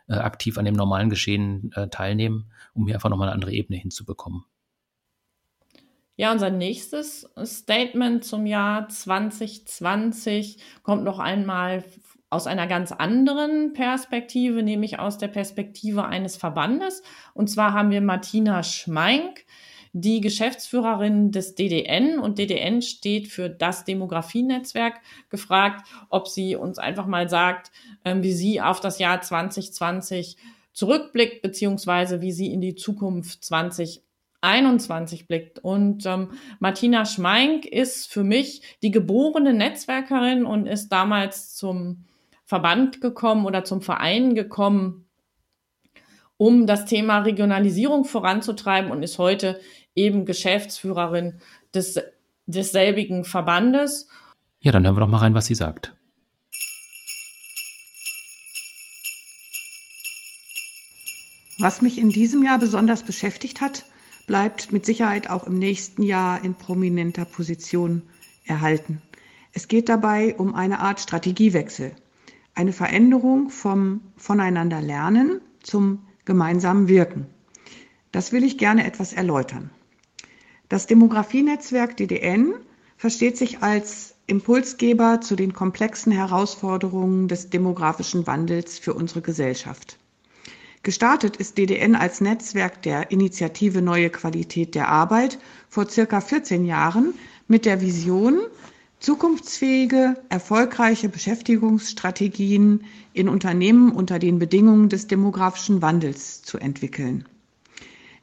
äh, 0.07 0.13
aktiv 0.13 0.57
an 0.57 0.65
dem 0.65 0.75
normalen 0.75 1.09
Geschehen 1.09 1.71
äh, 1.75 1.87
teilnehmen, 1.87 2.51
um 2.73 2.85
hier 2.85 2.95
einfach 2.95 3.09
nochmal 3.09 3.27
eine 3.29 3.35
andere 3.35 3.53
Ebene 3.53 3.77
hinzubekommen. 3.77 4.45
Ja, 6.15 6.31
unser 6.31 6.51
nächstes 6.51 7.27
Statement 7.43 8.23
zum 8.23 8.45
Jahr 8.45 8.87
2020 8.87 10.59
kommt 10.83 11.03
noch 11.03 11.17
einmal 11.17 11.83
aus 12.29 12.47
einer 12.47 12.67
ganz 12.67 12.91
anderen 12.91 13.73
Perspektive, 13.73 14.63
nämlich 14.63 14.99
aus 14.99 15.17
der 15.17 15.27
Perspektive 15.27 16.05
eines 16.05 16.35
Verbandes. 16.35 17.03
Und 17.33 17.49
zwar 17.49 17.73
haben 17.73 17.91
wir 17.91 18.01
Martina 18.01 18.63
Schmeink, 18.63 19.45
die 19.93 20.21
Geschäftsführerin 20.21 21.31
des 21.31 21.55
DDN 21.55 22.19
und 22.19 22.39
DDN 22.39 22.81
steht 22.81 23.27
für 23.27 23.49
das 23.49 23.85
Demografienetzwerk, 23.85 24.95
gefragt, 25.29 25.87
ob 26.09 26.27
sie 26.27 26.55
uns 26.55 26.79
einfach 26.79 27.05
mal 27.05 27.29
sagt, 27.29 27.71
ähm, 28.03 28.23
wie 28.23 28.33
sie 28.33 28.59
auf 28.59 28.79
das 28.79 28.99
Jahr 28.99 29.21
2020 29.21 30.37
zurückblickt, 30.73 31.43
beziehungsweise 31.43 32.21
wie 32.21 32.31
sie 32.31 32.51
in 32.51 32.59
die 32.59 32.75
Zukunft 32.75 33.43
20 33.43 34.01
21 34.43 35.27
blickt. 35.27 35.59
Und 35.59 36.05
ähm, 36.05 36.31
Martina 36.59 37.05
Schmeink 37.05 37.65
ist 37.65 38.11
für 38.11 38.23
mich 38.23 38.61
die 38.81 38.91
geborene 38.91 39.53
Netzwerkerin 39.53 40.45
und 40.45 40.67
ist 40.67 40.89
damals 40.89 41.55
zum 41.55 42.03
Verband 42.43 42.99
gekommen 42.99 43.45
oder 43.45 43.63
zum 43.63 43.81
Verein 43.81 44.35
gekommen, 44.35 45.07
um 46.35 46.67
das 46.67 46.85
Thema 46.85 47.19
Regionalisierung 47.19 48.03
voranzutreiben 48.03 48.91
und 48.91 49.01
ist 49.01 49.17
heute 49.17 49.61
eben 49.95 50.25
Geschäftsführerin 50.25 51.39
des, 51.73 51.99
desselbigen 52.45 53.25
Verbandes. 53.25 54.07
Ja, 54.59 54.71
dann 54.71 54.85
hören 54.85 54.95
wir 54.95 55.01
doch 55.01 55.07
mal 55.07 55.17
rein, 55.17 55.33
was 55.33 55.45
sie 55.45 55.55
sagt. 55.55 55.95
Was 61.59 61.81
mich 61.81 61.97
in 61.97 62.09
diesem 62.09 62.43
Jahr 62.43 62.59
besonders 62.59 63.03
beschäftigt 63.03 63.61
hat, 63.61 63.85
bleibt 64.25 64.71
mit 64.71 64.85
Sicherheit 64.85 65.29
auch 65.29 65.45
im 65.45 65.59
nächsten 65.59 66.01
Jahr 66.01 66.43
in 66.43 66.55
prominenter 66.55 67.25
Position 67.25 68.01
erhalten. 68.45 69.01
Es 69.53 69.67
geht 69.67 69.87
dabei 69.87 70.35
um 70.35 70.55
eine 70.55 70.79
Art 70.79 70.99
Strategiewechsel, 70.99 71.95
eine 72.55 72.73
Veränderung 72.73 73.49
vom 73.49 74.01
Voneinander 74.17 74.81
lernen 74.81 75.41
zum 75.61 76.07
gemeinsamen 76.25 76.87
Wirken. 76.87 77.27
Das 78.11 78.31
will 78.31 78.43
ich 78.43 78.57
gerne 78.57 78.85
etwas 78.85 79.13
erläutern. 79.13 79.69
Das 80.73 80.87
Demografienetzwerk 80.87 81.97
DDN 81.97 82.55
versteht 82.97 83.37
sich 83.37 83.61
als 83.61 84.15
Impulsgeber 84.25 85.21
zu 85.21 85.35
den 85.35 85.53
komplexen 85.53 86.11
Herausforderungen 86.11 87.27
des 87.27 87.51
demografischen 87.51 88.25
Wandels 88.25 88.79
für 88.79 88.95
unsere 88.95 89.21
Gesellschaft. 89.21 89.99
Gestartet 90.81 91.37
ist 91.37 91.59
DDN 91.59 91.93
als 91.93 92.21
Netzwerk 92.21 92.81
der 92.81 93.11
Initiative 93.11 93.83
Neue 93.83 94.09
Qualität 94.09 94.73
der 94.73 94.87
Arbeit 94.87 95.37
vor 95.69 95.87
circa 95.87 96.21
14 96.21 96.65
Jahren 96.65 97.13
mit 97.47 97.65
der 97.65 97.79
Vision, 97.79 98.39
zukunftsfähige, 98.99 100.15
erfolgreiche 100.29 101.07
Beschäftigungsstrategien 101.07 102.85
in 103.13 103.29
Unternehmen 103.29 103.91
unter 103.91 104.17
den 104.17 104.39
Bedingungen 104.39 104.89
des 104.89 105.05
demografischen 105.05 105.83
Wandels 105.83 106.41
zu 106.41 106.57
entwickeln. 106.57 107.25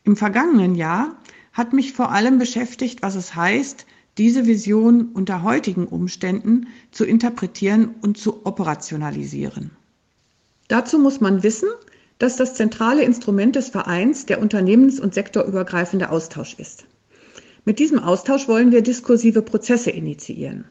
Im 0.03 0.17
vergangenen 0.17 0.75
Jahr 0.75 1.15
hat 1.61 1.75
mich 1.75 1.93
vor 1.93 2.11
allem 2.11 2.39
beschäftigt, 2.39 3.03
was 3.03 3.17
es 3.17 3.35
heißt, 3.35 3.85
diese 4.17 4.47
Vision 4.47 5.11
unter 5.13 5.43
heutigen 5.43 5.87
Umständen 5.87 6.69
zu 6.91 7.05
interpretieren 7.05 7.97
und 8.01 8.17
zu 8.17 8.47
operationalisieren. 8.47 9.71
Dazu 10.69 10.99
muss 10.99 11.21
man 11.21 11.43
wissen, 11.43 11.69
dass 12.19 12.37
das 12.37 12.55
zentrale 12.55 13.03
Instrument 13.03 13.57
des 13.57 13.69
Vereins 13.69 14.25
der 14.25 14.41
unternehmens- 14.41 15.01
und 15.01 15.13
sektorübergreifende 15.13 16.09
Austausch 16.09 16.55
ist. 16.55 16.87
Mit 17.67 17.79
diesem 17.79 17.99
Austausch 17.99 18.49
wollen 18.49 18.73
wir 18.73 18.81
diskursive 18.81 19.43
Prozesse 19.43 19.91
initiieren. 19.91 20.65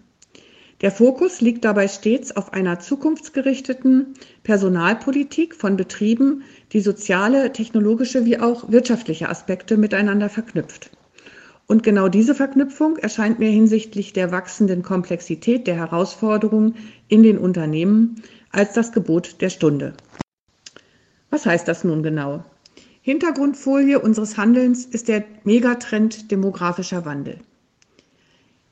Der 0.82 0.92
Fokus 0.92 1.42
liegt 1.42 1.66
dabei 1.66 1.90
stets 1.90 2.36
auf 2.36 2.54
einer 2.54 2.80
zukunftsgerichteten 2.80 4.14
Personalpolitik 4.44 5.54
von 5.54 5.76
Betrieben, 5.76 6.44
die 6.72 6.80
soziale, 6.80 7.52
technologische 7.52 8.24
wie 8.24 8.40
auch 8.40 8.72
wirtschaftliche 8.72 9.28
Aspekte 9.28 9.76
miteinander 9.76 10.30
verknüpft. 10.30 10.92
Und 11.68 11.84
genau 11.84 12.08
diese 12.08 12.34
Verknüpfung 12.34 12.98
erscheint 12.98 13.40
mir 13.40 13.50
hinsichtlich 13.50 14.14
der 14.14 14.32
wachsenden 14.32 14.82
Komplexität 14.82 15.68
der 15.68 15.76
Herausforderungen 15.76 16.76
in 17.10 17.24
den 17.24 17.38
Unternehmen 17.38 18.24
als 18.52 18.74
das 18.74 18.94
Gebot 18.94 19.42
der 19.42 19.50
Stunde. 19.50 19.94
Was 21.30 21.46
heißt 21.46 21.68
das 21.68 21.84
nun 21.84 22.04
genau? 22.04 22.44
Hintergrundfolie 23.02 24.00
unseres 24.00 24.38
Handelns 24.38 24.86
ist 24.86 25.10
der 25.10 25.26
Megatrend 25.44 26.32
demografischer 26.32 27.06
Wandel. 27.06 27.40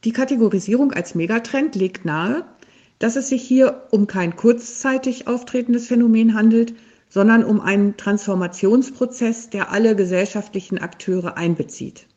Die 0.08 0.14
Kategorisierung 0.14 0.94
als 0.94 1.16
Megatrend 1.16 1.76
legt 1.76 2.06
nahe, 2.06 2.46
dass 2.98 3.18
es 3.18 3.28
sich 3.28 3.42
hier 3.44 3.88
um 3.92 4.08
kein 4.08 4.38
kurzzeitig 4.38 5.28
auftretendes 5.28 5.88
Phänomen 5.88 6.34
handelt, 6.34 6.76
sondern 7.10 7.44
um 7.44 7.60
einen 7.60 7.98
Transformationsprozess, 7.98 9.50
der 9.50 9.70
alle 9.70 9.98
gesellschaftlichen 9.98 10.78
Akteure 10.78 11.36
einbezieht. 11.36 12.08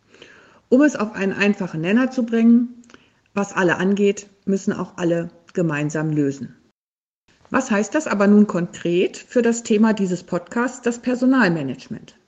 Um 0.69 0.83
es 0.83 0.95
auf 0.95 1.15
einen 1.17 1.33
einfachen 1.33 1.81
Nenner 1.81 2.13
zu 2.13 2.25
bringen, 2.25 2.81
was 3.35 3.55
alle 3.55 3.79
angeht, 3.79 4.29
müssen 4.45 4.73
auch 4.73 4.97
alle 4.97 5.31
gemeinsam 5.53 6.11
lösen. 6.11 6.55
Was 7.51 7.73
heißt 7.73 7.93
das 7.97 8.07
aber 8.07 8.29
nun 8.29 8.47
konkret 8.47 9.17
für 9.17 9.43
das 9.43 9.65
Thema 9.65 9.95
dieses 9.95 10.23
Podcasts, 10.23 10.81
das 10.81 11.01
Personalmanagement? 11.01 12.20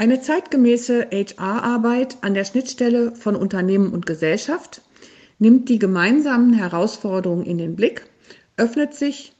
Eine 0.00 0.22
zeitgemäße 0.22 1.08
HR-Arbeit 1.12 2.16
an 2.22 2.32
der 2.32 2.46
Schnittstelle 2.46 3.14
von 3.14 3.36
Unternehmen 3.36 3.92
und 3.92 4.06
Gesellschaft 4.06 4.80
nimmt 5.38 5.68
die 5.68 5.78
gemeinsamen 5.78 6.54
Herausforderungen 6.54 7.44
in 7.44 7.58
den 7.58 7.76
Blick, 7.76 8.06
öffnet 8.56 8.94
sich, 8.94 9.34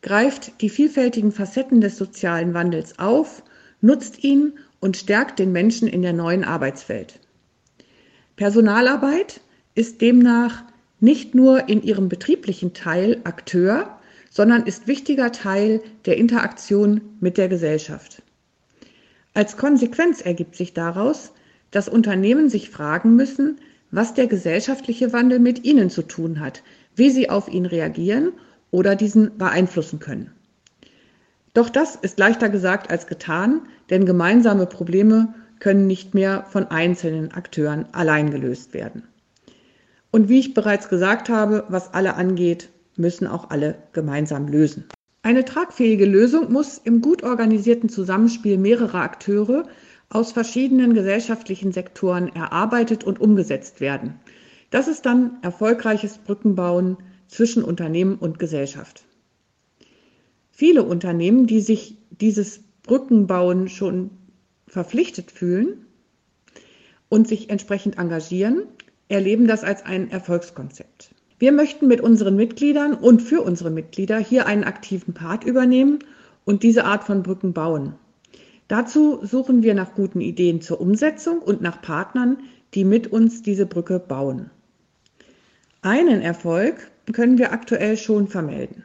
greift 0.00 0.62
die 0.62 0.70
vielfältigen 0.70 1.32
Facetten 1.32 1.82
des 1.82 1.98
sozialen 1.98 2.54
Wandels 2.54 2.98
auf, 2.98 3.42
nutzt 3.82 4.24
ihn 4.24 4.54
und 4.80 4.96
stärkt 4.96 5.38
den 5.38 5.52
Menschen 5.52 5.86
in 5.86 6.00
der 6.00 6.14
neuen 6.14 6.44
Arbeitswelt. 6.44 7.20
Personalarbeit 8.36 9.42
ist 9.74 10.00
demnach 10.00 10.64
nicht 11.00 11.34
nur 11.34 11.68
in 11.68 11.82
ihrem 11.82 12.08
betrieblichen 12.08 12.72
Teil 12.72 13.20
Akteur, 13.24 13.98
sondern 14.30 14.64
ist 14.64 14.86
wichtiger 14.86 15.30
Teil 15.30 15.82
der 16.06 16.16
Interaktion 16.16 17.02
mit 17.20 17.36
der 17.36 17.48
Gesellschaft. 17.50 18.22
Als 19.40 19.56
Konsequenz 19.56 20.20
ergibt 20.20 20.54
sich 20.54 20.74
daraus, 20.74 21.32
dass 21.70 21.88
Unternehmen 21.88 22.50
sich 22.50 22.68
fragen 22.68 23.16
müssen, 23.16 23.58
was 23.90 24.12
der 24.12 24.26
gesellschaftliche 24.26 25.14
Wandel 25.14 25.38
mit 25.38 25.64
ihnen 25.64 25.88
zu 25.88 26.02
tun 26.02 26.40
hat, 26.40 26.62
wie 26.94 27.08
sie 27.08 27.30
auf 27.30 27.48
ihn 27.48 27.64
reagieren 27.64 28.32
oder 28.70 28.96
diesen 28.96 29.38
beeinflussen 29.38 29.98
können. 29.98 30.30
Doch 31.54 31.70
das 31.70 31.96
ist 31.96 32.18
leichter 32.18 32.50
gesagt 32.50 32.90
als 32.90 33.06
getan, 33.06 33.62
denn 33.88 34.04
gemeinsame 34.04 34.66
Probleme 34.66 35.32
können 35.58 35.86
nicht 35.86 36.12
mehr 36.12 36.44
von 36.50 36.66
einzelnen 36.66 37.32
Akteuren 37.32 37.86
allein 37.92 38.30
gelöst 38.30 38.74
werden. 38.74 39.04
Und 40.10 40.28
wie 40.28 40.40
ich 40.40 40.52
bereits 40.52 40.90
gesagt 40.90 41.30
habe, 41.30 41.64
was 41.70 41.94
alle 41.94 42.16
angeht, 42.16 42.68
müssen 42.94 43.26
auch 43.26 43.48
alle 43.48 43.76
gemeinsam 43.94 44.48
lösen. 44.48 44.84
Eine 45.22 45.44
tragfähige 45.44 46.06
Lösung 46.06 46.50
muss 46.50 46.78
im 46.78 47.02
gut 47.02 47.22
organisierten 47.22 47.90
Zusammenspiel 47.90 48.56
mehrerer 48.56 49.02
Akteure 49.02 49.68
aus 50.08 50.32
verschiedenen 50.32 50.94
gesellschaftlichen 50.94 51.72
Sektoren 51.72 52.28
erarbeitet 52.28 53.04
und 53.04 53.20
umgesetzt 53.20 53.80
werden. 53.80 54.18
Das 54.70 54.88
ist 54.88 55.04
dann 55.04 55.38
erfolgreiches 55.42 56.18
Brückenbauen 56.18 56.96
zwischen 57.28 57.62
Unternehmen 57.62 58.16
und 58.16 58.38
Gesellschaft. 58.38 59.04
Viele 60.50 60.84
Unternehmen, 60.84 61.46
die 61.46 61.60
sich 61.60 61.98
dieses 62.10 62.60
Brückenbauen 62.82 63.68
schon 63.68 64.10
verpflichtet 64.66 65.30
fühlen 65.30 65.86
und 67.08 67.28
sich 67.28 67.50
entsprechend 67.50 67.98
engagieren, 67.98 68.64
erleben 69.08 69.46
das 69.46 69.64
als 69.64 69.84
ein 69.84 70.10
Erfolgskonzept. 70.10 71.14
Wir 71.40 71.52
möchten 71.52 71.88
mit 71.88 72.02
unseren 72.02 72.36
Mitgliedern 72.36 72.92
und 72.92 73.22
für 73.22 73.40
unsere 73.40 73.70
Mitglieder 73.70 74.18
hier 74.18 74.46
einen 74.46 74.62
aktiven 74.62 75.14
Part 75.14 75.42
übernehmen 75.42 76.00
und 76.44 76.62
diese 76.62 76.84
Art 76.84 77.02
von 77.04 77.22
Brücken 77.22 77.54
bauen. 77.54 77.94
Dazu 78.68 79.24
suchen 79.24 79.62
wir 79.62 79.72
nach 79.72 79.94
guten 79.94 80.20
Ideen 80.20 80.60
zur 80.60 80.82
Umsetzung 80.82 81.38
und 81.38 81.62
nach 81.62 81.80
Partnern, 81.80 82.40
die 82.74 82.84
mit 82.84 83.06
uns 83.06 83.40
diese 83.40 83.64
Brücke 83.64 83.98
bauen. 83.98 84.50
Einen 85.80 86.20
Erfolg 86.20 86.90
können 87.10 87.38
wir 87.38 87.52
aktuell 87.54 87.96
schon 87.96 88.28
vermelden. 88.28 88.84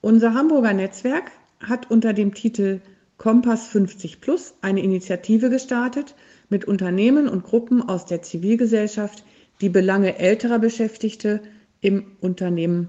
Unser 0.00 0.34
Hamburger 0.34 0.72
Netzwerk 0.72 1.32
hat 1.58 1.90
unter 1.90 2.12
dem 2.12 2.32
Titel 2.32 2.80
Kompass 3.18 3.66
50 3.66 4.20
Plus 4.20 4.54
eine 4.60 4.84
Initiative 4.84 5.50
gestartet 5.50 6.14
mit 6.48 6.64
Unternehmen 6.64 7.28
und 7.28 7.42
Gruppen 7.42 7.82
aus 7.82 8.06
der 8.06 8.22
Zivilgesellschaft, 8.22 9.24
die 9.60 9.68
Belange 9.68 10.20
älterer 10.20 10.60
Beschäftigte 10.60 11.40
im 11.86 12.04
Unternehmen 12.20 12.88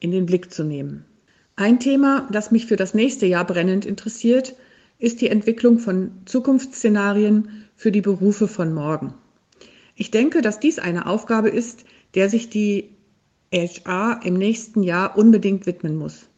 in 0.00 0.10
den 0.10 0.24
Blick 0.24 0.54
zu 0.54 0.64
nehmen. 0.64 1.04
Ein 1.54 1.80
Thema, 1.80 2.26
das 2.32 2.50
mich 2.50 2.64
für 2.64 2.76
das 2.76 2.94
nächste 2.94 3.26
Jahr 3.26 3.46
brennend 3.46 3.84
interessiert, 3.84 4.56
ist 4.98 5.20
die 5.20 5.28
Entwicklung 5.28 5.78
von 5.78 6.12
Zukunftsszenarien 6.24 7.66
für 7.76 7.92
die 7.92 8.00
Berufe 8.00 8.48
von 8.48 8.72
morgen. 8.72 9.12
Ich 9.96 10.10
denke, 10.10 10.40
dass 10.40 10.60
dies 10.60 10.78
eine 10.78 11.06
Aufgabe 11.06 11.50
ist, 11.50 11.84
der 12.14 12.30
sich 12.30 12.48
die 12.48 12.88
HR 13.52 14.20
im 14.24 14.34
nächsten 14.34 14.82
Jahr 14.82 15.18
unbedingt 15.18 15.66
widmen 15.66 15.96
muss. 15.96 16.30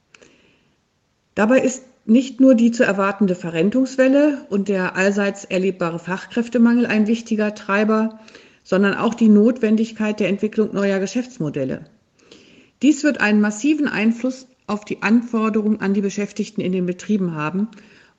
Dabei 1.36 1.60
ist 1.60 1.84
nicht 2.06 2.40
nur 2.40 2.56
die 2.56 2.72
zu 2.72 2.82
erwartende 2.82 3.36
Verrentungswelle 3.36 4.46
und 4.50 4.68
der 4.68 4.96
allseits 4.96 5.44
erlebbare 5.44 6.00
Fachkräftemangel 6.00 6.86
ein 6.86 7.06
wichtiger 7.06 7.54
Treiber, 7.54 8.18
sondern 8.64 8.94
auch 8.94 9.14
die 9.14 9.28
Notwendigkeit 9.28 10.18
der 10.18 10.28
Entwicklung 10.28 10.74
neuer 10.74 10.98
Geschäftsmodelle. 10.98 11.84
Dies 12.82 13.04
wird 13.04 13.20
einen 13.20 13.40
massiven 13.40 13.88
Einfluss 13.88 14.46
auf 14.66 14.84
die 14.84 15.02
Anforderungen 15.02 15.80
an 15.80 15.94
die 15.94 16.00
Beschäftigten 16.00 16.60
in 16.60 16.72
den 16.72 16.86
Betrieben 16.86 17.34
haben 17.34 17.68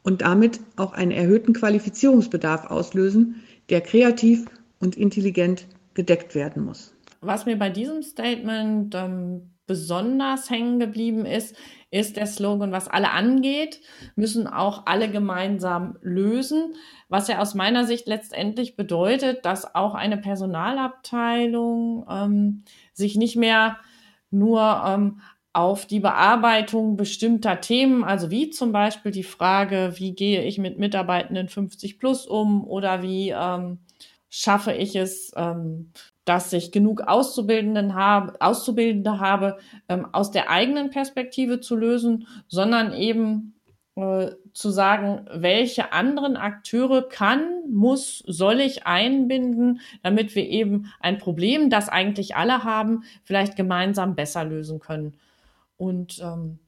und 0.03 0.21
damit 0.21 0.59
auch 0.75 0.93
einen 0.93 1.11
erhöhten 1.11 1.53
Qualifizierungsbedarf 1.53 2.65
auslösen, 2.65 3.41
der 3.69 3.81
kreativ 3.81 4.45
und 4.79 4.97
intelligent 4.97 5.65
gedeckt 5.93 6.35
werden 6.35 6.65
muss. 6.65 6.93
Was 7.21 7.45
mir 7.45 7.57
bei 7.57 7.69
diesem 7.69 8.01
Statement 8.01 8.95
ähm, 8.95 9.51
besonders 9.67 10.49
hängen 10.49 10.79
geblieben 10.79 11.25
ist, 11.25 11.55
ist 11.91 12.17
der 12.17 12.25
Slogan, 12.25 12.71
was 12.71 12.87
alle 12.87 13.11
angeht, 13.11 13.79
müssen 14.15 14.47
auch 14.47 14.85
alle 14.85 15.09
gemeinsam 15.09 15.97
lösen, 16.01 16.73
was 17.09 17.27
ja 17.27 17.39
aus 17.39 17.53
meiner 17.53 17.85
Sicht 17.85 18.07
letztendlich 18.07 18.75
bedeutet, 18.75 19.45
dass 19.45 19.75
auch 19.75 19.93
eine 19.93 20.17
Personalabteilung 20.17 22.05
ähm, 22.09 22.63
sich 22.93 23.15
nicht 23.17 23.35
mehr 23.35 23.77
nur 24.31 24.83
ähm, 24.85 25.21
auf 25.53 25.85
die 25.85 25.99
Bearbeitung 25.99 26.95
bestimmter 26.95 27.59
Themen, 27.59 28.03
also 28.03 28.31
wie 28.31 28.49
zum 28.49 28.71
Beispiel 28.71 29.11
die 29.11 29.23
Frage, 29.23 29.93
wie 29.97 30.15
gehe 30.15 30.43
ich 30.43 30.57
mit 30.57 30.79
Mitarbeitenden 30.79 31.49
50 31.49 31.99
plus 31.99 32.25
um 32.25 32.65
oder 32.65 33.01
wie 33.01 33.31
ähm, 33.31 33.79
schaffe 34.29 34.71
ich 34.71 34.95
es, 34.95 35.33
ähm, 35.35 35.91
dass 36.23 36.53
ich 36.53 36.71
genug 36.71 37.01
Auszubildenden 37.01 37.95
habe, 37.95 38.39
Auszubildende 38.39 39.19
habe, 39.19 39.57
ähm, 39.89 40.07
aus 40.13 40.31
der 40.31 40.49
eigenen 40.49 40.89
Perspektive 40.89 41.59
zu 41.59 41.75
lösen, 41.75 42.27
sondern 42.47 42.93
eben 42.93 43.60
zu 44.53 44.69
sagen, 44.69 45.25
welche 45.31 45.93
anderen 45.93 46.35
Akteure 46.37 47.07
kann, 47.07 47.45
muss, 47.69 48.23
soll 48.27 48.59
ich 48.59 48.85
einbinden, 48.85 49.81
damit 50.03 50.35
wir 50.35 50.47
eben 50.47 50.91
ein 50.99 51.17
Problem, 51.17 51.69
das 51.69 51.89
eigentlich 51.89 52.35
alle 52.35 52.63
haben, 52.63 53.03
vielleicht 53.23 53.55
gemeinsam 53.55 54.15
besser 54.15 54.43
lösen 54.43 54.79
können. 54.79 55.15
Und 55.77 56.19
ähm, 56.19 56.59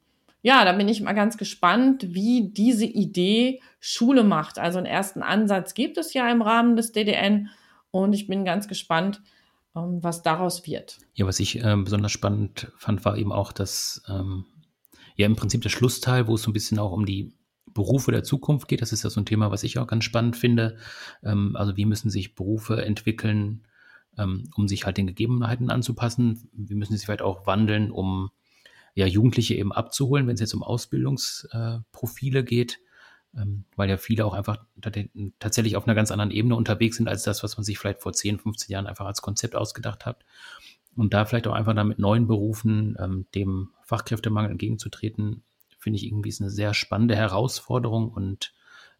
ja, 0.42 0.64
da 0.64 0.72
bin 0.72 0.88
ich 0.88 1.00
mal 1.00 1.14
ganz 1.14 1.38
gespannt, 1.38 2.14
wie 2.14 2.50
diese 2.50 2.84
Idee 2.84 3.60
Schule 3.80 4.24
macht. 4.24 4.58
Also 4.58 4.78
einen 4.78 4.86
ersten 4.86 5.22
Ansatz 5.22 5.74
gibt 5.74 5.96
es 5.96 6.12
ja 6.12 6.30
im 6.30 6.42
Rahmen 6.42 6.76
des 6.76 6.92
DDN 6.92 7.48
und 7.90 8.12
ich 8.12 8.26
bin 8.26 8.44
ganz 8.44 8.68
gespannt, 8.68 9.22
ähm, 9.76 10.02
was 10.02 10.22
daraus 10.22 10.66
wird. 10.66 10.98
Ja, 11.14 11.26
was 11.26 11.40
ich 11.40 11.64
äh, 11.64 11.76
besonders 11.76 12.12
spannend 12.12 12.72
fand, 12.76 13.04
war 13.04 13.16
eben 13.16 13.32
auch 13.32 13.52
das, 13.52 14.02
ähm, 14.08 14.44
ja, 15.14 15.26
im 15.26 15.36
Prinzip 15.36 15.62
der 15.62 15.70
Schlussteil, 15.70 16.26
wo 16.26 16.34
es 16.34 16.42
so 16.42 16.50
ein 16.50 16.54
bisschen 16.54 16.78
auch 16.78 16.92
um 16.92 17.06
die 17.06 17.32
Berufe 17.72 18.12
der 18.12 18.22
Zukunft 18.22 18.68
geht. 18.68 18.82
Das 18.82 18.92
ist 18.92 19.04
ja 19.04 19.10
so 19.10 19.20
ein 19.20 19.26
Thema, 19.26 19.50
was 19.50 19.62
ich 19.62 19.78
auch 19.78 19.86
ganz 19.86 20.04
spannend 20.04 20.36
finde. 20.36 20.76
Ähm, 21.22 21.56
also 21.56 21.76
wie 21.76 21.84
müssen 21.84 22.10
sich 22.10 22.34
Berufe 22.34 22.84
entwickeln, 22.84 23.66
ähm, 24.16 24.48
um 24.54 24.68
sich 24.68 24.86
halt 24.86 24.96
den 24.96 25.06
Gegebenheiten 25.06 25.70
anzupassen? 25.70 26.48
Wie 26.52 26.74
müssen 26.74 26.92
sie 26.92 26.98
sich 26.98 27.06
vielleicht 27.06 27.22
auch 27.22 27.46
wandeln, 27.46 27.90
um 27.90 28.30
ja, 28.94 29.06
Jugendliche 29.06 29.54
eben 29.54 29.72
abzuholen, 29.72 30.26
wenn 30.26 30.34
es 30.34 30.40
jetzt 30.40 30.54
um 30.54 30.62
Ausbildungsprofile 30.62 32.44
geht? 32.44 32.80
ähm, 33.36 33.64
weil 33.76 33.90
ja 33.90 33.96
viele 33.96 34.24
auch 34.24 34.34
einfach 34.34 34.58
tatsächlich 35.38 35.76
auf 35.76 35.86
einer 35.86 35.94
ganz 35.94 36.10
anderen 36.10 36.30
Ebene 36.30 36.56
unterwegs 36.56 36.96
sind 36.96 37.08
als 37.08 37.22
das, 37.22 37.42
was 37.42 37.56
man 37.56 37.64
sich 37.64 37.78
vielleicht 37.78 38.02
vor 38.02 38.12
10, 38.12 38.38
15 38.38 38.72
Jahren 38.72 38.86
einfach 38.86 39.06
als 39.06 39.22
Konzept 39.22 39.56
ausgedacht 39.56 40.06
hat. 40.06 40.24
Und 40.96 41.14
da 41.14 41.24
vielleicht 41.24 41.46
auch 41.46 41.54
einfach 41.54 41.74
dann 41.74 41.88
mit 41.88 41.98
neuen 41.98 42.26
Berufen 42.26 42.96
ähm, 43.00 43.26
dem 43.34 43.70
Fachkräftemangel 43.82 44.52
entgegenzutreten, 44.52 45.42
finde 45.78 45.98
ich 45.98 46.06
irgendwie 46.06 46.30
ist 46.30 46.40
eine 46.40 46.50
sehr 46.50 46.72
spannende 46.72 47.14
Herausforderung 47.14 48.10
und 48.10 48.54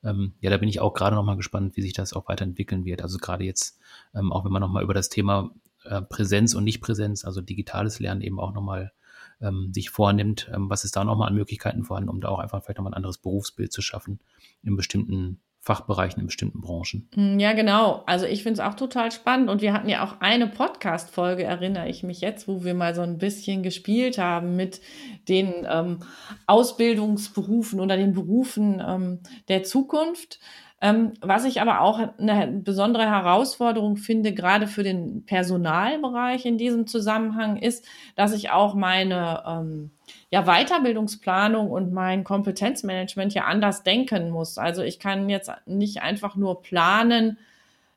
ähm, 0.05 0.35
ja, 0.41 0.51
da 0.51 0.59
bin 0.59 0.69
ich 0.69 0.81
auch 0.81 0.93
gerade 0.93 1.17
nochmal 1.17 1.37
gespannt, 1.37 1.77
wie 1.77 1.83
sich 1.83 1.95
das 1.95 2.13
auch 2.13 2.29
weiterentwickeln 2.29 2.85
wird. 2.85 3.01
Also 3.01 3.17
gerade 3.19 3.45
jetzt, 3.45 3.79
ähm, 4.15 4.33
auch 4.33 4.45
wenn 4.45 4.53
man 4.53 4.61
nochmal 4.61 4.83
über 4.83 4.93
das 4.93 5.09
Thema 5.09 5.51
äh, 5.85 6.03
Präsenz 6.03 6.55
und 6.55 6.65
Nicht-Präsenz, 6.65 7.25
also 7.25 7.41
digitales 7.41 8.01
Lernen 8.01 8.21
eben 8.21 8.39
auch 8.39 8.53
nochmal 8.53 8.93
ähm, 9.41 9.73
sich 9.73 9.91
vornimmt, 9.91 10.51
ähm, 10.55 10.69
was 10.69 10.85
ist 10.85 10.97
da 10.97 11.05
nochmal 11.05 11.29
an 11.29 11.35
Möglichkeiten 11.35 11.85
vorhanden, 11.85 12.11
um 12.11 12.21
da 12.21 12.29
auch 12.29 12.39
einfach 12.39 12.63
vielleicht 12.63 12.79
nochmal 12.79 12.93
ein 12.93 12.97
anderes 12.97 13.19
Berufsbild 13.19 13.73
zu 13.73 13.81
schaffen 13.81 14.21
in 14.63 14.77
bestimmten 14.77 15.41
Fachbereichen, 15.65 16.21
in 16.21 16.27
bestimmten 16.27 16.61
Branchen. 16.61 17.09
Hm, 17.15 17.39
ja, 17.39 17.55
genau. 17.55 18.03
Also 18.05 18.27
ich 18.27 18.43
finde 18.43 18.61
es 18.61 18.67
auch 18.69 18.75
total 18.75 19.11
spannend. 19.11 19.49
Und 19.49 19.63
wir 19.63 19.73
hatten 19.73 19.89
ja 19.89 20.05
auch 20.05 20.21
eine 20.21 20.47
Podcast-Folge, 20.47 21.45
erinnere 21.45 21.89
ich 21.89 22.03
mich 22.03 22.21
jetzt, 22.21 22.47
wo 22.47 22.65
wir 22.65 22.75
mal 22.75 22.95
so 22.95 23.01
ein 23.01 23.17
bisschen 23.17 23.63
gespielt 23.63 24.19
haben 24.19 24.57
mit 24.57 24.83
den 25.27 25.67
ähm, 25.67 26.01
Ausbildungsberufen 26.47 27.81
oder 27.81 27.97
den 27.97 28.13
Berufen 28.13 28.83
ähm, 28.87 29.21
der 29.49 29.63
Zukunft. 29.63 30.39
Ähm, 30.83 31.15
was 31.23 31.47
ich 31.47 31.63
aber 31.63 31.81
auch 31.81 31.99
eine 32.19 32.61
besondere 32.63 33.07
Herausforderung 33.07 33.97
finde, 33.97 34.35
gerade 34.35 34.67
für 34.67 34.83
den 34.83 35.25
Personalbereich 35.25 36.45
in 36.45 36.59
diesem 36.59 36.87
Zusammenhang, 36.87 37.57
ist, 37.57 37.87
dass 38.17 38.35
ich 38.35 38.51
auch 38.51 38.75
meine 38.75 39.43
ähm, 39.47 39.93
ja, 40.35 40.43
Weiterbildungsplanung 40.47 41.71
und 41.71 41.93
mein 41.93 42.25
Kompetenzmanagement 42.25 43.35
ja 43.35 43.45
anders 43.45 43.85
denken 43.85 44.31
muss. 44.31 44.59
Also 44.59 44.83
ich 44.83 44.99
kann 44.99 45.29
jetzt 45.29 45.49
nicht 45.65 46.03
einfach 46.03 46.35
nur 46.35 46.61
planen, 46.61 47.39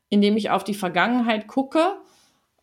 indem 0.10 0.38
ich 0.38 0.52
auf 0.52 0.64
die 0.64 0.76
Vergangenheit 0.76 1.48
gucke 1.48 1.96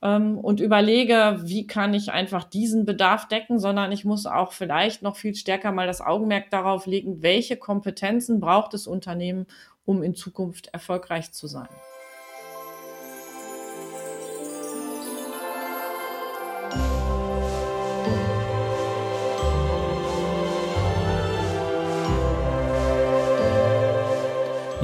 ähm, 0.01 0.39
und 0.39 0.61
überlege, 0.61 1.41
wie 1.43 1.67
kann 1.67 1.93
ich 1.93 2.13
einfach 2.13 2.45
diesen 2.45 2.85
Bedarf 2.85 3.27
decken, 3.27 3.59
sondern 3.59 3.91
ich 3.91 4.05
muss 4.05 4.27
auch 4.27 4.53
vielleicht 4.53 5.03
noch 5.03 5.17
viel 5.17 5.35
stärker 5.35 5.73
mal 5.73 5.89
das 5.89 6.01
Augenmerk 6.01 6.51
darauf 6.51 6.87
legen, 6.87 7.21
welche 7.25 7.57
Kompetenzen 7.57 8.39
braucht 8.39 8.75
das 8.75 8.87
Unternehmen, 8.87 9.45
um 9.85 10.05
in 10.05 10.15
Zukunft 10.15 10.69
erfolgreich 10.69 11.33
zu 11.33 11.49
sein. 11.49 11.69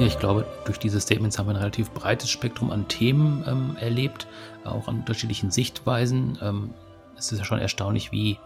Ja, 0.01 0.07
ich 0.07 0.17
glaube, 0.17 0.47
durch 0.65 0.79
diese 0.79 0.99
Statements 0.99 1.37
haben 1.37 1.45
wir 1.45 1.51
ein 1.51 1.57
relativ 1.57 1.91
breites 1.91 2.27
Spektrum 2.27 2.71
an 2.71 2.87
Themen 2.87 3.45
ähm, 3.47 3.77
erlebt, 3.79 4.25
auch 4.63 4.87
an 4.87 5.01
unterschiedlichen 5.01 5.51
Sichtweisen. 5.51 6.39
Ähm, 6.41 6.73
es 7.15 7.31
ist 7.31 7.37
ja 7.37 7.45
schon 7.45 7.59
erstaunlich, 7.59 8.11
wie 8.11 8.39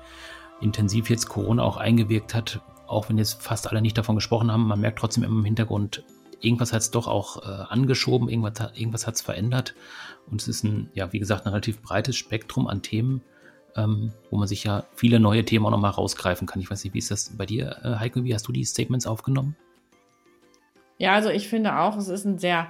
intensiv 0.60 1.10
jetzt 1.10 1.30
Corona 1.30 1.64
auch 1.64 1.78
eingewirkt 1.78 2.34
hat, 2.34 2.60
auch 2.88 3.08
wenn 3.08 3.18
jetzt 3.18 3.41
fast 3.41 3.70
alle 3.70 3.82
nicht 3.82 3.97
davon 3.97 4.16
gesprochen 4.16 4.51
haben. 4.51 4.68
Man 4.68 4.82
merkt 4.82 4.99
trotzdem 4.99 5.24
immer 5.24 5.39
im 5.39 5.45
Hintergrund, 5.45 6.03
irgendwas 6.41 6.74
hat 6.74 6.82
es 6.82 6.91
doch 6.91 7.08
auch 7.08 7.43
äh, 7.43 7.64
angeschoben, 7.70 8.28
irgendwas, 8.28 8.72
irgendwas 8.74 9.08
hat 9.08 9.16
es 9.16 9.22
verändert. 9.22 9.76
Und 10.30 10.41
es 10.41 10.49
ist 10.49 10.66
ein, 10.66 10.89
ja, 10.93 11.14
wie 11.14 11.20
gesagt, 11.20 11.45
ein 11.45 11.51
relativ 11.51 11.82
breites 11.82 12.18
Spektrum 12.18 12.68
an 12.68 12.82
Themen, 12.82 13.22
ähm, 13.78 14.12
wo 14.30 14.36
man 14.36 14.49
sich 14.49 14.66
ja 14.66 14.84
viele 14.93 15.22
neue 15.22 15.45
Themen 15.45 15.66
auch 15.66 15.72
nochmal 15.72 15.91
rausgreifen 15.91 16.47
kann. 16.47 16.62
Ich 16.62 16.70
weiß 16.70 16.84
nicht, 16.84 16.93
wie 16.93 16.99
ist 16.99 17.12
das 17.12 17.32
bei 17.38 17.45
dir, 17.45 17.78
äh, 17.82 17.95
Heike? 17.95 18.26
Wie 18.26 18.34
hast 18.34 18.45
du 18.45 18.51
die 18.51 18.66
Statements 18.66 19.08
aufgenommen? 19.08 19.56
Ja, 20.98 21.14
also 21.14 21.30
ich 21.30 21.48
finde 21.48 21.78
auch, 21.78 21.98
es 21.98 22.08
ist 22.08 22.26
ein 22.26 22.38
sehr, 22.38 22.68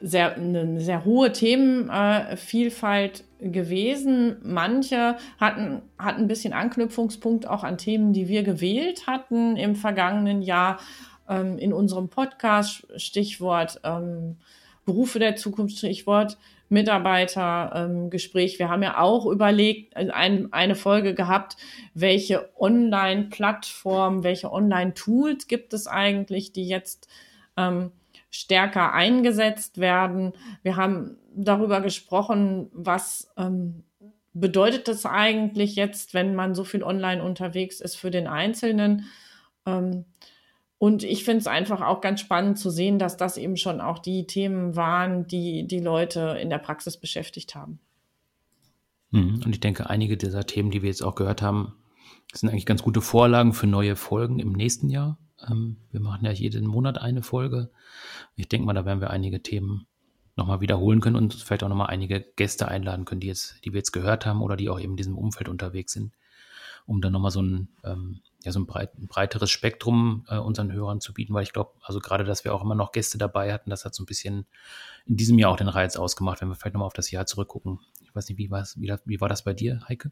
sehr, 0.00 0.36
eine 0.36 0.80
sehr 0.80 1.04
hohe 1.04 1.32
Themenvielfalt 1.32 3.24
gewesen. 3.40 4.36
Manche 4.42 5.16
hatten, 5.38 5.82
hatten 5.98 6.22
ein 6.22 6.28
bisschen 6.28 6.52
Anknüpfungspunkt 6.52 7.46
auch 7.46 7.64
an 7.64 7.78
Themen, 7.78 8.12
die 8.12 8.28
wir 8.28 8.42
gewählt 8.42 9.06
hatten 9.06 9.56
im 9.56 9.74
vergangenen 9.74 10.42
Jahr 10.42 10.78
ähm, 11.28 11.58
in 11.58 11.72
unserem 11.72 12.08
Podcast, 12.08 12.86
Stichwort 12.96 13.80
ähm, 13.84 14.36
Berufe 14.84 15.18
der 15.18 15.36
Zukunft, 15.36 15.78
Stichwort 15.78 16.38
Mitarbeitergespräch. 16.68 18.54
Ähm, 18.54 18.58
wir 18.58 18.68
haben 18.68 18.82
ja 18.82 19.00
auch 19.00 19.26
überlegt, 19.26 19.96
also 19.96 20.12
ein, 20.12 20.52
eine 20.52 20.76
Folge 20.76 21.14
gehabt, 21.14 21.56
welche 21.94 22.48
Online-Plattformen, 22.58 24.22
welche 24.22 24.52
Online-Tools 24.52 25.48
gibt 25.48 25.74
es 25.74 25.86
eigentlich, 25.86 26.52
die 26.52 26.66
jetzt 26.66 27.08
ähm, 27.60 27.92
stärker 28.30 28.92
eingesetzt 28.92 29.78
werden. 29.78 30.32
Wir 30.62 30.76
haben 30.76 31.16
darüber 31.34 31.80
gesprochen, 31.80 32.70
was 32.72 33.30
ähm, 33.36 33.84
bedeutet 34.32 34.88
das 34.88 35.04
eigentlich 35.06 35.74
jetzt, 35.74 36.14
wenn 36.14 36.34
man 36.34 36.54
so 36.54 36.64
viel 36.64 36.82
online 36.82 37.22
unterwegs 37.22 37.80
ist 37.80 37.96
für 37.96 38.10
den 38.10 38.26
Einzelnen. 38.26 39.06
Ähm, 39.66 40.04
und 40.78 41.02
ich 41.02 41.24
finde 41.24 41.40
es 41.40 41.46
einfach 41.46 41.82
auch 41.82 42.00
ganz 42.00 42.20
spannend 42.20 42.58
zu 42.58 42.70
sehen, 42.70 42.98
dass 42.98 43.16
das 43.16 43.36
eben 43.36 43.56
schon 43.56 43.80
auch 43.80 43.98
die 43.98 44.26
Themen 44.26 44.76
waren, 44.76 45.26
die 45.26 45.66
die 45.66 45.80
Leute 45.80 46.38
in 46.40 46.48
der 46.48 46.58
Praxis 46.58 46.96
beschäftigt 46.96 47.54
haben. 47.54 47.80
Mhm. 49.10 49.42
Und 49.44 49.54
ich 49.54 49.60
denke, 49.60 49.90
einige 49.90 50.16
dieser 50.16 50.46
Themen, 50.46 50.70
die 50.70 50.82
wir 50.82 50.88
jetzt 50.88 51.02
auch 51.02 51.16
gehört 51.16 51.42
haben, 51.42 51.74
sind 52.32 52.48
eigentlich 52.48 52.66
ganz 52.66 52.82
gute 52.82 53.00
Vorlagen 53.00 53.52
für 53.52 53.66
neue 53.66 53.96
Folgen 53.96 54.38
im 54.38 54.52
nächsten 54.52 54.88
Jahr. 54.88 55.18
Ähm, 55.48 55.76
wir 55.90 56.00
machen 56.00 56.24
ja 56.24 56.32
jeden 56.32 56.66
Monat 56.66 56.98
eine 56.98 57.22
Folge. 57.22 57.70
Ich 58.36 58.48
denke 58.48 58.66
mal, 58.66 58.74
da 58.74 58.84
werden 58.84 59.00
wir 59.00 59.10
einige 59.10 59.42
Themen 59.42 59.86
nochmal 60.36 60.60
wiederholen 60.60 61.00
können 61.00 61.16
und 61.16 61.34
vielleicht 61.34 61.62
auch 61.64 61.68
nochmal 61.68 61.88
einige 61.88 62.20
Gäste 62.36 62.68
einladen 62.68 63.04
können, 63.04 63.20
die 63.20 63.26
jetzt, 63.26 63.64
die 63.64 63.72
wir 63.72 63.78
jetzt 63.78 63.92
gehört 63.92 64.26
haben 64.26 64.42
oder 64.42 64.56
die 64.56 64.68
auch 64.68 64.80
eben 64.80 64.92
in 64.92 64.96
diesem 64.96 65.18
Umfeld 65.18 65.48
unterwegs 65.48 65.92
sind, 65.92 66.14
um 66.86 67.00
dann 67.00 67.12
nochmal 67.12 67.30
so 67.30 67.42
ein 67.42 67.68
ähm, 67.84 68.20
ja, 68.44 68.52
so 68.52 68.60
ein, 68.60 68.66
breit, 68.66 68.96
ein 68.98 69.06
breiteres 69.06 69.50
Spektrum 69.50 70.24
äh, 70.28 70.38
unseren 70.38 70.72
Hörern 70.72 71.00
zu 71.00 71.12
bieten, 71.12 71.34
weil 71.34 71.42
ich 71.42 71.52
glaube, 71.52 71.72
also 71.82 72.00
gerade, 72.00 72.24
dass 72.24 72.44
wir 72.44 72.54
auch 72.54 72.62
immer 72.62 72.74
noch 72.74 72.92
Gäste 72.92 73.18
dabei 73.18 73.52
hatten, 73.52 73.70
das 73.70 73.84
hat 73.84 73.94
so 73.94 74.02
ein 74.02 74.06
bisschen 74.06 74.46
in 75.06 75.16
diesem 75.16 75.38
Jahr 75.38 75.50
auch 75.50 75.56
den 75.56 75.68
Reiz 75.68 75.96
ausgemacht, 75.96 76.40
wenn 76.40 76.48
wir 76.48 76.54
vielleicht 76.54 76.74
nochmal 76.74 76.86
auf 76.86 76.94
das 76.94 77.10
Jahr 77.10 77.26
zurückgucken. 77.26 77.80
Ich 78.02 78.14
weiß 78.14 78.28
nicht, 78.28 78.38
wie, 78.38 78.50
wie, 78.50 78.96
wie 79.04 79.20
war 79.20 79.28
das 79.28 79.44
bei 79.44 79.52
dir, 79.52 79.82
Heike? 79.88 80.10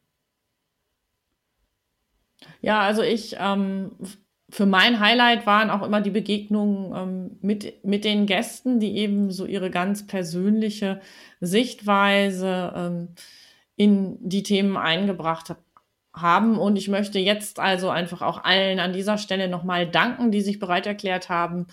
Ja, 2.60 2.80
also 2.80 3.02
ich, 3.02 3.36
ähm, 3.38 3.92
für 4.50 4.66
mein 4.66 5.00
Highlight 5.00 5.46
waren 5.46 5.70
auch 5.70 5.82
immer 5.82 6.00
die 6.00 6.10
Begegnungen 6.10 6.92
ähm, 6.94 7.38
mit, 7.42 7.84
mit 7.84 8.04
den 8.04 8.26
Gästen, 8.26 8.80
die 8.80 8.96
eben 8.96 9.30
so 9.30 9.44
ihre 9.44 9.70
ganz 9.70 10.06
persönliche 10.06 11.00
Sichtweise 11.40 12.72
ähm, 12.74 13.08
in 13.76 14.16
die 14.20 14.42
Themen 14.42 14.76
eingebracht 14.76 15.54
haben. 16.14 16.58
Und 16.58 16.76
ich 16.76 16.88
möchte 16.88 17.18
jetzt 17.18 17.60
also 17.60 17.90
einfach 17.90 18.22
auch 18.22 18.42
allen 18.42 18.80
an 18.80 18.92
dieser 18.92 19.18
Stelle 19.18 19.48
nochmal 19.48 19.88
danken, 19.88 20.30
die 20.30 20.40
sich 20.40 20.58
bereit 20.58 20.86
erklärt 20.86 21.28
haben, 21.28 21.66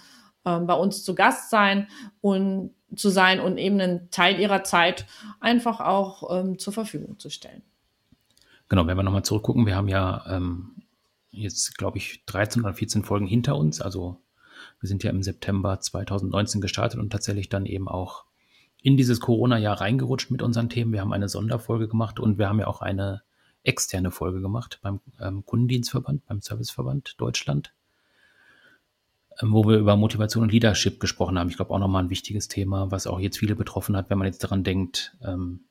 äh, 0.44 0.60
bei 0.60 0.74
uns 0.74 1.04
zu 1.04 1.16
Gast 1.16 1.50
sein 1.50 1.88
und 2.22 2.72
zu 2.96 3.10
sein 3.10 3.40
und 3.40 3.58
eben 3.58 3.80
einen 3.80 4.10
Teil 4.12 4.40
ihrer 4.40 4.64
Zeit 4.64 5.06
einfach 5.40 5.80
auch 5.80 6.40
ähm, 6.40 6.60
zur 6.60 6.74
Verfügung 6.74 7.20
zu 7.20 7.30
stellen. 7.30 7.64
Genau, 8.70 8.88
wenn 8.88 8.98
wir 8.98 9.04
nochmal 9.04 9.24
zurückgucken, 9.24 9.66
wir 9.66 9.76
haben 9.76 9.88
ja 9.88 10.26
ähm, 10.28 10.76
jetzt, 11.32 11.78
glaube 11.78 11.98
ich, 11.98 12.24
13 12.26 12.64
oder 12.64 12.74
14 12.74 13.04
Folgen 13.04 13.28
hinter 13.28 13.56
uns. 13.56 13.82
Also 13.82 14.22
wir 14.80 14.88
sind 14.88 15.04
ja 15.04 15.12
im 15.12 15.24
September 15.24 15.80
2019 15.80 16.62
gestartet 16.62 17.00
und 17.00 17.12
tatsächlich 17.12 17.50
dann 17.50 17.66
eben 17.66 17.88
auch 17.88 18.26
in 18.82 18.98
dieses 18.98 19.20
Corona-Jahr 19.20 19.82
reingerutscht 19.82 20.32
mit 20.32 20.42
unseren 20.42 20.70
Themen. 20.70 20.94
Wir 20.94 21.02
haben 21.02 21.14
eine 21.14 21.30
Sonderfolge 21.30 21.88
gemacht 21.88 22.20
und 22.20 22.38
wir 22.38 22.48
haben 22.50 22.60
ja 22.60 22.68
auch 22.68 22.82
eine 22.82 23.22
externe 23.64 24.12
Folge 24.12 24.42
gemacht 24.42 24.80
beim 24.82 25.02
ähm, 25.20 25.46
Kundendienstverband, 25.46 26.26
beim 26.28 26.42
Serviceverband 26.42 27.20
Deutschland, 27.20 27.74
ähm, 29.42 29.54
wo 29.54 29.66
wir 29.66 29.78
über 29.78 29.96
Motivation 29.96 30.44
und 30.44 30.52
Leadership 30.52 31.00
gesprochen 31.00 31.40
haben. 31.40 31.50
Ich 31.50 31.56
glaube 31.56 31.74
auch 31.74 31.80
nochmal 31.80 32.04
ein 32.04 32.10
wichtiges 32.10 32.48
Thema, 32.48 32.92
was 32.92 33.08
auch 33.08 33.20
jetzt 33.20 33.40
viele 33.40 33.56
betroffen 33.56 33.98
hat, 33.98 34.10
wenn 34.10 34.20
man 34.20 34.28
jetzt 34.28 34.44
daran 34.44 34.64
denkt, 34.64 35.18
ähm, 35.24 35.62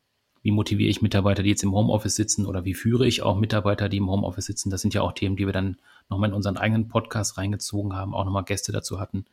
wie 0.44 0.50
motiviere 0.50 0.90
ich 0.90 1.00
Mitarbeiter, 1.00 1.42
die 1.42 1.48
jetzt 1.48 1.62
im 1.62 1.72
Homeoffice 1.72 2.16
sitzen 2.16 2.44
oder 2.44 2.66
wie 2.66 2.74
führe 2.74 3.06
ich 3.06 3.22
auch 3.22 3.34
Mitarbeiter, 3.34 3.88
die 3.88 3.96
im 3.96 4.10
Homeoffice 4.10 4.44
sitzen. 4.44 4.68
Das 4.68 4.82
sind 4.82 4.92
ja 4.92 5.00
auch 5.00 5.12
Themen, 5.12 5.36
die 5.36 5.46
wir 5.46 5.54
dann 5.54 5.78
nochmal 6.10 6.28
in 6.28 6.34
unseren 6.34 6.58
eigenen 6.58 6.86
Podcast 6.86 7.38
reingezogen 7.38 7.94
haben, 7.94 8.14
auch 8.14 8.26
nochmal 8.26 8.44
Gäste 8.44 8.70
dazu 8.70 9.00
hatten. 9.00 9.24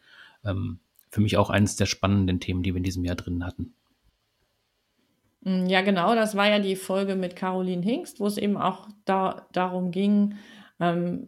Ähm, 0.46 0.80
für 1.10 1.20
mich 1.20 1.36
auch 1.36 1.50
eines 1.50 1.76
der 1.76 1.86
spannenden 1.86 2.40
Themen, 2.40 2.64
die 2.64 2.74
wir 2.74 2.78
in 2.78 2.86
diesem 2.86 3.04
Jahr 3.04 3.18
drin 3.18 3.46
hatten. 3.46 3.74
Mm, 5.42 5.66
ja, 5.66 5.82
genau, 5.82 6.16
das 6.16 6.38
war 6.38 6.48
ja 6.48 6.60
die 6.60 6.78
Folge 6.78 7.18
mit 7.18 7.36
Caroline 7.36 7.84
Hingst, 7.84 8.22
wo 8.22 8.26
es 8.26 8.38
eben 8.38 8.56
auch 8.56 8.88
da, 9.04 9.48
darum 9.52 9.92
ging, 9.92 10.36
ähm, 10.80 11.28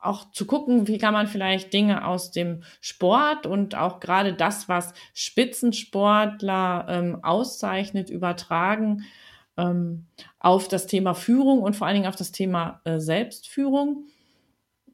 auch 0.00 0.30
zu 0.32 0.46
gucken, 0.46 0.88
wie 0.88 0.98
kann 0.98 1.12
man 1.12 1.26
vielleicht 1.26 1.72
Dinge 1.72 2.06
aus 2.06 2.30
dem 2.30 2.62
Sport 2.80 3.46
und 3.46 3.74
auch 3.74 4.00
gerade 4.00 4.32
das, 4.32 4.68
was 4.68 4.94
Spitzensportler 5.14 6.86
ähm, 6.88 7.18
auszeichnet, 7.22 8.10
übertragen 8.10 9.04
ähm, 9.56 10.06
auf 10.38 10.68
das 10.68 10.86
Thema 10.86 11.14
Führung 11.14 11.62
und 11.62 11.76
vor 11.76 11.86
allen 11.86 11.96
Dingen 11.96 12.08
auf 12.08 12.16
das 12.16 12.32
Thema 12.32 12.80
äh, 12.84 12.98
Selbstführung. 12.98 14.06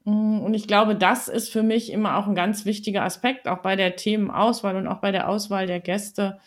Mm, 0.04 0.40
und 0.40 0.54
ich 0.54 0.66
glaube, 0.66 0.96
das 0.96 1.28
ist 1.28 1.50
für 1.50 1.62
mich 1.62 1.92
immer 1.92 2.16
auch 2.16 2.26
ein 2.26 2.34
ganz 2.34 2.64
wichtiger 2.64 3.04
Aspekt, 3.04 3.48
auch 3.48 3.58
bei 3.58 3.76
der 3.76 3.96
Themenauswahl 3.96 4.76
und 4.76 4.86
auch 4.88 5.00
bei 5.00 5.12
der 5.12 5.28
Auswahl 5.28 5.66
der 5.66 5.80
Gäste, 5.80 6.38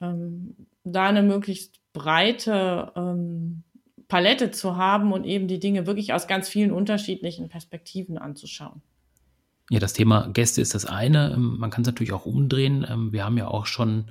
ähm, 0.00 0.56
da 0.84 1.04
eine 1.04 1.22
möglichst 1.22 1.80
breite 1.92 2.92
ähm, 2.96 3.64
Palette 4.08 4.50
zu 4.50 4.76
haben 4.76 5.12
und 5.12 5.24
eben 5.24 5.48
die 5.48 5.60
Dinge 5.60 5.86
wirklich 5.86 6.12
aus 6.14 6.26
ganz 6.26 6.48
vielen 6.48 6.72
unterschiedlichen 6.72 7.48
Perspektiven 7.48 8.18
anzuschauen. 8.18 8.82
Ja, 9.70 9.80
das 9.80 9.92
Thema 9.92 10.28
Gäste 10.28 10.62
ist 10.62 10.74
das 10.74 10.86
eine. 10.86 11.32
Ähm, 11.32 11.58
man 11.58 11.70
kann 11.70 11.82
es 11.82 11.86
natürlich 11.86 12.12
auch 12.12 12.24
umdrehen. 12.24 12.86
Ähm, 12.88 13.12
wir 13.12 13.24
haben 13.24 13.36
ja 13.36 13.48
auch 13.48 13.66
schon 13.66 14.10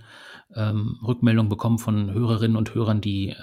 ähm, 0.56 1.00
Rückmeldungen 1.06 1.50
bekommen 1.50 1.80
von 1.80 2.14
Hörerinnen 2.14 2.56
und 2.56 2.74
Hörern, 2.76 3.02
die 3.02 3.36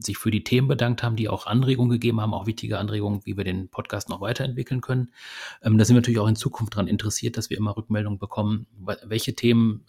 sich 0.00 0.16
für 0.16 0.30
die 0.30 0.44
Themen 0.44 0.68
bedankt 0.68 1.02
haben, 1.02 1.16
die 1.16 1.28
auch 1.28 1.46
Anregungen 1.46 1.90
gegeben 1.90 2.20
haben, 2.20 2.32
auch 2.32 2.46
wichtige 2.46 2.78
Anregungen, 2.78 3.22
wie 3.24 3.36
wir 3.36 3.42
den 3.42 3.68
Podcast 3.68 4.08
noch 4.08 4.20
weiterentwickeln 4.20 4.80
können. 4.80 5.10
Da 5.60 5.70
sind 5.70 5.88
wir 5.88 6.00
natürlich 6.00 6.20
auch 6.20 6.28
in 6.28 6.36
Zukunft 6.36 6.74
daran 6.74 6.86
interessiert, 6.86 7.36
dass 7.36 7.50
wir 7.50 7.56
immer 7.56 7.76
Rückmeldungen 7.76 8.20
bekommen, 8.20 8.68
welche 9.04 9.34
Themen 9.34 9.86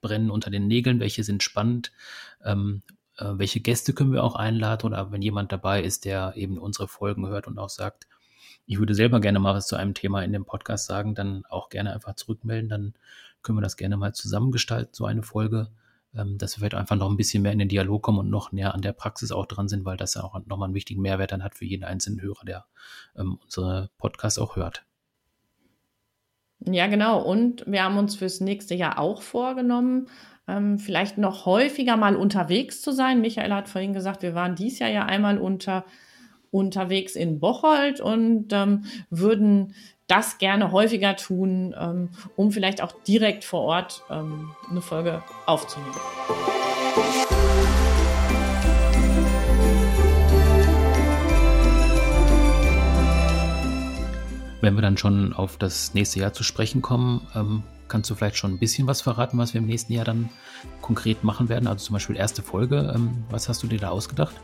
brennen 0.00 0.32
unter 0.32 0.50
den 0.50 0.66
Nägeln, 0.66 0.98
welche 0.98 1.22
sind 1.22 1.44
spannend, 1.44 1.92
welche 3.38 3.60
Gäste 3.60 3.92
können 3.92 4.12
wir 4.12 4.24
auch 4.24 4.34
einladen 4.34 4.86
oder 4.86 5.12
wenn 5.12 5.22
jemand 5.22 5.52
dabei 5.52 5.82
ist, 5.82 6.04
der 6.04 6.34
eben 6.36 6.58
unsere 6.58 6.88
Folgen 6.88 7.26
hört 7.26 7.46
und 7.46 7.58
auch 7.58 7.70
sagt, 7.70 8.06
ich 8.66 8.78
würde 8.78 8.94
selber 8.94 9.20
gerne 9.20 9.40
mal 9.40 9.54
was 9.54 9.66
zu 9.66 9.76
einem 9.76 9.94
Thema 9.94 10.22
in 10.22 10.32
dem 10.32 10.44
Podcast 10.44 10.86
sagen, 10.86 11.14
dann 11.14 11.44
auch 11.46 11.68
gerne 11.68 11.92
einfach 11.92 12.14
zurückmelden, 12.14 12.68
dann 12.68 12.94
können 13.42 13.58
wir 13.58 13.62
das 13.62 13.76
gerne 13.76 13.96
mal 13.96 14.14
zusammengestalten, 14.14 14.94
so 14.94 15.04
eine 15.04 15.22
Folge 15.22 15.68
ähm, 16.14 16.38
dass 16.38 16.56
wir 16.56 16.60
vielleicht 16.60 16.74
einfach 16.74 16.96
noch 16.96 17.10
ein 17.10 17.16
bisschen 17.16 17.42
mehr 17.42 17.52
in 17.52 17.58
den 17.58 17.68
Dialog 17.68 18.02
kommen 18.02 18.18
und 18.18 18.30
noch 18.30 18.52
näher 18.52 18.74
an 18.74 18.82
der 18.82 18.92
Praxis 18.92 19.32
auch 19.32 19.46
dran 19.46 19.68
sind, 19.68 19.84
weil 19.84 19.96
das 19.96 20.14
ja 20.14 20.22
auch 20.22 20.38
nochmal 20.46 20.66
einen 20.66 20.74
wichtigen 20.74 21.02
Mehrwert 21.02 21.32
dann 21.32 21.42
hat 21.42 21.54
für 21.54 21.64
jeden 21.64 21.84
einzelnen 21.84 22.20
Hörer, 22.20 22.44
der 22.44 22.66
ähm, 23.16 23.38
unsere 23.42 23.90
Podcasts 23.98 24.38
auch 24.38 24.56
hört. 24.56 24.84
Ja, 26.66 26.86
genau. 26.86 27.20
Und 27.22 27.64
wir 27.66 27.82
haben 27.84 27.98
uns 27.98 28.16
fürs 28.16 28.40
nächste 28.40 28.74
Jahr 28.74 28.98
auch 28.98 29.22
vorgenommen, 29.22 30.08
ähm, 30.48 30.78
vielleicht 30.78 31.18
noch 31.18 31.46
häufiger 31.46 31.96
mal 31.96 32.16
unterwegs 32.16 32.82
zu 32.82 32.92
sein. 32.92 33.20
Michael 33.20 33.52
hat 33.52 33.68
vorhin 33.68 33.92
gesagt, 33.92 34.22
wir 34.22 34.34
waren 34.34 34.54
dies 34.54 34.78
Jahr 34.78 34.90
ja 34.90 35.04
einmal 35.04 35.38
unter, 35.38 35.84
unterwegs 36.50 37.16
in 37.16 37.40
Bocholt 37.40 38.00
und 38.00 38.52
ähm, 38.52 38.84
würden 39.10 39.74
das 40.06 40.38
gerne 40.38 40.72
häufiger 40.72 41.16
tun, 41.16 41.74
ähm, 41.78 42.10
um 42.36 42.52
vielleicht 42.52 42.82
auch 42.82 42.92
direkt 43.06 43.44
vor 43.44 43.62
Ort 43.62 44.02
ähm, 44.10 44.50
eine 44.70 44.82
Folge 44.82 45.22
aufzunehmen. 45.46 45.94
Wenn 54.62 54.76
wir 54.76 54.82
dann 54.82 54.96
schon 54.96 55.32
auf 55.32 55.56
das 55.56 55.92
nächste 55.92 56.20
Jahr 56.20 56.32
zu 56.32 56.44
sprechen 56.44 56.82
kommen, 56.82 57.26
ähm, 57.34 57.64
kannst 57.88 58.08
du 58.08 58.14
vielleicht 58.14 58.36
schon 58.36 58.52
ein 58.52 58.58
bisschen 58.58 58.86
was 58.86 59.02
verraten, 59.02 59.36
was 59.36 59.54
wir 59.54 59.60
im 59.60 59.66
nächsten 59.66 59.92
Jahr 59.92 60.04
dann 60.04 60.30
konkret 60.80 61.24
machen 61.24 61.48
werden? 61.48 61.66
Also 61.66 61.86
zum 61.86 61.94
Beispiel 61.94 62.16
erste 62.16 62.42
Folge. 62.42 62.92
Ähm, 62.94 63.24
was 63.28 63.48
hast 63.48 63.64
du 63.64 63.66
dir 63.66 63.80
da 63.80 63.88
ausgedacht? 63.88 64.34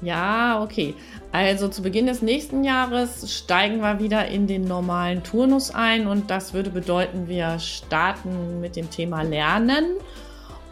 Ja, 0.00 0.62
okay. 0.62 0.94
Also 1.30 1.68
zu 1.68 1.82
Beginn 1.82 2.06
des 2.06 2.22
nächsten 2.22 2.64
Jahres 2.64 3.36
steigen 3.36 3.80
wir 3.80 4.00
wieder 4.00 4.28
in 4.28 4.46
den 4.46 4.64
normalen 4.64 5.22
Turnus 5.22 5.74
ein 5.74 6.06
und 6.06 6.30
das 6.30 6.54
würde 6.54 6.70
bedeuten, 6.70 7.28
wir 7.28 7.58
starten 7.58 8.60
mit 8.60 8.76
dem 8.76 8.88
Thema 8.90 9.22
Lernen. 9.22 9.84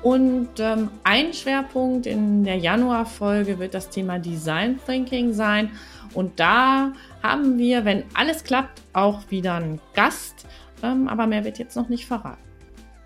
Und 0.03 0.61
ähm, 0.61 0.89
ein 1.05 1.35
Schwerpunkt 1.35 2.07
in 2.07 2.45
der 2.45 2.57
Januarfolge 2.57 3.59
wird 3.59 3.75
das 3.75 3.91
Thema 3.91 4.19
Design 4.19 4.79
Thinking 4.87 5.35
sein. 5.35 5.73
Und 6.15 6.41
da 6.41 6.93
haben 7.31 7.59
wir, 7.59 7.85
wenn 7.85 8.05
alles 8.15 8.45
klappt, 8.45 8.83
auch 8.93 9.31
wieder 9.31 9.55
einen 9.55 9.81
Gast. 9.95 10.47
Ähm, 10.83 11.09
aber 11.09 11.27
mehr 11.27 11.45
wird 11.45 11.59
jetzt 11.59 11.77
noch 11.77 11.89
nicht 11.89 12.07
verraten. 12.07 12.47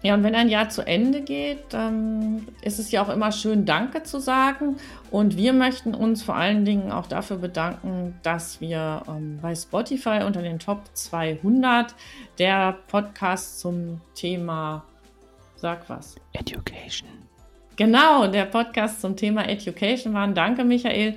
Ja, 0.02 0.14
und 0.14 0.22
wenn 0.22 0.34
ein 0.34 0.48
Jahr 0.48 0.70
zu 0.70 0.86
Ende 0.86 1.20
geht, 1.20 1.58
dann 1.74 2.48
ist 2.62 2.78
es 2.78 2.90
ja 2.90 3.02
auch 3.02 3.10
immer 3.10 3.32
schön, 3.32 3.66
Danke 3.66 4.02
zu 4.02 4.18
sagen. 4.18 4.76
Und 5.10 5.36
wir 5.36 5.52
möchten 5.52 5.94
uns 5.94 6.22
vor 6.22 6.36
allen 6.36 6.64
Dingen 6.64 6.90
auch 6.90 7.06
dafür 7.06 7.36
bedanken, 7.36 8.18
dass 8.22 8.62
wir 8.62 9.02
ähm, 9.06 9.38
bei 9.42 9.54
Spotify 9.54 10.22
unter 10.24 10.40
den 10.40 10.58
Top 10.58 10.84
200 10.94 11.94
der 12.38 12.78
Podcast 12.88 13.60
zum 13.60 14.00
Thema, 14.14 14.84
sag 15.56 15.88
was? 15.90 16.16
Education. 16.32 17.08
Genau, 17.76 18.26
der 18.26 18.46
Podcast 18.46 19.02
zum 19.02 19.16
Thema 19.16 19.46
Education 19.48 20.14
waren. 20.14 20.34
Danke, 20.34 20.64
Michael. 20.64 21.16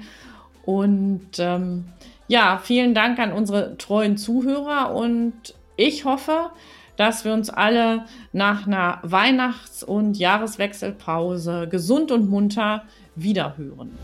Und 0.65 1.31
ähm, 1.39 1.85
ja, 2.27 2.59
vielen 2.61 2.93
Dank 2.93 3.19
an 3.19 3.33
unsere 3.33 3.77
treuen 3.77 4.17
Zuhörer 4.17 4.93
und 4.95 5.33
ich 5.75 6.05
hoffe, 6.05 6.51
dass 6.95 7.25
wir 7.25 7.33
uns 7.33 7.49
alle 7.49 8.05
nach 8.31 8.67
einer 8.67 8.99
Weihnachts- 9.01 9.83
und 9.83 10.17
Jahreswechselpause 10.17 11.67
gesund 11.69 12.11
und 12.11 12.29
munter 12.29 12.83
wiederhören. 13.15 13.97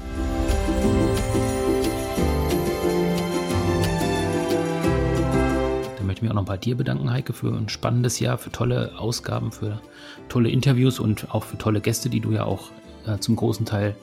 Dann 5.97 6.05
möchte 6.05 6.20
ich 6.20 6.22
mich 6.24 6.32
auch 6.32 6.36
noch 6.36 6.45
bei 6.45 6.57
dir 6.57 6.76
bedanken, 6.76 7.11
Heike, 7.11 7.34
für 7.34 7.55
ein 7.55 7.70
spannendes 7.70 8.20
Jahr, 8.20 8.38
für 8.38 8.51
tolle 8.51 8.91
Ausgaben, 8.97 9.51
für 9.51 9.80
tolle 10.28 10.49
Interviews 10.49 10.99
und 10.99 11.34
auch 11.34 11.43
für 11.43 11.57
tolle 11.57 11.82
Gäste, 11.82 12.09
die 12.09 12.20
du 12.20 12.32
ja 12.32 12.43
auch 12.43 12.72
äh, 13.05 13.19
zum 13.19 13.35
großen 13.35 13.65
Teil 13.65 13.95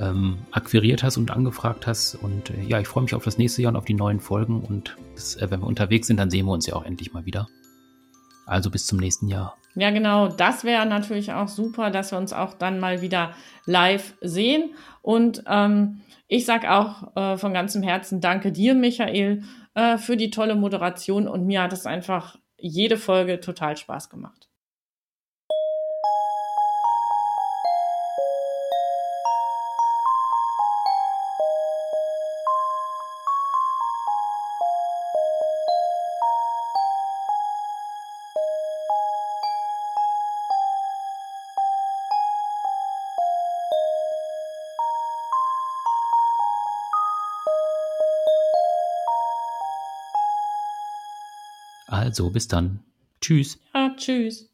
ähm, 0.00 0.38
akquiriert 0.50 1.02
hast 1.02 1.16
und 1.16 1.30
angefragt 1.30 1.86
hast. 1.86 2.14
Und 2.14 2.50
äh, 2.50 2.62
ja, 2.62 2.80
ich 2.80 2.88
freue 2.88 3.02
mich 3.02 3.14
auf 3.14 3.24
das 3.24 3.38
nächste 3.38 3.62
Jahr 3.62 3.72
und 3.72 3.76
auf 3.76 3.84
die 3.84 3.94
neuen 3.94 4.20
Folgen. 4.20 4.62
Und 4.62 4.96
das, 5.14 5.36
äh, 5.36 5.50
wenn 5.50 5.60
wir 5.60 5.66
unterwegs 5.66 6.06
sind, 6.06 6.18
dann 6.18 6.30
sehen 6.30 6.46
wir 6.46 6.52
uns 6.52 6.66
ja 6.66 6.74
auch 6.74 6.84
endlich 6.84 7.12
mal 7.12 7.24
wieder. 7.24 7.48
Also 8.46 8.70
bis 8.70 8.86
zum 8.86 8.98
nächsten 8.98 9.28
Jahr. 9.28 9.56
Ja, 9.74 9.90
genau. 9.90 10.28
Das 10.28 10.64
wäre 10.64 10.86
natürlich 10.86 11.32
auch 11.32 11.48
super, 11.48 11.90
dass 11.90 12.12
wir 12.12 12.18
uns 12.18 12.32
auch 12.32 12.54
dann 12.54 12.80
mal 12.80 13.02
wieder 13.02 13.34
live 13.66 14.14
sehen. 14.20 14.70
Und 15.02 15.42
ähm, 15.46 16.00
ich 16.28 16.46
sage 16.46 16.72
auch 16.72 17.14
äh, 17.16 17.36
von 17.36 17.52
ganzem 17.52 17.82
Herzen 17.82 18.20
Danke 18.20 18.52
dir, 18.52 18.74
Michael, 18.74 19.42
äh, 19.74 19.98
für 19.98 20.16
die 20.16 20.30
tolle 20.30 20.54
Moderation. 20.54 21.28
Und 21.28 21.46
mir 21.46 21.62
hat 21.62 21.72
es 21.72 21.86
einfach 21.86 22.36
jede 22.58 22.96
Folge 22.96 23.40
total 23.40 23.76
Spaß 23.76 24.08
gemacht. 24.08 24.48
Also 52.16 52.30
bis 52.30 52.48
dann. 52.48 52.80
Tschüss. 53.20 53.58
Ja, 53.74 53.94
tschüss. 53.94 54.48